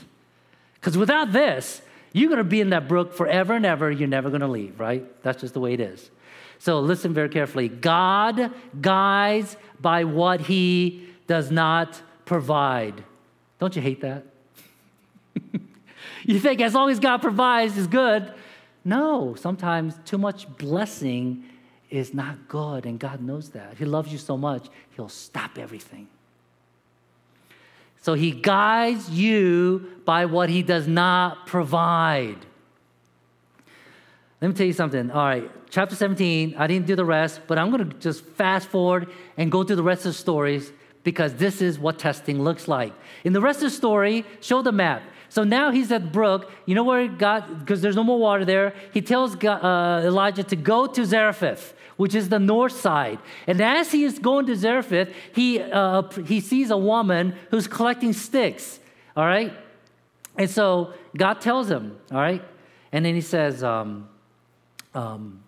Because 0.74 0.96
without 0.96 1.32
this, 1.32 1.82
you're 2.14 2.30
going 2.30 2.38
to 2.38 2.44
be 2.44 2.62
in 2.62 2.70
that 2.70 2.88
brook 2.88 3.12
forever 3.12 3.52
and 3.52 3.66
ever. 3.66 3.90
You're 3.90 4.08
never 4.08 4.30
going 4.30 4.40
to 4.40 4.48
leave, 4.48 4.80
right? 4.80 5.04
That's 5.22 5.42
just 5.42 5.52
the 5.52 5.60
way 5.60 5.74
it 5.74 5.80
is. 5.80 6.10
So 6.58 6.80
listen 6.80 7.12
very 7.12 7.28
carefully. 7.28 7.68
God 7.68 8.54
guides 8.80 9.58
by 9.78 10.04
what 10.04 10.40
he 10.40 11.06
does 11.26 11.50
not 11.50 12.00
provide. 12.24 13.04
Don't 13.58 13.76
you 13.76 13.82
hate 13.82 14.00
that? 14.00 14.24
you 16.24 16.40
think 16.40 16.62
as 16.62 16.72
long 16.72 16.88
as 16.88 16.98
God 17.00 17.18
provides 17.18 17.76
is 17.76 17.86
good. 17.86 18.32
No, 18.82 19.34
sometimes 19.34 19.94
too 20.06 20.16
much 20.16 20.48
blessing 20.56 21.44
is 21.90 22.14
not 22.14 22.48
good, 22.48 22.86
and 22.86 22.98
God 22.98 23.20
knows 23.20 23.50
that. 23.50 23.76
He 23.76 23.84
loves 23.84 24.12
you 24.12 24.18
so 24.18 24.36
much, 24.36 24.68
He'll 24.96 25.08
stop 25.08 25.58
everything. 25.58 26.08
So 28.02 28.14
He 28.14 28.30
guides 28.30 29.10
you 29.10 29.98
by 30.04 30.26
what 30.26 30.48
He 30.48 30.62
does 30.62 30.86
not 30.86 31.46
provide. 31.46 32.38
Let 34.40 34.48
me 34.48 34.54
tell 34.54 34.66
you 34.66 34.72
something. 34.72 35.10
All 35.10 35.24
right, 35.24 35.50
chapter 35.68 35.94
17, 35.94 36.54
I 36.56 36.66
didn't 36.66 36.86
do 36.86 36.96
the 36.96 37.04
rest, 37.04 37.40
but 37.46 37.58
I'm 37.58 37.70
going 37.70 37.90
to 37.90 37.96
just 37.98 38.24
fast 38.24 38.68
forward 38.68 39.08
and 39.36 39.52
go 39.52 39.64
through 39.64 39.76
the 39.76 39.82
rest 39.82 40.06
of 40.06 40.12
the 40.12 40.18
stories 40.18 40.72
because 41.04 41.34
this 41.34 41.60
is 41.60 41.78
what 41.78 41.98
testing 41.98 42.42
looks 42.42 42.68
like. 42.68 42.92
In 43.24 43.32
the 43.32 43.40
rest 43.40 43.58
of 43.58 43.70
the 43.70 43.76
story, 43.76 44.24
show 44.40 44.62
the 44.62 44.72
map. 44.72 45.02
So 45.28 45.44
now 45.44 45.70
he's 45.70 45.92
at 45.92 46.10
brook. 46.10 46.50
You 46.66 46.74
know 46.74 46.84
where 46.84 47.06
God, 47.06 47.60
because 47.60 47.80
there's 47.80 47.96
no 47.96 48.04
more 48.04 48.18
water 48.18 48.44
there. 48.44 48.74
He 48.92 49.00
tells 49.00 49.36
God, 49.36 49.62
uh, 49.62 50.06
Elijah 50.06 50.42
to 50.44 50.56
go 50.56 50.86
to 50.86 51.04
Zarephath, 51.04 51.72
which 52.00 52.14
is 52.14 52.30
the 52.30 52.38
north 52.38 52.72
side. 52.72 53.18
And 53.46 53.60
as 53.60 53.92
he 53.92 54.04
is 54.04 54.18
going 54.18 54.46
to 54.46 54.56
Zarephath, 54.56 55.10
he, 55.34 55.60
uh, 55.60 56.00
he 56.24 56.40
sees 56.40 56.70
a 56.70 56.76
woman 56.78 57.34
who's 57.50 57.68
collecting 57.68 58.14
sticks. 58.14 58.80
All 59.14 59.26
right? 59.26 59.52
And 60.38 60.48
so 60.48 60.94
God 61.14 61.42
tells 61.42 61.70
him, 61.70 61.98
all 62.10 62.16
right? 62.16 62.42
And 62.90 63.04
then 63.04 63.14
he 63.14 63.20
says, 63.20 63.62
um, 63.62 64.08
um, 64.94 65.42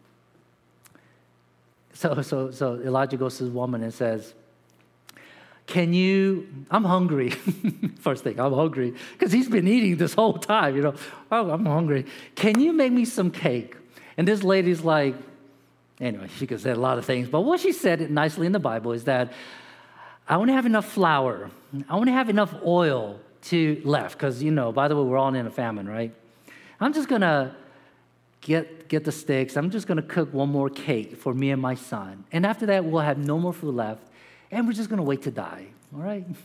so, 1.94 2.20
so, 2.20 2.50
so 2.50 2.74
Elijah 2.74 3.16
goes 3.16 3.38
to 3.38 3.44
the 3.44 3.50
woman 3.50 3.82
and 3.82 3.94
says, 3.94 4.34
Can 5.66 5.94
you? 5.94 6.46
I'm 6.70 6.84
hungry. 6.84 7.30
First 8.00 8.24
thing, 8.24 8.38
I'm 8.38 8.53
hungry 8.53 8.92
because 9.12 9.32
he's 9.32 9.48
been 9.48 9.66
eating 9.66 9.96
this 9.96 10.12
whole 10.12 10.34
time, 10.34 10.76
you 10.76 10.82
know. 10.82 10.94
Oh, 11.30 11.48
I'm 11.50 11.64
hungry. 11.64 12.05
Can 12.34 12.61
you 12.61 12.74
make 12.74 12.92
me 12.92 13.07
some 13.07 13.30
cake? 13.30 13.74
And 14.18 14.28
this 14.28 14.42
lady's 14.42 14.82
like, 14.82 15.14
anyway, 16.03 16.28
she 16.36 16.46
could 16.46 16.61
say 16.61 16.70
a 16.70 16.76
lot 16.76 16.98
of 16.98 17.07
things, 17.07 17.28
but 17.28 17.40
what 17.40 17.61
she 17.61 17.72
said 17.72 18.11
nicely 18.11 18.46
in 18.46 18.53
the 18.53 18.59
Bible 18.59 18.92
is 18.92 19.05
that 19.05 19.32
I 20.28 20.36
want 20.36 20.48
to 20.50 20.55
have 20.55 20.66
enough 20.66 20.86
flour, 20.86 21.50
I 21.88 21.96
want 21.96 22.09
to 22.09 22.12
have 22.12 22.28
enough 22.28 22.55
oil 22.64 23.20
to 23.42 23.80
left 23.84 24.18
because, 24.18 24.42
you 24.42 24.50
know, 24.50 24.72
by 24.72 24.88
the 24.88 24.96
way, 24.96 25.03
we're 25.03 25.16
all 25.16 25.34
in 25.34 25.46
a 25.46 25.50
famine, 25.50 25.88
right? 25.88 26.14
I'm 26.80 26.92
just 26.92 27.09
to 27.22 27.55
get, 28.40 28.88
get 28.88 29.05
the 29.05 29.12
sticks. 29.12 29.57
I'm 29.57 29.70
just 29.70 29.86
to 29.96 30.03
cook 30.03 30.32
one 30.34 30.50
more 30.50 30.68
cake 30.68 31.16
for 31.16 31.32
me 31.32 31.50
and 31.50 31.62
my 31.62 31.74
son. 31.74 32.24
And 32.32 32.44
after 32.44 32.66
that, 32.66 32.84
we'll 32.84 33.03
have 33.03 33.18
no 33.18 33.38
more 33.38 33.53
food 33.53 33.74
left, 33.74 34.03
and 34.50 34.66
we're 34.66 34.74
just 34.74 34.90
to 34.98 35.05
wait 35.05 35.22
to 35.22 35.30
die. 35.30 35.66
All 35.94 36.03
right? 36.03 36.26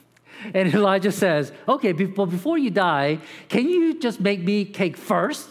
And 0.53 0.71
Elijah 0.71 1.11
says, 1.11 1.51
Okay, 1.67 1.93
but 1.93 2.25
before 2.25 2.57
you 2.59 2.69
die, 2.69 3.19
can 3.47 3.67
you 3.67 3.97
just 3.97 4.19
make 4.19 4.41
me 4.41 4.65
cake 4.65 4.95
first? 4.97 5.49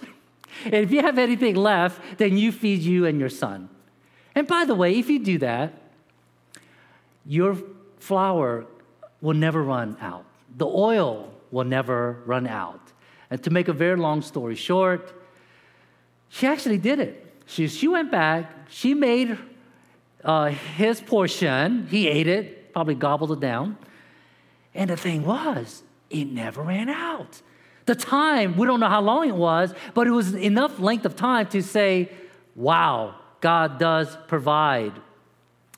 And 0.65 0.75
if 0.75 0.93
you 0.93 1.01
have 1.01 1.19
anything 1.19 1.57
left, 1.57 2.19
then 2.19 2.37
you 2.37 2.53
feed 2.53 2.83
you 2.83 3.07
and 3.07 3.19
your 3.19 3.31
son. 3.31 3.69
And 4.37 4.47
by 4.47 4.67
the 4.67 4.75
way, 4.75 4.99
if 4.99 5.09
you 5.09 5.19
do 5.19 5.39
that, 5.39 5.73
your 7.25 7.57
flour 7.99 8.67
will 9.23 9.35
never 9.35 9.63
run 9.63 9.97
out. 10.01 10.27
The 10.57 10.67
oil 10.67 11.33
will 11.51 11.65
never 11.65 12.23
run 12.27 12.47
out. 12.47 12.81
And 13.31 13.43
to 13.43 13.51
make 13.51 13.69
a 13.69 13.73
very 13.73 13.97
long 13.97 14.21
story 14.21 14.55
short, 14.55 15.13
she 16.29 16.47
actually 16.47 16.79
did 16.79 17.01
it. 17.01 17.23
She, 17.47 17.67
she 17.67 17.89
went 17.89 18.11
back, 18.11 18.53
she 18.69 18.93
made 18.93 19.39
uh, 20.23 20.47
his 20.47 21.01
portion, 21.01 21.87
he 21.89 22.07
ate 22.09 22.27
it, 22.27 22.73
probably 22.73 22.95
gobbled 22.95 23.33
it 23.33 23.41
down. 23.41 23.79
And 24.75 24.91
the 24.91 24.97
thing 24.97 25.25
was, 25.25 25.83
it 26.11 26.27
never 26.27 26.63
ran 26.63 26.91
out. 26.91 27.41
The 27.87 27.95
time, 27.95 28.57
we 28.57 28.67
don't 28.67 28.81
know 28.81 28.89
how 28.89 29.01
long 29.01 29.29
it 29.29 29.35
was, 29.35 29.73
but 29.95 30.07
it 30.07 30.11
was 30.11 30.35
enough 30.35 30.79
length 30.79 31.07
of 31.07 31.17
time 31.17 31.47
to 31.49 31.63
say, 31.63 32.11
wow, 32.55 33.15
God 33.41 33.79
does 33.79 34.17
provide. 34.29 34.93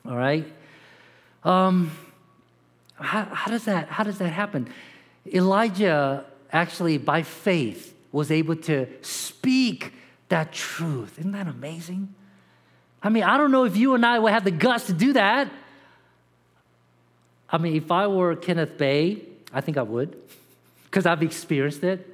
All 0.05 0.15
right? 0.15 0.45
Um, 1.43 1.91
how, 2.95 3.23
how, 3.25 3.51
does 3.51 3.65
that, 3.65 3.89
how 3.89 4.03
does 4.03 4.17
that 4.17 4.29
happen? 4.29 4.69
Elijah 5.31 6.25
actually, 6.51 6.97
by 6.97 7.23
faith, 7.23 7.95
was 8.11 8.31
able 8.31 8.55
to 8.55 8.87
speak 9.01 9.93
that 10.29 10.51
truth. 10.51 11.19
Isn't 11.19 11.31
that 11.31 11.47
amazing? 11.47 12.13
I 13.01 13.09
mean, 13.09 13.23
I 13.23 13.37
don't 13.37 13.51
know 13.51 13.65
if 13.65 13.77
you 13.77 13.93
and 13.93 14.05
I 14.05 14.19
would 14.19 14.33
have 14.33 14.43
the 14.43 14.51
guts 14.51 14.87
to 14.87 14.93
do 14.93 15.13
that. 15.13 15.51
I 17.49 17.57
mean, 17.57 17.75
if 17.75 17.91
I 17.91 18.07
were 18.07 18.35
Kenneth 18.35 18.77
Bae, 18.77 19.17
I 19.53 19.61
think 19.61 19.77
I 19.77 19.81
would, 19.81 20.15
because 20.85 21.05
I've 21.05 21.23
experienced 21.23 21.83
it. 21.83 22.07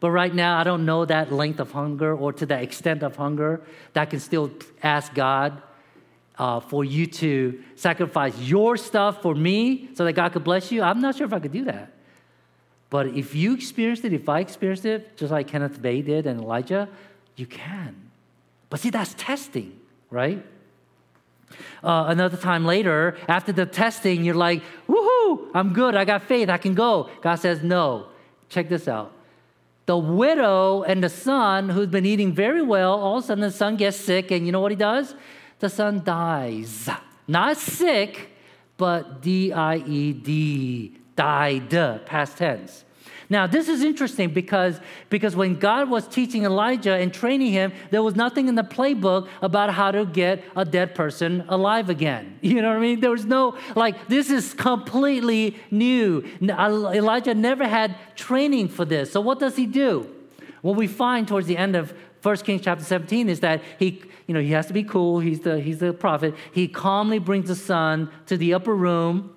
But 0.00 0.10
right 0.12 0.32
now, 0.32 0.58
I 0.58 0.64
don't 0.64 0.84
know 0.84 1.04
that 1.04 1.32
length 1.32 1.58
of 1.60 1.72
hunger 1.72 2.14
or 2.14 2.32
to 2.32 2.46
the 2.46 2.60
extent 2.60 3.02
of 3.02 3.16
hunger 3.16 3.60
that 3.94 4.10
can 4.10 4.20
still 4.20 4.50
ask 4.82 5.12
God 5.12 5.60
uh, 6.38 6.60
for 6.60 6.84
you 6.84 7.06
to 7.06 7.60
sacrifice 7.74 8.38
your 8.38 8.76
stuff 8.76 9.22
for 9.22 9.34
me 9.34 9.88
so 9.94 10.04
that 10.04 10.12
God 10.12 10.32
could 10.32 10.44
bless 10.44 10.70
you. 10.70 10.82
I'm 10.82 11.00
not 11.00 11.16
sure 11.16 11.26
if 11.26 11.32
I 11.32 11.40
could 11.40 11.52
do 11.52 11.64
that. 11.64 11.92
But 12.90 13.08
if 13.08 13.34
you 13.34 13.54
experienced 13.54 14.04
it, 14.04 14.12
if 14.12 14.28
I 14.28 14.40
experienced 14.40 14.86
it, 14.86 15.16
just 15.16 15.32
like 15.32 15.48
Kenneth 15.48 15.82
Bae 15.82 16.00
did 16.00 16.26
and 16.26 16.40
Elijah, 16.40 16.88
you 17.36 17.46
can. 17.46 18.10
But 18.70 18.80
see, 18.80 18.90
that's 18.90 19.14
testing, 19.14 19.78
right? 20.10 20.44
Uh, 21.82 22.04
another 22.08 22.36
time 22.36 22.64
later, 22.64 23.16
after 23.26 23.52
the 23.52 23.66
testing, 23.66 24.24
you're 24.24 24.34
like, 24.34 24.62
woohoo, 24.88 25.50
I'm 25.54 25.72
good, 25.72 25.96
I 25.96 26.04
got 26.04 26.22
faith, 26.22 26.48
I 26.48 26.58
can 26.58 26.74
go. 26.74 27.10
God 27.20 27.36
says, 27.36 27.62
no. 27.62 28.06
Check 28.48 28.68
this 28.68 28.88
out. 28.88 29.12
The 29.88 29.96
widow 29.96 30.82
and 30.82 31.02
the 31.02 31.08
son, 31.08 31.70
who's 31.70 31.86
been 31.86 32.04
eating 32.04 32.30
very 32.34 32.60
well, 32.60 32.92
all 32.92 33.16
of 33.16 33.24
a 33.24 33.26
sudden 33.26 33.40
the 33.40 33.50
son 33.50 33.76
gets 33.76 33.96
sick, 33.96 34.30
and 34.30 34.44
you 34.44 34.52
know 34.52 34.60
what 34.60 34.70
he 34.70 34.76
does? 34.76 35.14
The 35.60 35.70
son 35.70 36.04
dies. 36.04 36.90
Not 37.26 37.56
sick, 37.56 38.32
but 38.76 39.22
D 39.22 39.50
I 39.50 39.76
E 39.76 40.12
D, 40.12 40.92
died, 41.16 41.70
past 42.04 42.36
tense. 42.36 42.84
Now, 43.30 43.46
this 43.46 43.68
is 43.68 43.82
interesting 43.82 44.30
because, 44.30 44.80
because 45.10 45.36
when 45.36 45.58
God 45.58 45.90
was 45.90 46.08
teaching 46.08 46.44
Elijah 46.44 46.94
and 46.94 47.12
training 47.12 47.52
him, 47.52 47.72
there 47.90 48.02
was 48.02 48.16
nothing 48.16 48.48
in 48.48 48.54
the 48.54 48.62
playbook 48.62 49.28
about 49.42 49.70
how 49.74 49.90
to 49.90 50.06
get 50.06 50.42
a 50.56 50.64
dead 50.64 50.94
person 50.94 51.44
alive 51.48 51.90
again. 51.90 52.38
You 52.48 52.62
know 52.62 52.68
what 52.68 52.78
I 52.78 52.80
mean? 52.80 53.00
There 53.00 53.10
was 53.10 53.26
no, 53.26 53.58
like, 53.76 54.08
this 54.08 54.30
is 54.30 54.54
completely 54.54 55.56
new. 55.70 56.24
Elijah 56.40 57.34
never 57.34 57.68
had 57.68 57.94
training 58.16 58.68
for 58.68 58.86
this. 58.86 59.12
So, 59.12 59.20
what 59.20 59.38
does 59.38 59.54
he 59.54 59.66
do? 59.66 60.08
What 60.62 60.76
we 60.76 60.86
find 60.86 61.28
towards 61.28 61.46
the 61.46 61.58
end 61.58 61.76
of 61.76 61.92
1 62.22 62.36
Kings 62.38 62.62
chapter 62.62 62.84
17 62.84 63.28
is 63.28 63.40
that 63.40 63.62
he, 63.78 64.02
you 64.26 64.34
know, 64.34 64.40
he 64.40 64.52
has 64.52 64.66
to 64.66 64.72
be 64.72 64.82
cool. 64.82 65.20
He's 65.20 65.40
the, 65.40 65.60
he's 65.60 65.78
the 65.78 65.92
prophet. 65.92 66.34
He 66.52 66.66
calmly 66.68 67.18
brings 67.18 67.48
the 67.48 67.54
son 67.54 68.10
to 68.26 68.36
the 68.38 68.54
upper 68.54 68.74
room 68.74 69.34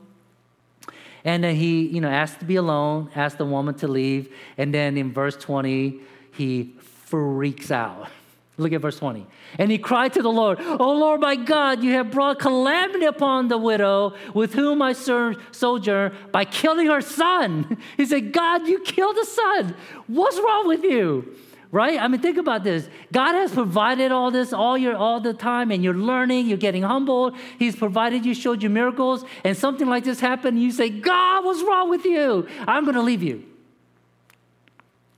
and 1.23 1.43
then 1.43 1.55
he, 1.55 1.87
you 1.87 2.01
know, 2.01 2.09
asked 2.09 2.39
to 2.39 2.45
be 2.45 2.55
alone, 2.55 3.09
asked 3.15 3.37
the 3.37 3.45
woman 3.45 3.75
to 3.75 3.87
leave. 3.87 4.33
And 4.57 4.73
then 4.73 4.97
in 4.97 5.13
verse 5.13 5.35
20, 5.35 5.99
he 6.33 6.75
freaks 7.05 7.71
out. 7.71 8.07
Look 8.57 8.73
at 8.73 8.81
verse 8.81 8.97
20. 8.99 9.25
And 9.57 9.71
he 9.71 9.77
cried 9.77 10.13
to 10.13 10.21
the 10.21 10.29
Lord, 10.29 10.59
Oh 10.61 10.93
Lord 10.93 11.21
my 11.21 11.35
God, 11.35 11.83
you 11.83 11.91
have 11.93 12.11
brought 12.11 12.39
calamity 12.39 13.05
upon 13.05 13.47
the 13.47 13.57
widow 13.57 14.15
with 14.33 14.53
whom 14.53 14.81
I 14.81 14.93
sojourn 14.93 16.15
by 16.31 16.45
killing 16.45 16.87
her 16.87 17.01
son. 17.01 17.77
He 17.97 18.05
said, 18.05 18.33
God, 18.33 18.67
you 18.67 18.79
killed 18.79 19.15
the 19.15 19.25
son. 19.25 19.75
What's 20.07 20.37
wrong 20.39 20.67
with 20.67 20.83
you? 20.83 21.35
Right? 21.71 21.99
I 21.99 22.07
mean, 22.07 22.21
think 22.21 22.37
about 22.37 22.63
this. 22.63 22.89
God 23.11 23.33
has 23.33 23.51
provided 23.51 24.11
all 24.11 24.29
this 24.29 24.51
all 24.53 24.77
your 24.77 24.95
all 24.95 25.19
the 25.19 25.33
time, 25.33 25.71
and 25.71 25.83
you're 25.83 25.93
learning, 25.93 26.47
you're 26.47 26.57
getting 26.57 26.83
humbled. 26.83 27.35
He's 27.57 27.75
provided 27.75 28.25
you, 28.25 28.33
showed 28.33 28.61
you 28.61 28.69
miracles, 28.69 29.23
and 29.43 29.55
something 29.55 29.87
like 29.87 30.03
this 30.03 30.19
happened, 30.19 30.57
and 30.57 30.63
you 30.63 30.71
say, 30.71 30.89
God, 30.89 31.45
what's 31.45 31.61
wrong 31.63 31.89
with 31.89 32.05
you? 32.05 32.47
I'm 32.67 32.85
gonna 32.85 33.01
leave 33.01 33.23
you. 33.23 33.45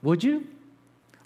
Would 0.04 0.24
you? 0.24 0.48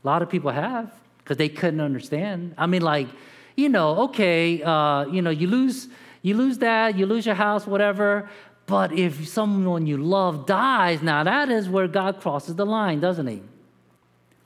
A 0.03 0.07
lot 0.07 0.21
of 0.21 0.29
people 0.29 0.51
have, 0.51 0.91
because 1.19 1.37
they 1.37 1.49
couldn't 1.49 1.81
understand. 1.81 2.53
I 2.57 2.67
mean, 2.67 2.81
like, 2.81 3.07
you 3.55 3.69
know, 3.69 4.03
okay, 4.03 4.61
uh, 4.61 5.05
you 5.07 5.21
know, 5.21 5.31
you 5.31 5.47
lose, 5.47 5.89
you 6.21 6.35
lose 6.35 6.59
that, 6.59 6.97
you 6.97 7.05
lose 7.05 7.25
your 7.25 7.35
house, 7.35 7.67
whatever. 7.67 8.29
But 8.67 8.93
if 8.93 9.27
someone 9.27 9.87
you 9.87 9.97
love 9.97 10.45
dies, 10.45 11.01
now 11.01 11.23
that 11.23 11.49
is 11.49 11.67
where 11.67 11.87
God 11.87 12.21
crosses 12.21 12.55
the 12.55 12.65
line, 12.65 12.99
doesn't 12.99 13.27
he? 13.27 13.41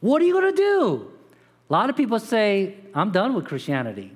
What 0.02 0.22
are 0.22 0.26
you 0.26 0.34
going 0.34 0.54
to 0.54 0.58
do? 0.58 1.12
A 1.70 1.74
lot 1.74 1.90
of 1.90 1.96
people 1.96 2.20
say, 2.20 2.76
I'm 2.94 3.12
done 3.12 3.34
with 3.34 3.46
Christianity. 3.46 4.12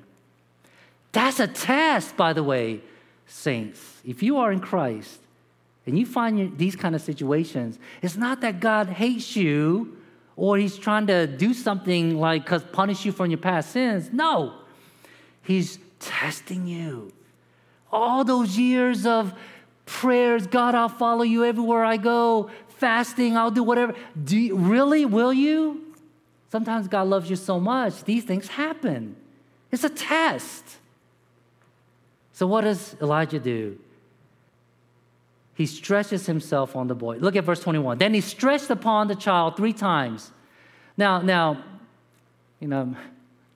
That's 1.14 1.40
a 1.40 1.48
test, 1.48 2.18
by 2.18 2.34
the 2.34 2.44
way, 2.44 2.82
saints. 3.28 4.02
If 4.04 4.22
you 4.22 4.38
are 4.38 4.52
in 4.52 4.60
Christ 4.60 5.22
and 5.86 5.98
you 5.98 6.06
find 6.06 6.58
these 6.58 6.76
kind 6.76 6.96
of 6.96 7.02
situations, 7.02 7.80
it's 8.02 8.18
not 8.18 8.42
that 8.42 8.60
God 8.60 8.90
hates 8.90 9.36
you 9.36 9.98
or 10.36 10.58
he's 10.58 10.78
trying 10.78 11.08
to 11.08 11.28
do 11.28 11.54
something 11.54 12.20
like 12.20 12.48
punish 12.74 13.06
you 13.06 13.12
from 13.12 13.30
your 13.30 13.38
past 13.38 13.72
sins. 13.72 14.10
No, 14.12 14.54
he's 15.44 15.80
testing 16.00 16.68
you. 16.68 17.14
All 17.92 18.26
those 18.26 18.58
years 18.58 19.06
of 19.06 19.34
prayers, 19.86 20.48
God, 20.48 20.76
I'll 20.76 20.90
follow 20.90 21.24
you 21.24 21.46
everywhere 21.46 21.86
I 21.86 21.98
go 21.98 22.50
fasting, 22.78 23.38
I'll 23.38 23.52
do 23.52 23.64
whatever. 23.64 23.96
Do 24.22 24.38
you, 24.38 24.56
really, 24.56 25.06
will 25.06 25.34
you? 25.34 25.82
Sometimes 26.52 26.88
God 26.88 27.08
loves 27.08 27.30
you 27.30 27.36
so 27.36 27.60
much, 27.60 28.04
these 28.04 28.24
things 28.24 28.48
happen. 28.48 29.16
It's 29.72 29.84
a 29.84 29.90
test. 29.90 30.78
So, 32.34 32.48
what 32.48 32.62
does 32.62 32.96
Elijah 33.02 33.40
do? 33.40 33.80
He 35.56 35.66
stretches 35.66 36.26
himself 36.26 36.76
on 36.76 36.88
the 36.88 36.96
boy. 36.96 37.18
Look 37.18 37.36
at 37.36 37.46
verse 37.46 37.62
21. 37.62 37.98
Then 37.98 38.14
he 38.14 38.22
stretched 38.22 38.70
upon 38.70 39.08
the 39.08 39.16
child 39.16 39.56
three 39.56 39.72
times. 39.72 40.32
Now, 40.98 41.22
now, 41.22 41.64
you 42.60 42.68
know, 42.68 42.96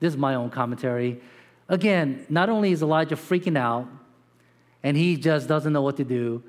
this 0.00 0.14
is 0.14 0.16
my 0.16 0.34
own 0.34 0.50
commentary. 0.50 1.20
Again, 1.68 2.26
not 2.28 2.48
only 2.48 2.72
is 2.72 2.82
Elijah 2.82 3.16
freaking 3.16 3.56
out 3.56 3.86
and 4.82 4.96
he 4.96 5.16
just 5.16 5.46
doesn't 5.46 5.72
know 5.72 5.82
what 5.82 5.98
to 5.98 6.04
do, 6.04 6.42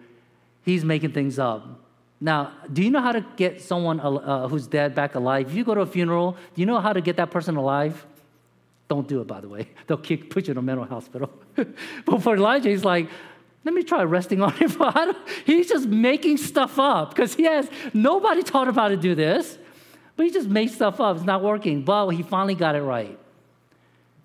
he's 0.63 0.86
making 0.86 1.11
things 1.11 1.38
up. 1.38 1.80
Now, 2.24 2.51
do 2.72 2.84
you 2.84 2.91
know 2.91 3.01
how 3.01 3.11
to 3.11 3.26
get 3.36 3.61
someone 3.61 3.99
uh, 3.99 4.47
who's 4.47 4.67
dead 4.67 4.93
back 4.93 5.15
alive? 5.15 5.49
If 5.49 5.55
you 5.55 5.63
go 5.63 5.74
to 5.74 5.82
a 5.82 5.88
funeral, 5.88 6.38
do 6.53 6.61
you 6.61 6.67
know 6.67 6.80
how 6.80 6.93
to 6.93 7.01
get 7.01 7.17
that 7.17 7.32
person 7.32 7.55
alive? 7.55 8.05
Don't 8.88 9.07
do 9.07 9.22
it, 9.22 9.28
by 9.28 9.41
the 9.41 9.49
way. 9.49 9.69
They'll 9.88 9.97
kick, 9.97 10.30
put 10.30 10.47
you 10.47 10.51
in 10.51 10.57
a 10.57 10.61
mental 10.61 10.86
hospital. 10.86 11.32
but 12.05 12.22
for 12.22 12.36
Elijah, 12.36 12.69
he's 12.69 12.86
like, 12.86 13.09
let 13.63 13.74
me 13.74 13.82
try 13.82 14.03
resting 14.03 14.41
on 14.41 14.53
him. 14.53 14.72
he's 15.45 15.67
just 15.67 15.88
making 15.88 16.38
stuff 16.38 16.78
up 16.78 17.09
because 17.09 17.34
he 17.34 17.43
has 17.43 17.67
nobody 17.93 18.43
taught 18.43 18.67
him 18.67 18.76
how 18.76 18.88
to 18.88 18.97
do 18.97 19.15
this, 19.15 19.57
but 20.15 20.26
he 20.26 20.32
just 20.32 20.47
made 20.47 20.69
stuff 20.69 20.99
up. 20.99 21.15
It's 21.15 21.26
not 21.26 21.41
working. 21.41 21.84
But 21.84 22.09
he 22.09 22.22
finally 22.22 22.55
got 22.55 22.76
it 22.76 22.82
right. 22.82 23.17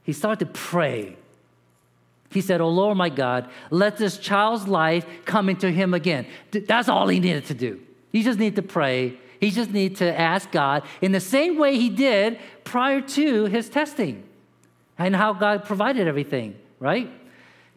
He 0.03 0.13
started 0.13 0.45
to 0.45 0.53
pray. 0.53 1.17
He 2.31 2.41
said, 2.41 2.61
Oh 2.61 2.69
Lord, 2.69 2.99
my 2.99 3.09
God, 3.09 3.49
let 3.71 3.97
this 3.97 4.19
child's 4.19 4.69
life 4.69 5.07
come 5.25 5.49
into 5.49 5.71
him 5.71 5.95
again. 5.95 6.27
That's 6.51 6.89
all 6.89 7.09
he 7.09 7.21
needed 7.21 7.47
to 7.47 7.55
do. 7.55 7.81
He 8.17 8.23
just 8.23 8.39
need 8.39 8.57
to 8.57 8.63
pray. 8.63 9.19
He 9.41 9.51
just 9.51 9.71
need 9.71 9.97
to 9.97 10.19
ask 10.19 10.51
God 10.51 10.85
in 11.03 11.13
the 11.13 11.21
same 11.21 11.59
way 11.59 11.77
he 11.77 11.91
did 11.91 12.39
prior 12.65 13.03
to 13.03 13.45
his 13.45 13.69
testing 13.69 14.25
and 14.97 15.15
how 15.15 15.35
God 15.35 15.67
provided 15.67 16.09
everything, 16.09 16.57
right? 16.81 17.11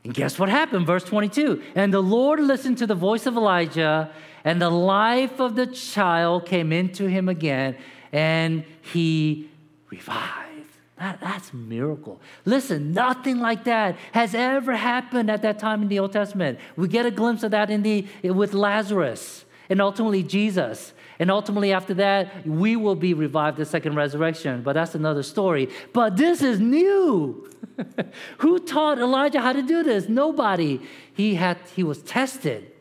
And 0.05 0.13
guess 0.13 0.39
what 0.39 0.47
happened? 0.47 0.87
Verse 0.87 1.03
22 1.03 1.61
And 1.75 1.93
the 1.93 2.01
Lord 2.01 2.39
listened 2.39 2.77
to 2.77 2.87
the 2.87 2.95
voice 2.95 3.25
of 3.25 3.35
Elijah, 3.35 4.11
and 4.45 4.61
the 4.61 4.69
life 4.69 5.41
of 5.41 5.57
the 5.57 5.67
child 5.67 6.45
came 6.45 6.71
into 6.71 7.09
him 7.09 7.27
again, 7.27 7.75
and 8.13 8.63
he 8.81 9.49
revived. 9.89 10.69
That, 10.99 11.19
that's 11.19 11.51
a 11.51 11.57
miracle. 11.57 12.21
Listen, 12.45 12.93
nothing 12.93 13.41
like 13.41 13.65
that 13.65 13.97
has 14.13 14.33
ever 14.33 14.77
happened 14.77 15.29
at 15.29 15.41
that 15.41 15.59
time 15.59 15.81
in 15.81 15.89
the 15.89 15.99
Old 15.99 16.13
Testament. 16.13 16.59
We 16.77 16.87
get 16.87 17.05
a 17.05 17.11
glimpse 17.11 17.43
of 17.43 17.51
that 17.51 17.69
in 17.69 17.83
the, 17.83 18.07
with 18.23 18.53
Lazarus 18.53 19.43
and 19.69 19.81
ultimately 19.81 20.23
Jesus. 20.23 20.93
And 21.19 21.29
ultimately, 21.29 21.73
after 21.73 21.93
that, 21.95 22.47
we 22.47 22.75
will 22.75 22.95
be 22.95 23.13
revived 23.13 23.57
the 23.57 23.65
second 23.65 23.95
resurrection. 23.95 24.63
But 24.63 24.73
that's 24.73 24.95
another 24.95 25.21
story. 25.21 25.69
But 25.93 26.15
this 26.15 26.41
is 26.41 26.59
new. 26.59 27.49
Who 28.37 28.59
taught 28.59 28.99
Elijah 28.99 29.41
how 29.41 29.53
to 29.53 29.61
do 29.61 29.83
this? 29.83 30.07
Nobody. 30.07 30.79
He, 31.13 31.35
had, 31.35 31.57
he 31.75 31.83
was 31.83 32.01
tested. 32.01 32.71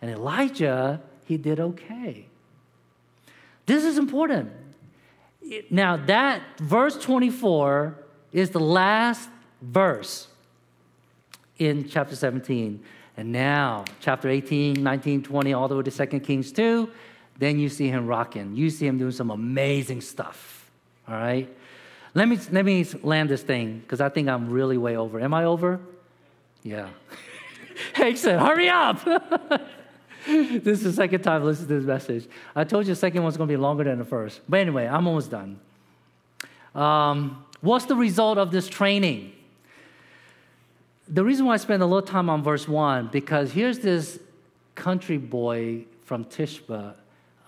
And 0.00 0.10
Elijah, 0.10 1.02
he 1.26 1.36
did 1.36 1.58
okay. 1.58 2.26
This 3.66 3.84
is 3.84 3.98
important. 3.98 4.52
Now, 5.68 5.96
that 5.96 6.42
verse 6.58 6.96
24 6.96 7.96
is 8.32 8.50
the 8.50 8.60
last 8.60 9.28
verse 9.60 10.28
in 11.58 11.88
chapter 11.88 12.14
17. 12.14 12.82
And 13.16 13.32
now, 13.32 13.84
chapter 14.00 14.28
18, 14.28 14.82
19, 14.82 15.22
20, 15.22 15.52
all 15.52 15.68
the 15.68 15.76
way 15.76 15.82
to 15.82 15.90
2 15.90 16.20
Kings 16.20 16.52
2, 16.52 16.90
then 17.38 17.58
you 17.58 17.68
see 17.68 17.88
him 17.88 18.06
rocking. 18.06 18.54
You 18.54 18.70
see 18.70 18.86
him 18.86 18.98
doing 18.98 19.12
some 19.12 19.30
amazing 19.30 20.00
stuff. 20.00 20.70
All 21.08 21.14
right? 21.14 21.48
Let 22.14 22.28
me, 22.28 22.38
let 22.50 22.64
me 22.64 22.84
land 23.02 23.28
this 23.28 23.42
thing 23.42 23.80
because 23.80 24.00
I 24.00 24.08
think 24.08 24.28
I'm 24.28 24.50
really 24.50 24.78
way 24.78 24.96
over. 24.96 25.20
Am 25.20 25.32
I 25.32 25.44
over? 25.44 25.80
Yeah. 26.62 26.88
Hank 27.94 28.16
said, 28.16 28.38
hurry 28.38 28.68
up. 28.68 29.04
this 30.26 30.78
is 30.78 30.82
the 30.82 30.92
second 30.92 31.22
time 31.22 31.42
I 31.42 31.44
listened 31.44 31.68
to 31.68 31.74
this 31.74 31.84
message. 31.84 32.28
I 32.54 32.64
told 32.64 32.86
you 32.86 32.92
the 32.92 33.00
second 33.00 33.22
one's 33.22 33.36
going 33.36 33.48
to 33.48 33.52
be 33.52 33.56
longer 33.56 33.84
than 33.84 33.98
the 33.98 34.04
first. 34.04 34.40
But 34.48 34.60
anyway, 34.60 34.86
I'm 34.86 35.06
almost 35.06 35.30
done. 35.30 35.60
Um, 36.74 37.44
what's 37.60 37.86
the 37.86 37.96
result 37.96 38.38
of 38.38 38.50
this 38.50 38.68
training? 38.68 39.32
The 41.12 41.24
reason 41.24 41.44
why 41.46 41.54
I 41.54 41.56
spend 41.56 41.82
a 41.82 41.86
little 41.86 42.06
time 42.06 42.30
on 42.30 42.44
verse 42.44 42.68
1, 42.68 43.08
because 43.08 43.50
here's 43.50 43.80
this 43.80 44.20
country 44.76 45.18
boy 45.18 45.84
from 46.04 46.24
Tishba 46.24 46.94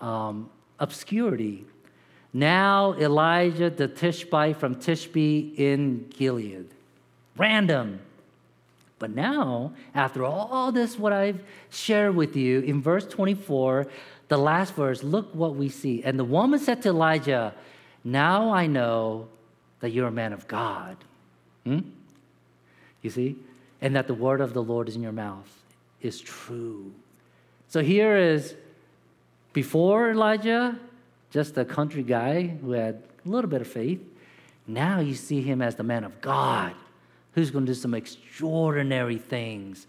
um, 0.01 0.49
obscurity. 0.79 1.65
Now 2.33 2.93
Elijah 2.93 3.69
the 3.69 3.87
Tishbite 3.87 4.57
from 4.57 4.75
Tishbe 4.75 5.57
in 5.57 6.09
Gilead. 6.09 6.67
Random. 7.37 8.01
But 8.99 9.11
now, 9.11 9.71
after 9.95 10.25
all 10.25 10.73
this, 10.73 10.99
what 10.99 11.13
I've 11.13 11.41
shared 11.69 12.15
with 12.15 12.35
you 12.35 12.59
in 12.59 12.81
verse 12.81 13.05
24, 13.05 13.87
the 14.27 14.37
last 14.37 14.75
verse, 14.75 15.03
look 15.03 15.33
what 15.33 15.55
we 15.55 15.69
see. 15.69 16.03
And 16.03 16.19
the 16.19 16.25
woman 16.25 16.59
said 16.59 16.81
to 16.81 16.89
Elijah, 16.89 17.53
Now 18.03 18.51
I 18.51 18.67
know 18.67 19.29
that 19.79 19.91
you're 19.91 20.07
a 20.07 20.11
man 20.11 20.33
of 20.33 20.49
God. 20.49 20.97
Hmm? 21.65 21.79
You 23.01 23.09
see? 23.09 23.37
And 23.83 23.95
that 23.97 24.07
the 24.07 24.13
word 24.13 24.41
of 24.41 24.53
the 24.53 24.63
Lord 24.63 24.87
is 24.87 24.95
in 24.95 25.03
your 25.03 25.11
mouth 25.11 25.51
is 26.01 26.19
true. 26.21 26.91
So 27.67 27.81
here 27.83 28.15
is 28.17 28.55
before 29.51 30.09
Elijah, 30.09 30.79
just 31.31 31.57
a 31.57 31.65
country 31.65 32.01
guy 32.01 32.47
who 32.47 32.71
had 32.71 33.03
a 33.25 33.29
little 33.29 33.49
bit 33.49 33.59
of 33.59 33.67
faith. 33.67 34.01
Now 34.65 35.01
you 35.01 35.15
see 35.15 35.41
him 35.41 35.61
as 35.61 35.75
the 35.75 35.83
man 35.83 36.05
of 36.05 36.21
God 36.21 36.73
who's 37.33 37.51
going 37.51 37.65
to 37.65 37.73
do 37.73 37.75
some 37.75 37.93
extraordinary 37.93 39.17
things, 39.17 39.85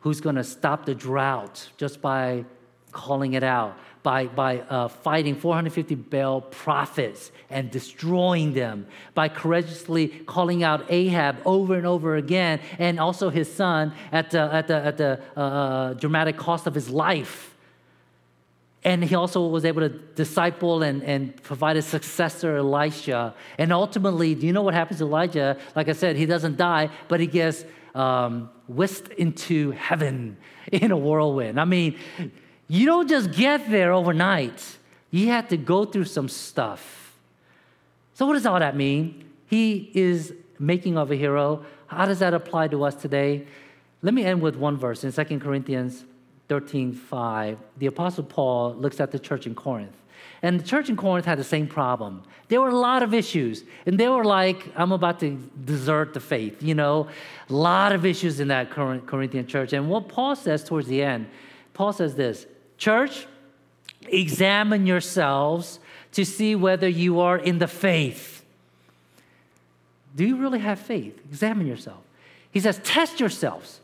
who's 0.00 0.20
going 0.20 0.36
to 0.36 0.44
stop 0.44 0.84
the 0.84 0.94
drought 0.94 1.68
just 1.76 2.02
by 2.02 2.44
calling 2.90 3.34
it 3.34 3.44
out, 3.44 3.78
by, 4.06 4.26
by 4.28 4.60
uh, 4.60 4.86
fighting 4.86 5.34
450 5.34 5.96
Baal 5.96 6.40
prophets 6.40 7.32
and 7.50 7.72
destroying 7.72 8.52
them, 8.52 8.86
by 9.14 9.28
courageously 9.28 10.06
calling 10.26 10.62
out 10.62 10.86
Ahab 10.88 11.38
over 11.44 11.74
and 11.74 11.84
over 11.88 12.14
again, 12.14 12.60
and 12.78 13.00
also 13.00 13.30
his 13.30 13.52
son 13.52 13.92
at 14.12 14.30
the, 14.30 14.42
at 14.54 14.68
the, 14.68 14.76
at 14.76 14.96
the 14.96 15.20
uh, 15.36 15.40
uh 15.40 15.94
dramatic 15.94 16.36
cost 16.36 16.68
of 16.68 16.74
his 16.74 16.88
life 16.88 17.52
and 18.84 19.02
he 19.02 19.16
also 19.16 19.48
was 19.48 19.64
able 19.64 19.80
to 19.80 19.88
disciple 19.88 20.84
and, 20.84 21.02
and 21.02 21.42
provide 21.42 21.76
a 21.76 21.82
successor, 21.82 22.58
Elisha. 22.58 23.34
And 23.58 23.72
ultimately, 23.72 24.36
do 24.36 24.46
you 24.46 24.52
know 24.52 24.62
what 24.62 24.74
happens 24.74 25.00
to 25.00 25.06
Elijah? 25.06 25.56
Like 25.74 25.88
I 25.88 25.92
said, 25.92 26.14
he 26.14 26.24
doesn't 26.24 26.56
die, 26.56 26.90
but 27.08 27.18
he 27.18 27.26
gets 27.26 27.64
um, 27.96 28.48
whisked 28.68 29.08
into 29.14 29.72
heaven 29.72 30.36
in 30.70 30.92
a 30.92 30.96
whirlwind. 30.96 31.58
I 31.58 31.64
mean, 31.64 31.98
you 32.68 32.86
don't 32.86 33.08
just 33.08 33.32
get 33.32 33.70
there 33.70 33.92
overnight, 33.92 34.76
you 35.10 35.28
have 35.28 35.48
to 35.48 35.56
go 35.56 35.84
through 35.84 36.04
some 36.04 36.28
stuff. 36.28 37.14
So, 38.14 38.26
what 38.26 38.34
does 38.34 38.46
all 38.46 38.58
that 38.58 38.76
mean? 38.76 39.30
He 39.46 39.90
is 39.94 40.32
making 40.58 40.98
of 40.98 41.10
a 41.10 41.16
hero. 41.16 41.64
How 41.86 42.06
does 42.06 42.18
that 42.18 42.34
apply 42.34 42.68
to 42.68 42.84
us 42.84 42.94
today? 42.94 43.46
Let 44.02 44.14
me 44.14 44.24
end 44.24 44.42
with 44.42 44.56
one 44.56 44.76
verse 44.76 45.04
in 45.04 45.12
2 45.12 45.38
Corinthians 45.38 46.04
13 46.48 46.92
5, 46.92 47.58
the 47.78 47.86
Apostle 47.86 48.24
Paul 48.24 48.74
looks 48.74 49.00
at 49.00 49.10
the 49.10 49.18
church 49.18 49.46
in 49.46 49.54
Corinth. 49.54 49.96
And 50.42 50.60
the 50.60 50.64
church 50.64 50.88
in 50.88 50.96
Corinth 50.96 51.26
had 51.26 51.38
the 51.38 51.44
same 51.44 51.66
problem. 51.66 52.22
There 52.48 52.60
were 52.60 52.68
a 52.68 52.78
lot 52.78 53.02
of 53.02 53.14
issues. 53.14 53.64
And 53.84 53.98
they 53.98 54.08
were 54.08 54.24
like, 54.24 54.70
I'm 54.76 54.92
about 54.92 55.18
to 55.20 55.30
desert 55.64 56.14
the 56.14 56.20
faith, 56.20 56.62
you 56.62 56.74
know? 56.74 57.08
A 57.48 57.52
lot 57.52 57.92
of 57.92 58.04
issues 58.04 58.38
in 58.38 58.48
that 58.48 58.70
Corinthian 58.70 59.46
church. 59.46 59.72
And 59.72 59.88
what 59.88 60.08
Paul 60.08 60.36
says 60.36 60.62
towards 60.62 60.88
the 60.88 61.02
end, 61.02 61.28
Paul 61.74 61.92
says 61.92 62.14
this 62.14 62.46
Church, 62.78 63.26
examine 64.08 64.86
yourselves 64.86 65.80
to 66.12 66.24
see 66.24 66.54
whether 66.54 66.88
you 66.88 67.20
are 67.20 67.38
in 67.38 67.58
the 67.58 67.68
faith. 67.68 68.44
Do 70.14 70.24
you 70.24 70.36
really 70.36 70.60
have 70.60 70.78
faith? 70.78 71.18
Examine 71.28 71.66
yourself. 71.66 72.02
He 72.50 72.60
says, 72.60 72.80
test 72.82 73.20
yourselves. 73.20 73.80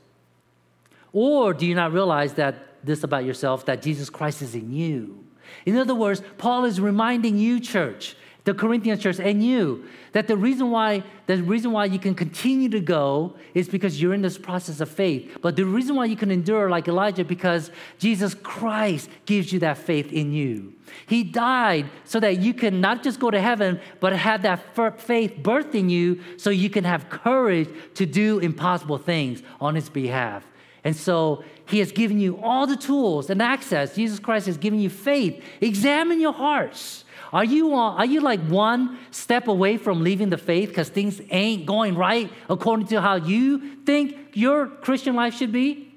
Or 1.12 1.52
do 1.52 1.66
you 1.66 1.74
not 1.74 1.92
realize 1.92 2.34
that 2.34 2.84
this 2.84 3.04
about 3.04 3.24
yourself, 3.24 3.66
that 3.66 3.82
Jesus 3.82 4.08
Christ 4.08 4.40
is 4.40 4.54
in 4.54 4.72
you? 4.72 5.24
In 5.66 5.76
other 5.76 5.94
words, 5.94 6.22
Paul 6.38 6.64
is 6.64 6.80
reminding 6.80 7.36
you, 7.36 7.60
church, 7.60 8.16
the 8.44 8.54
Corinthian 8.54 8.98
church, 8.98 9.20
and 9.20 9.44
you, 9.44 9.84
that 10.12 10.26
the 10.26 10.36
reason 10.36 10.70
why 10.70 11.04
the 11.26 11.42
reason 11.42 11.70
why 11.70 11.84
you 11.84 11.98
can 11.98 12.14
continue 12.14 12.68
to 12.70 12.80
go 12.80 13.36
is 13.54 13.68
because 13.68 14.02
you're 14.02 14.14
in 14.14 14.22
this 14.22 14.36
process 14.36 14.80
of 14.80 14.90
faith. 14.90 15.38
But 15.40 15.54
the 15.54 15.64
reason 15.64 15.94
why 15.94 16.06
you 16.06 16.16
can 16.16 16.30
endure 16.30 16.68
like 16.68 16.88
Elijah 16.88 17.24
because 17.24 17.70
Jesus 17.98 18.34
Christ 18.34 19.08
gives 19.26 19.52
you 19.52 19.60
that 19.60 19.78
faith 19.78 20.12
in 20.12 20.32
you. 20.32 20.74
He 21.06 21.22
died 21.22 21.88
so 22.04 22.18
that 22.20 22.38
you 22.38 22.52
can 22.52 22.80
not 22.80 23.02
just 23.02 23.20
go 23.20 23.30
to 23.30 23.40
heaven, 23.40 23.80
but 24.00 24.12
have 24.12 24.42
that 24.42 24.74
faith 25.00 25.34
birthed 25.40 25.74
in 25.74 25.88
you 25.88 26.20
so 26.36 26.50
you 26.50 26.68
can 26.68 26.84
have 26.84 27.08
courage 27.08 27.68
to 27.94 28.04
do 28.04 28.40
impossible 28.40 28.98
things 28.98 29.42
on 29.60 29.74
his 29.76 29.88
behalf. 29.88 30.44
And 30.84 30.96
so 30.96 31.44
he 31.66 31.78
has 31.78 31.92
given 31.92 32.18
you 32.18 32.38
all 32.42 32.66
the 32.66 32.76
tools 32.76 33.30
and 33.30 33.40
access. 33.40 33.94
Jesus 33.94 34.18
Christ 34.18 34.46
has 34.46 34.56
given 34.56 34.80
you 34.80 34.90
faith. 34.90 35.42
Examine 35.60 36.20
your 36.20 36.32
hearts. 36.32 37.01
Are 37.32 37.44
you, 37.44 37.74
uh, 37.74 37.94
are 37.94 38.04
you 38.04 38.20
like 38.20 38.40
one 38.40 38.98
step 39.10 39.48
away 39.48 39.78
from 39.78 40.02
leaving 40.02 40.28
the 40.28 40.36
faith 40.36 40.68
because 40.68 40.90
things 40.90 41.20
ain't 41.30 41.64
going 41.64 41.94
right 41.94 42.30
according 42.50 42.88
to 42.88 43.00
how 43.00 43.14
you 43.14 43.76
think 43.84 44.16
your 44.34 44.66
Christian 44.66 45.16
life 45.16 45.34
should 45.34 45.52
be? 45.52 45.94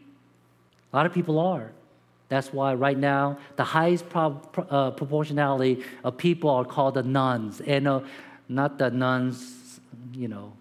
A 0.94 0.96
lot 0.96 1.06
of 1.06 1.14
people 1.14 1.40
are. 1.40 1.72
That's 2.30 2.54
why 2.54 2.74
right 2.74 2.98
now 2.98 3.38
the 3.58 3.66
highest 3.66 4.10
pro- 4.10 4.42
uh, 4.70 4.92
proportionality 4.92 5.84
of 6.06 6.18
people 6.18 6.50
are 6.50 6.66
called 6.66 6.94
the 6.94 7.04
nones, 7.04 7.62
and 7.62 7.88
uh, 7.88 8.00
not 8.48 8.80
the 8.80 8.90
nuns, 8.90 9.80
you 10.14 10.28
know. 10.28 10.54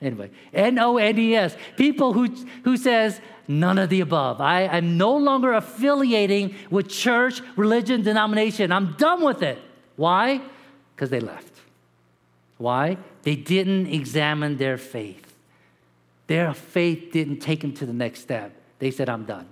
Anyway, 0.00 0.30
N 0.52 0.78
O 0.78 0.96
N 0.98 1.18
E 1.18 1.34
S. 1.34 1.56
People 1.76 2.12
who 2.12 2.26
who 2.62 2.76
says 2.76 3.20
none 3.48 3.78
of 3.78 3.88
the 3.88 4.00
above. 4.00 4.40
I 4.40 4.62
am 4.62 4.96
no 4.96 5.16
longer 5.16 5.54
affiliating 5.54 6.54
with 6.70 6.88
church, 6.88 7.40
religion, 7.56 8.02
denomination. 8.02 8.70
I'm 8.70 8.92
done 8.92 9.24
with 9.24 9.42
it. 9.42 9.58
Why? 9.98 10.40
Because 10.94 11.10
they 11.10 11.18
left. 11.18 11.52
Why? 12.56 12.96
They 13.24 13.34
didn't 13.34 13.88
examine 13.88 14.56
their 14.56 14.78
faith. 14.78 15.34
Their 16.28 16.54
faith 16.54 17.10
didn't 17.12 17.40
take 17.40 17.62
them 17.62 17.72
to 17.74 17.84
the 17.84 17.92
next 17.92 18.20
step. 18.20 18.52
They 18.78 18.92
said, 18.92 19.08
I'm 19.08 19.24
done. 19.24 19.48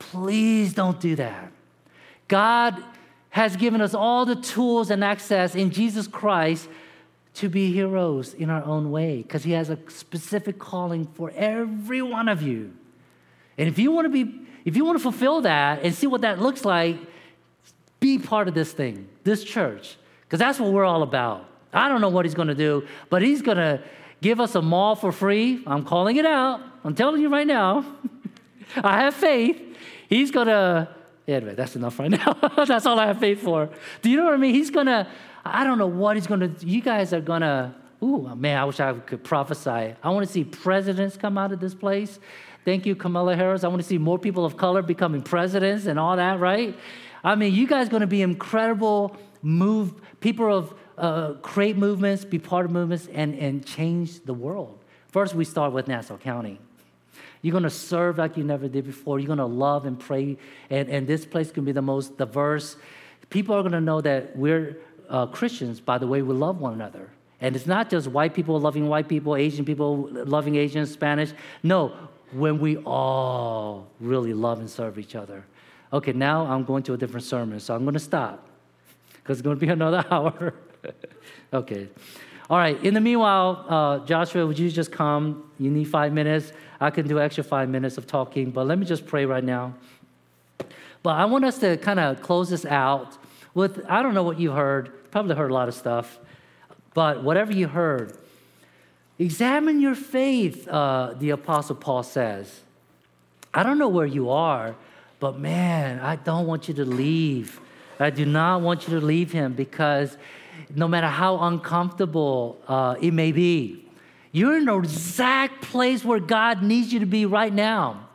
Please 0.00 0.74
don't 0.74 0.98
do 0.98 1.14
that. 1.16 1.52
God 2.26 2.82
has 3.30 3.56
given 3.56 3.80
us 3.80 3.94
all 3.94 4.26
the 4.26 4.34
tools 4.34 4.90
and 4.90 5.04
access 5.04 5.54
in 5.54 5.70
Jesus 5.70 6.08
Christ 6.08 6.68
to 7.34 7.48
be 7.48 7.72
heroes 7.72 8.34
in 8.34 8.50
our 8.50 8.64
own 8.64 8.90
way 8.90 9.22
because 9.22 9.44
He 9.44 9.52
has 9.52 9.70
a 9.70 9.78
specific 9.88 10.58
calling 10.58 11.06
for 11.14 11.32
every 11.36 12.02
one 12.02 12.28
of 12.28 12.42
you. 12.42 12.72
And 13.56 13.68
if 13.68 13.78
you 13.78 13.92
want 13.92 14.06
to 14.06 14.24
be, 14.24 14.40
if 14.64 14.76
you 14.76 14.84
want 14.84 14.98
to 14.98 15.02
fulfill 15.02 15.42
that 15.42 15.84
and 15.84 15.94
see 15.94 16.08
what 16.08 16.22
that 16.22 16.40
looks 16.40 16.64
like, 16.64 16.96
be 18.02 18.18
part 18.18 18.48
of 18.48 18.54
this 18.54 18.72
thing, 18.72 19.08
this 19.24 19.42
church, 19.44 19.96
because 20.24 20.38
that's 20.38 20.60
what 20.60 20.72
we're 20.72 20.84
all 20.84 21.02
about. 21.02 21.48
I 21.72 21.88
don't 21.88 22.02
know 22.02 22.10
what 22.10 22.26
He's 22.26 22.34
going 22.34 22.48
to 22.48 22.54
do, 22.54 22.86
but 23.08 23.22
He's 23.22 23.40
going 23.40 23.56
to 23.56 23.82
give 24.20 24.40
us 24.40 24.54
a 24.54 24.60
mall 24.60 24.94
for 24.94 25.12
free. 25.12 25.62
I'm 25.66 25.84
calling 25.84 26.16
it 26.16 26.26
out. 26.26 26.60
I'm 26.84 26.94
telling 26.94 27.22
you 27.22 27.30
right 27.30 27.46
now. 27.46 27.86
I 28.76 29.02
have 29.02 29.14
faith. 29.14 29.60
He's 30.08 30.30
going 30.30 30.48
to, 30.48 30.88
anyway, 31.26 31.54
that's 31.54 31.76
enough 31.76 31.98
right 31.98 32.10
now. 32.10 32.34
that's 32.66 32.84
all 32.84 32.98
I 32.98 33.06
have 33.06 33.18
faith 33.18 33.40
for. 33.40 33.70
Do 34.02 34.10
you 34.10 34.16
know 34.16 34.24
what 34.24 34.34
I 34.34 34.36
mean? 34.36 34.54
He's 34.54 34.70
going 34.70 34.86
to, 34.86 35.06
I 35.44 35.64
don't 35.64 35.78
know 35.78 35.86
what 35.86 36.16
he's 36.16 36.26
going 36.26 36.40
to, 36.40 36.66
you 36.66 36.82
guys 36.82 37.12
are 37.12 37.20
going 37.20 37.42
to, 37.42 37.74
ooh, 38.02 38.34
man, 38.34 38.58
I 38.58 38.64
wish 38.64 38.80
I 38.80 38.92
could 38.94 39.22
prophesy. 39.22 39.94
I 40.02 40.10
want 40.10 40.26
to 40.26 40.32
see 40.32 40.44
presidents 40.44 41.16
come 41.16 41.38
out 41.38 41.52
of 41.52 41.60
this 41.60 41.74
place. 41.74 42.18
Thank 42.64 42.86
you, 42.86 42.94
Kamala 42.94 43.36
Harris. 43.36 43.64
I 43.64 43.68
want 43.68 43.82
to 43.82 43.88
see 43.88 43.98
more 43.98 44.18
people 44.18 44.44
of 44.44 44.56
color 44.56 44.82
becoming 44.82 45.22
presidents 45.22 45.86
and 45.86 45.98
all 45.98 46.16
that, 46.16 46.38
right? 46.38 46.76
I 47.24 47.34
mean, 47.34 47.54
you 47.54 47.66
guys 47.66 47.86
are 47.86 47.90
going 47.90 48.00
to 48.00 48.06
be 48.06 48.22
incredible 48.22 49.16
move, 49.42 49.94
people 50.20 50.52
of 50.52 50.74
uh, 50.98 51.32
create 51.34 51.76
movements, 51.76 52.24
be 52.24 52.38
part 52.38 52.64
of 52.64 52.72
movements, 52.72 53.08
and, 53.12 53.34
and 53.38 53.64
change 53.64 54.20
the 54.24 54.34
world. 54.34 54.78
First, 55.08 55.34
we 55.34 55.44
start 55.44 55.72
with 55.72 55.88
Nassau 55.88 56.16
County. 56.16 56.58
You're 57.42 57.52
going 57.52 57.64
to 57.64 57.70
serve 57.70 58.18
like 58.18 58.36
you 58.36 58.44
never 58.44 58.68
did 58.68 58.84
before. 58.84 59.18
You're 59.18 59.26
going 59.26 59.38
to 59.38 59.44
love 59.44 59.84
and 59.84 59.98
pray. 59.98 60.38
And, 60.70 60.88
and 60.88 61.06
this 61.06 61.26
place 61.26 61.50
can 61.50 61.64
be 61.64 61.72
the 61.72 61.82
most 61.82 62.16
diverse. 62.16 62.76
People 63.30 63.56
are 63.56 63.62
going 63.62 63.72
to 63.72 63.80
know 63.80 64.00
that 64.00 64.36
we're 64.36 64.78
uh, 65.08 65.26
Christians 65.26 65.80
by 65.80 65.98
the 65.98 66.06
way 66.06 66.22
we 66.22 66.34
love 66.34 66.60
one 66.60 66.72
another. 66.72 67.10
And 67.40 67.56
it's 67.56 67.66
not 67.66 67.90
just 67.90 68.06
white 68.06 68.34
people 68.34 68.58
loving 68.60 68.88
white 68.88 69.08
people, 69.08 69.34
Asian 69.34 69.64
people 69.64 70.08
loving 70.10 70.54
Asians, 70.54 70.92
Spanish. 70.92 71.32
No, 71.64 71.92
when 72.30 72.60
we 72.60 72.76
all 72.78 73.88
really 74.00 74.32
love 74.32 74.60
and 74.60 74.70
serve 74.70 74.98
each 74.98 75.16
other. 75.16 75.44
Okay, 75.92 76.12
now 76.12 76.46
I'm 76.46 76.64
going 76.64 76.82
to 76.84 76.94
a 76.94 76.96
different 76.96 77.26
sermon, 77.26 77.60
so 77.60 77.74
I'm 77.74 77.82
going 77.82 77.94
to 77.94 78.00
stop 78.00 78.46
because 79.16 79.38
it's 79.38 79.44
going 79.44 79.58
to 79.58 79.66
be 79.66 79.70
another 79.72 80.04
hour. 80.10 80.54
okay. 81.52 81.88
All 82.48 82.58
right. 82.58 82.82
In 82.84 82.94
the 82.94 83.00
meanwhile, 83.00 83.64
uh, 83.68 83.98
Joshua, 84.04 84.46
would 84.46 84.58
you 84.58 84.70
just 84.70 84.92
come? 84.92 85.50
You 85.58 85.70
need 85.70 85.84
five 85.84 86.12
minutes. 86.12 86.52
I 86.80 86.90
can 86.90 87.06
do 87.06 87.20
extra 87.20 87.44
five 87.44 87.68
minutes 87.68 87.98
of 87.98 88.06
talking, 88.06 88.50
but 88.50 88.66
let 88.66 88.78
me 88.78 88.84
just 88.84 89.06
pray 89.06 89.24
right 89.24 89.44
now. 89.44 89.74
But 91.02 91.16
I 91.16 91.24
want 91.24 91.44
us 91.44 91.58
to 91.58 91.76
kind 91.76 92.00
of 92.00 92.22
close 92.22 92.50
this 92.50 92.64
out 92.64 93.16
with 93.54 93.84
I 93.88 94.02
don't 94.02 94.14
know 94.14 94.22
what 94.22 94.38
you 94.38 94.52
heard. 94.52 95.10
Probably 95.10 95.34
heard 95.36 95.50
a 95.50 95.54
lot 95.54 95.68
of 95.68 95.74
stuff, 95.74 96.18
but 96.94 97.22
whatever 97.22 97.52
you 97.52 97.68
heard, 97.68 98.16
examine 99.18 99.80
your 99.80 99.94
faith. 99.94 100.66
Uh, 100.68 101.14
the 101.18 101.30
Apostle 101.30 101.76
Paul 101.76 102.02
says. 102.02 102.60
I 103.54 103.62
don't 103.62 103.78
know 103.78 103.88
where 103.88 104.06
you 104.06 104.30
are, 104.30 104.74
but 105.22 105.38
man, 105.38 106.00
I 106.00 106.16
don't 106.16 106.48
want 106.48 106.66
you 106.66 106.74
to 106.74 106.84
leave. 106.84 107.60
I 108.00 108.10
do 108.10 108.26
not 108.26 108.60
want 108.60 108.88
you 108.88 108.98
to 108.98 109.06
leave 109.06 109.30
him 109.30 109.52
because 109.52 110.18
no 110.74 110.88
matter 110.88 111.06
how 111.06 111.38
uncomfortable 111.38 112.60
uh, 112.66 112.96
it 113.00 113.12
may 113.12 113.30
be, 113.30 113.88
you're 114.32 114.56
in 114.56 114.64
the 114.64 114.76
exact 114.76 115.62
place 115.62 116.04
where 116.04 116.18
God 116.18 116.64
needs 116.64 116.92
you 116.92 116.98
to 116.98 117.06
be 117.06 117.24
right 117.24 117.54
now. 117.54 118.08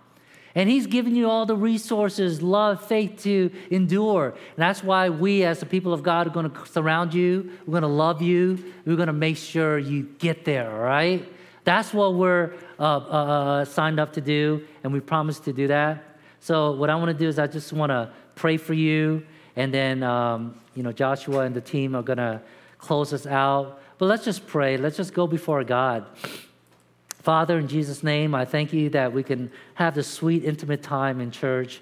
And 0.54 0.70
He's 0.70 0.86
given 0.86 1.16
you 1.16 1.30
all 1.30 1.46
the 1.46 1.56
resources, 1.56 2.42
love, 2.42 2.86
faith 2.86 3.24
to 3.24 3.52
endure. 3.72 4.32
And 4.32 4.58
that's 4.58 4.84
why 4.84 5.08
we, 5.08 5.46
as 5.46 5.62
the 5.62 5.66
people 5.66 5.94
of 5.94 6.04
God, 6.04 6.28
are 6.28 6.32
going 6.32 6.52
to 6.52 6.66
surround 6.66 7.14
you. 7.14 7.52
We're 7.66 7.80
going 7.80 7.84
to 7.84 7.88
love 7.88 8.22
you. 8.22 8.74
We're 8.86 8.98
going 8.98 9.08
to 9.08 9.14
make 9.14 9.38
sure 9.38 9.78
you 9.78 10.10
get 10.20 10.44
there, 10.44 10.70
all 10.70 10.82
right? 10.82 11.26
That's 11.64 11.94
what 11.94 12.16
we're 12.16 12.56
uh, 12.78 12.84
uh, 12.84 12.88
uh, 12.88 13.66
signed 13.66 13.98
up 13.98 14.12
to 14.14 14.22
do, 14.22 14.68
and 14.84 14.92
we 14.92 15.00
promise 15.00 15.40
to 15.42 15.54
do 15.54 15.68
that. 15.68 16.07
So, 16.40 16.72
what 16.72 16.90
I 16.90 16.96
want 16.96 17.10
to 17.10 17.18
do 17.18 17.28
is, 17.28 17.40
I 17.40 17.48
just 17.48 17.74
want 17.74 17.92
to 17.92 18.10
pray 18.36 18.58
for 18.58 18.74
you, 18.74 19.26
and 19.56 19.74
then, 19.74 20.04
um, 20.04 20.60
you 20.76 20.84
know, 20.84 20.92
Joshua 20.92 21.42
and 21.42 21.56
the 21.56 21.62
team 21.62 21.96
are 21.96 22.04
to 22.04 22.42
close 22.78 23.14
us 23.14 23.26
out. 23.26 23.82
But 23.98 24.06
let's 24.06 24.24
just 24.24 24.46
pray. 24.48 24.78
Let's 24.78 24.98
just 24.98 25.14
go 25.14 25.26
before 25.28 25.64
God. 25.64 26.06
Father, 27.28 27.58
in 27.58 27.68
Jesus' 27.68 28.04
name, 28.04 28.34
I 28.36 28.46
thank 28.46 28.72
you 28.72 28.90
that 28.92 29.12
we 29.12 29.24
can 29.24 29.52
have 29.74 29.96
this 29.96 30.08
sweet, 30.08 30.46
intimate 30.46 30.84
time 30.84 31.20
in 31.20 31.32
church, 31.32 31.82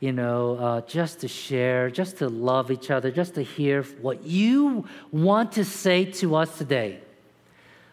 you 0.00 0.10
know, 0.10 0.56
uh, 0.56 0.80
just 0.80 1.20
to 1.20 1.28
share, 1.28 1.90
just 1.90 2.16
to 2.18 2.28
love 2.28 2.70
each 2.70 2.90
other, 2.90 3.10
just 3.10 3.34
to 3.34 3.42
hear 3.42 3.82
what 4.00 4.24
you 4.24 4.86
want 5.12 5.52
to 5.52 5.64
say 5.64 6.06
to 6.06 6.34
us 6.34 6.58
today. 6.58 6.98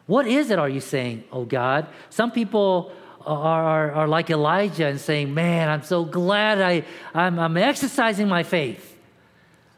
What 0.07 0.25
is 0.25 0.49
it, 0.49 0.57
are 0.57 0.69
you 0.69 0.79
saying, 0.79 1.25
oh 1.31 1.43
God? 1.43 1.87
Some 2.09 2.31
people 2.31 2.93
are, 3.25 3.63
are, 3.63 3.91
are 3.91 4.07
like 4.07 4.29
Elijah 4.29 4.87
and 4.87 4.99
saying, 4.99 5.33
Man, 5.33 5.69
I'm 5.69 5.83
so 5.83 6.05
glad 6.05 6.61
I, 6.61 6.83
I'm, 7.13 7.39
I'm 7.39 7.57
exercising 7.57 8.27
my 8.27 8.43
faith. 8.43 8.95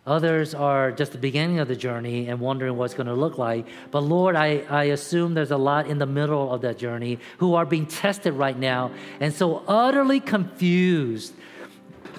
Others 0.06 0.56
are 0.56 0.92
just 0.92 1.12
the 1.12 1.20
beginning 1.20 1.60
of 1.60 1.68
the 1.68 1.76
journey 1.76 2.30
and 2.30 2.40
wondering 2.40 2.76
what's 2.78 2.96
going 2.96 3.08
to 3.08 3.14
look 3.14 3.38
like. 3.38 3.68
But 3.92 4.02
Lord, 4.02 4.36
I, 4.36 4.64
I 4.70 4.86
assume 4.86 5.36
there's 5.36 5.52
a 5.52 5.58
lot 5.58 5.86
in 5.86 6.00
the 6.00 6.08
middle 6.08 6.52
of 6.52 6.62
that 6.62 6.80
journey 6.80 7.20
who 7.38 7.54
are 7.54 7.66
being 7.66 7.86
tested 7.86 8.34
right 8.34 8.58
now 8.58 8.92
and 9.20 9.32
so 9.32 9.64
utterly 9.68 10.20
confused 10.20 11.34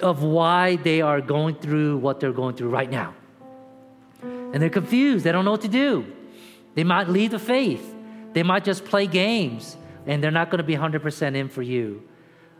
of 0.01 0.23
why 0.23 0.77
they 0.77 1.01
are 1.01 1.19
going 1.19 1.55
through 1.55 1.97
what 1.97 2.21
they're 2.21 2.31
going 2.31 2.55
through 2.55 2.69
right 2.69 2.89
now. 2.89 3.13
And 4.23 4.61
they're 4.61 4.69
confused. 4.69 5.25
They 5.25 5.33
don't 5.33 5.43
know 5.43 5.51
what 5.51 5.61
to 5.61 5.67
do. 5.67 6.05
They 6.75 6.85
might 6.85 7.09
leave 7.09 7.31
the 7.31 7.39
faith. 7.39 7.93
They 8.33 8.43
might 8.43 8.63
just 8.63 8.85
play 8.85 9.07
games 9.07 9.75
and 10.05 10.23
they're 10.23 10.31
not 10.31 10.49
going 10.49 10.59
to 10.59 10.63
be 10.63 10.75
100% 10.75 11.35
in 11.35 11.49
for 11.49 11.61
you. 11.61 12.03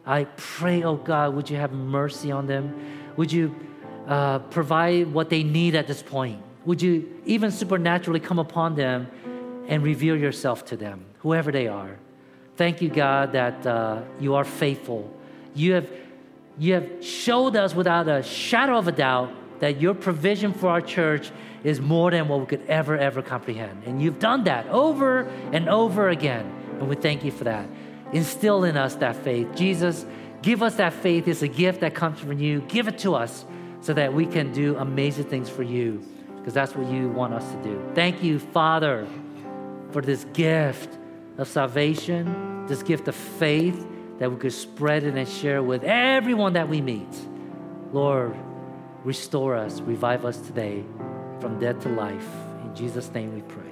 I 0.05 0.25
pray, 0.35 0.83
oh 0.83 0.95
God, 0.95 1.35
would 1.35 1.49
you 1.49 1.57
have 1.57 1.71
mercy 1.71 2.31
on 2.31 2.47
them? 2.47 3.13
Would 3.17 3.31
you 3.31 3.55
uh, 4.07 4.39
provide 4.39 5.11
what 5.13 5.29
they 5.29 5.43
need 5.43 5.75
at 5.75 5.87
this 5.87 6.01
point? 6.01 6.41
Would 6.65 6.81
you 6.81 7.21
even 7.25 7.51
supernaturally 7.51 8.19
come 8.19 8.39
upon 8.39 8.75
them 8.75 9.07
and 9.67 9.83
reveal 9.83 10.15
yourself 10.15 10.65
to 10.65 10.77
them, 10.77 11.05
whoever 11.19 11.51
they 11.51 11.67
are? 11.67 11.97
Thank 12.55 12.81
you, 12.81 12.89
God, 12.89 13.31
that 13.33 13.65
uh, 13.65 14.01
you 14.19 14.35
are 14.35 14.43
faithful. 14.43 15.11
You 15.55 15.73
have, 15.73 15.89
you 16.59 16.73
have 16.73 17.03
showed 17.03 17.55
us 17.55 17.73
without 17.73 18.07
a 18.07 18.21
shadow 18.21 18.77
of 18.77 18.87
a 18.87 18.91
doubt 18.91 19.31
that 19.59 19.79
your 19.79 19.93
provision 19.93 20.53
for 20.53 20.69
our 20.69 20.81
church 20.81 21.31
is 21.63 21.79
more 21.79 22.11
than 22.11 22.27
what 22.27 22.39
we 22.39 22.45
could 22.47 22.65
ever, 22.67 22.97
ever 22.97 23.21
comprehend. 23.21 23.83
And 23.85 24.01
you've 24.01 24.19
done 24.19 24.43
that 24.45 24.67
over 24.67 25.21
and 25.51 25.69
over 25.69 26.09
again. 26.09 26.60
And 26.81 26.89
we 26.89 26.95
thank 26.95 27.23
you 27.23 27.31
for 27.31 27.43
that. 27.43 27.69
Instill 28.11 28.63
in 28.63 28.75
us 28.75 28.95
that 28.95 29.15
faith. 29.15 29.47
Jesus, 29.55 30.03
give 30.41 30.63
us 30.63 30.75
that 30.77 30.93
faith. 30.93 31.27
It's 31.27 31.43
a 31.43 31.47
gift 31.47 31.81
that 31.81 31.93
comes 31.93 32.19
from 32.19 32.39
you. 32.39 32.61
Give 32.61 32.87
it 32.87 32.97
to 32.99 33.13
us 33.13 33.45
so 33.81 33.93
that 33.93 34.13
we 34.13 34.25
can 34.25 34.51
do 34.51 34.75
amazing 34.77 35.25
things 35.25 35.47
for 35.47 35.61
you 35.61 36.03
because 36.37 36.55
that's 36.55 36.75
what 36.75 36.91
you 36.91 37.07
want 37.09 37.35
us 37.35 37.49
to 37.51 37.63
do. 37.63 37.79
Thank 37.93 38.23
you, 38.23 38.39
Father, 38.39 39.07
for 39.91 40.01
this 40.01 40.25
gift 40.33 40.97
of 41.37 41.47
salvation, 41.47 42.65
this 42.65 42.81
gift 42.81 43.07
of 43.07 43.15
faith 43.15 43.85
that 44.17 44.31
we 44.31 44.37
could 44.37 44.53
spread 44.53 45.03
it 45.03 45.13
and 45.13 45.29
share 45.29 45.61
with 45.61 45.83
everyone 45.83 46.53
that 46.53 46.67
we 46.67 46.81
meet. 46.81 47.15
Lord, 47.93 48.35
restore 49.03 49.55
us, 49.55 49.81
revive 49.81 50.25
us 50.25 50.39
today 50.39 50.83
from 51.39 51.59
death 51.59 51.79
to 51.81 51.89
life. 51.89 52.27
In 52.63 52.75
Jesus' 52.75 53.11
name 53.13 53.35
we 53.35 53.41
pray. 53.41 53.70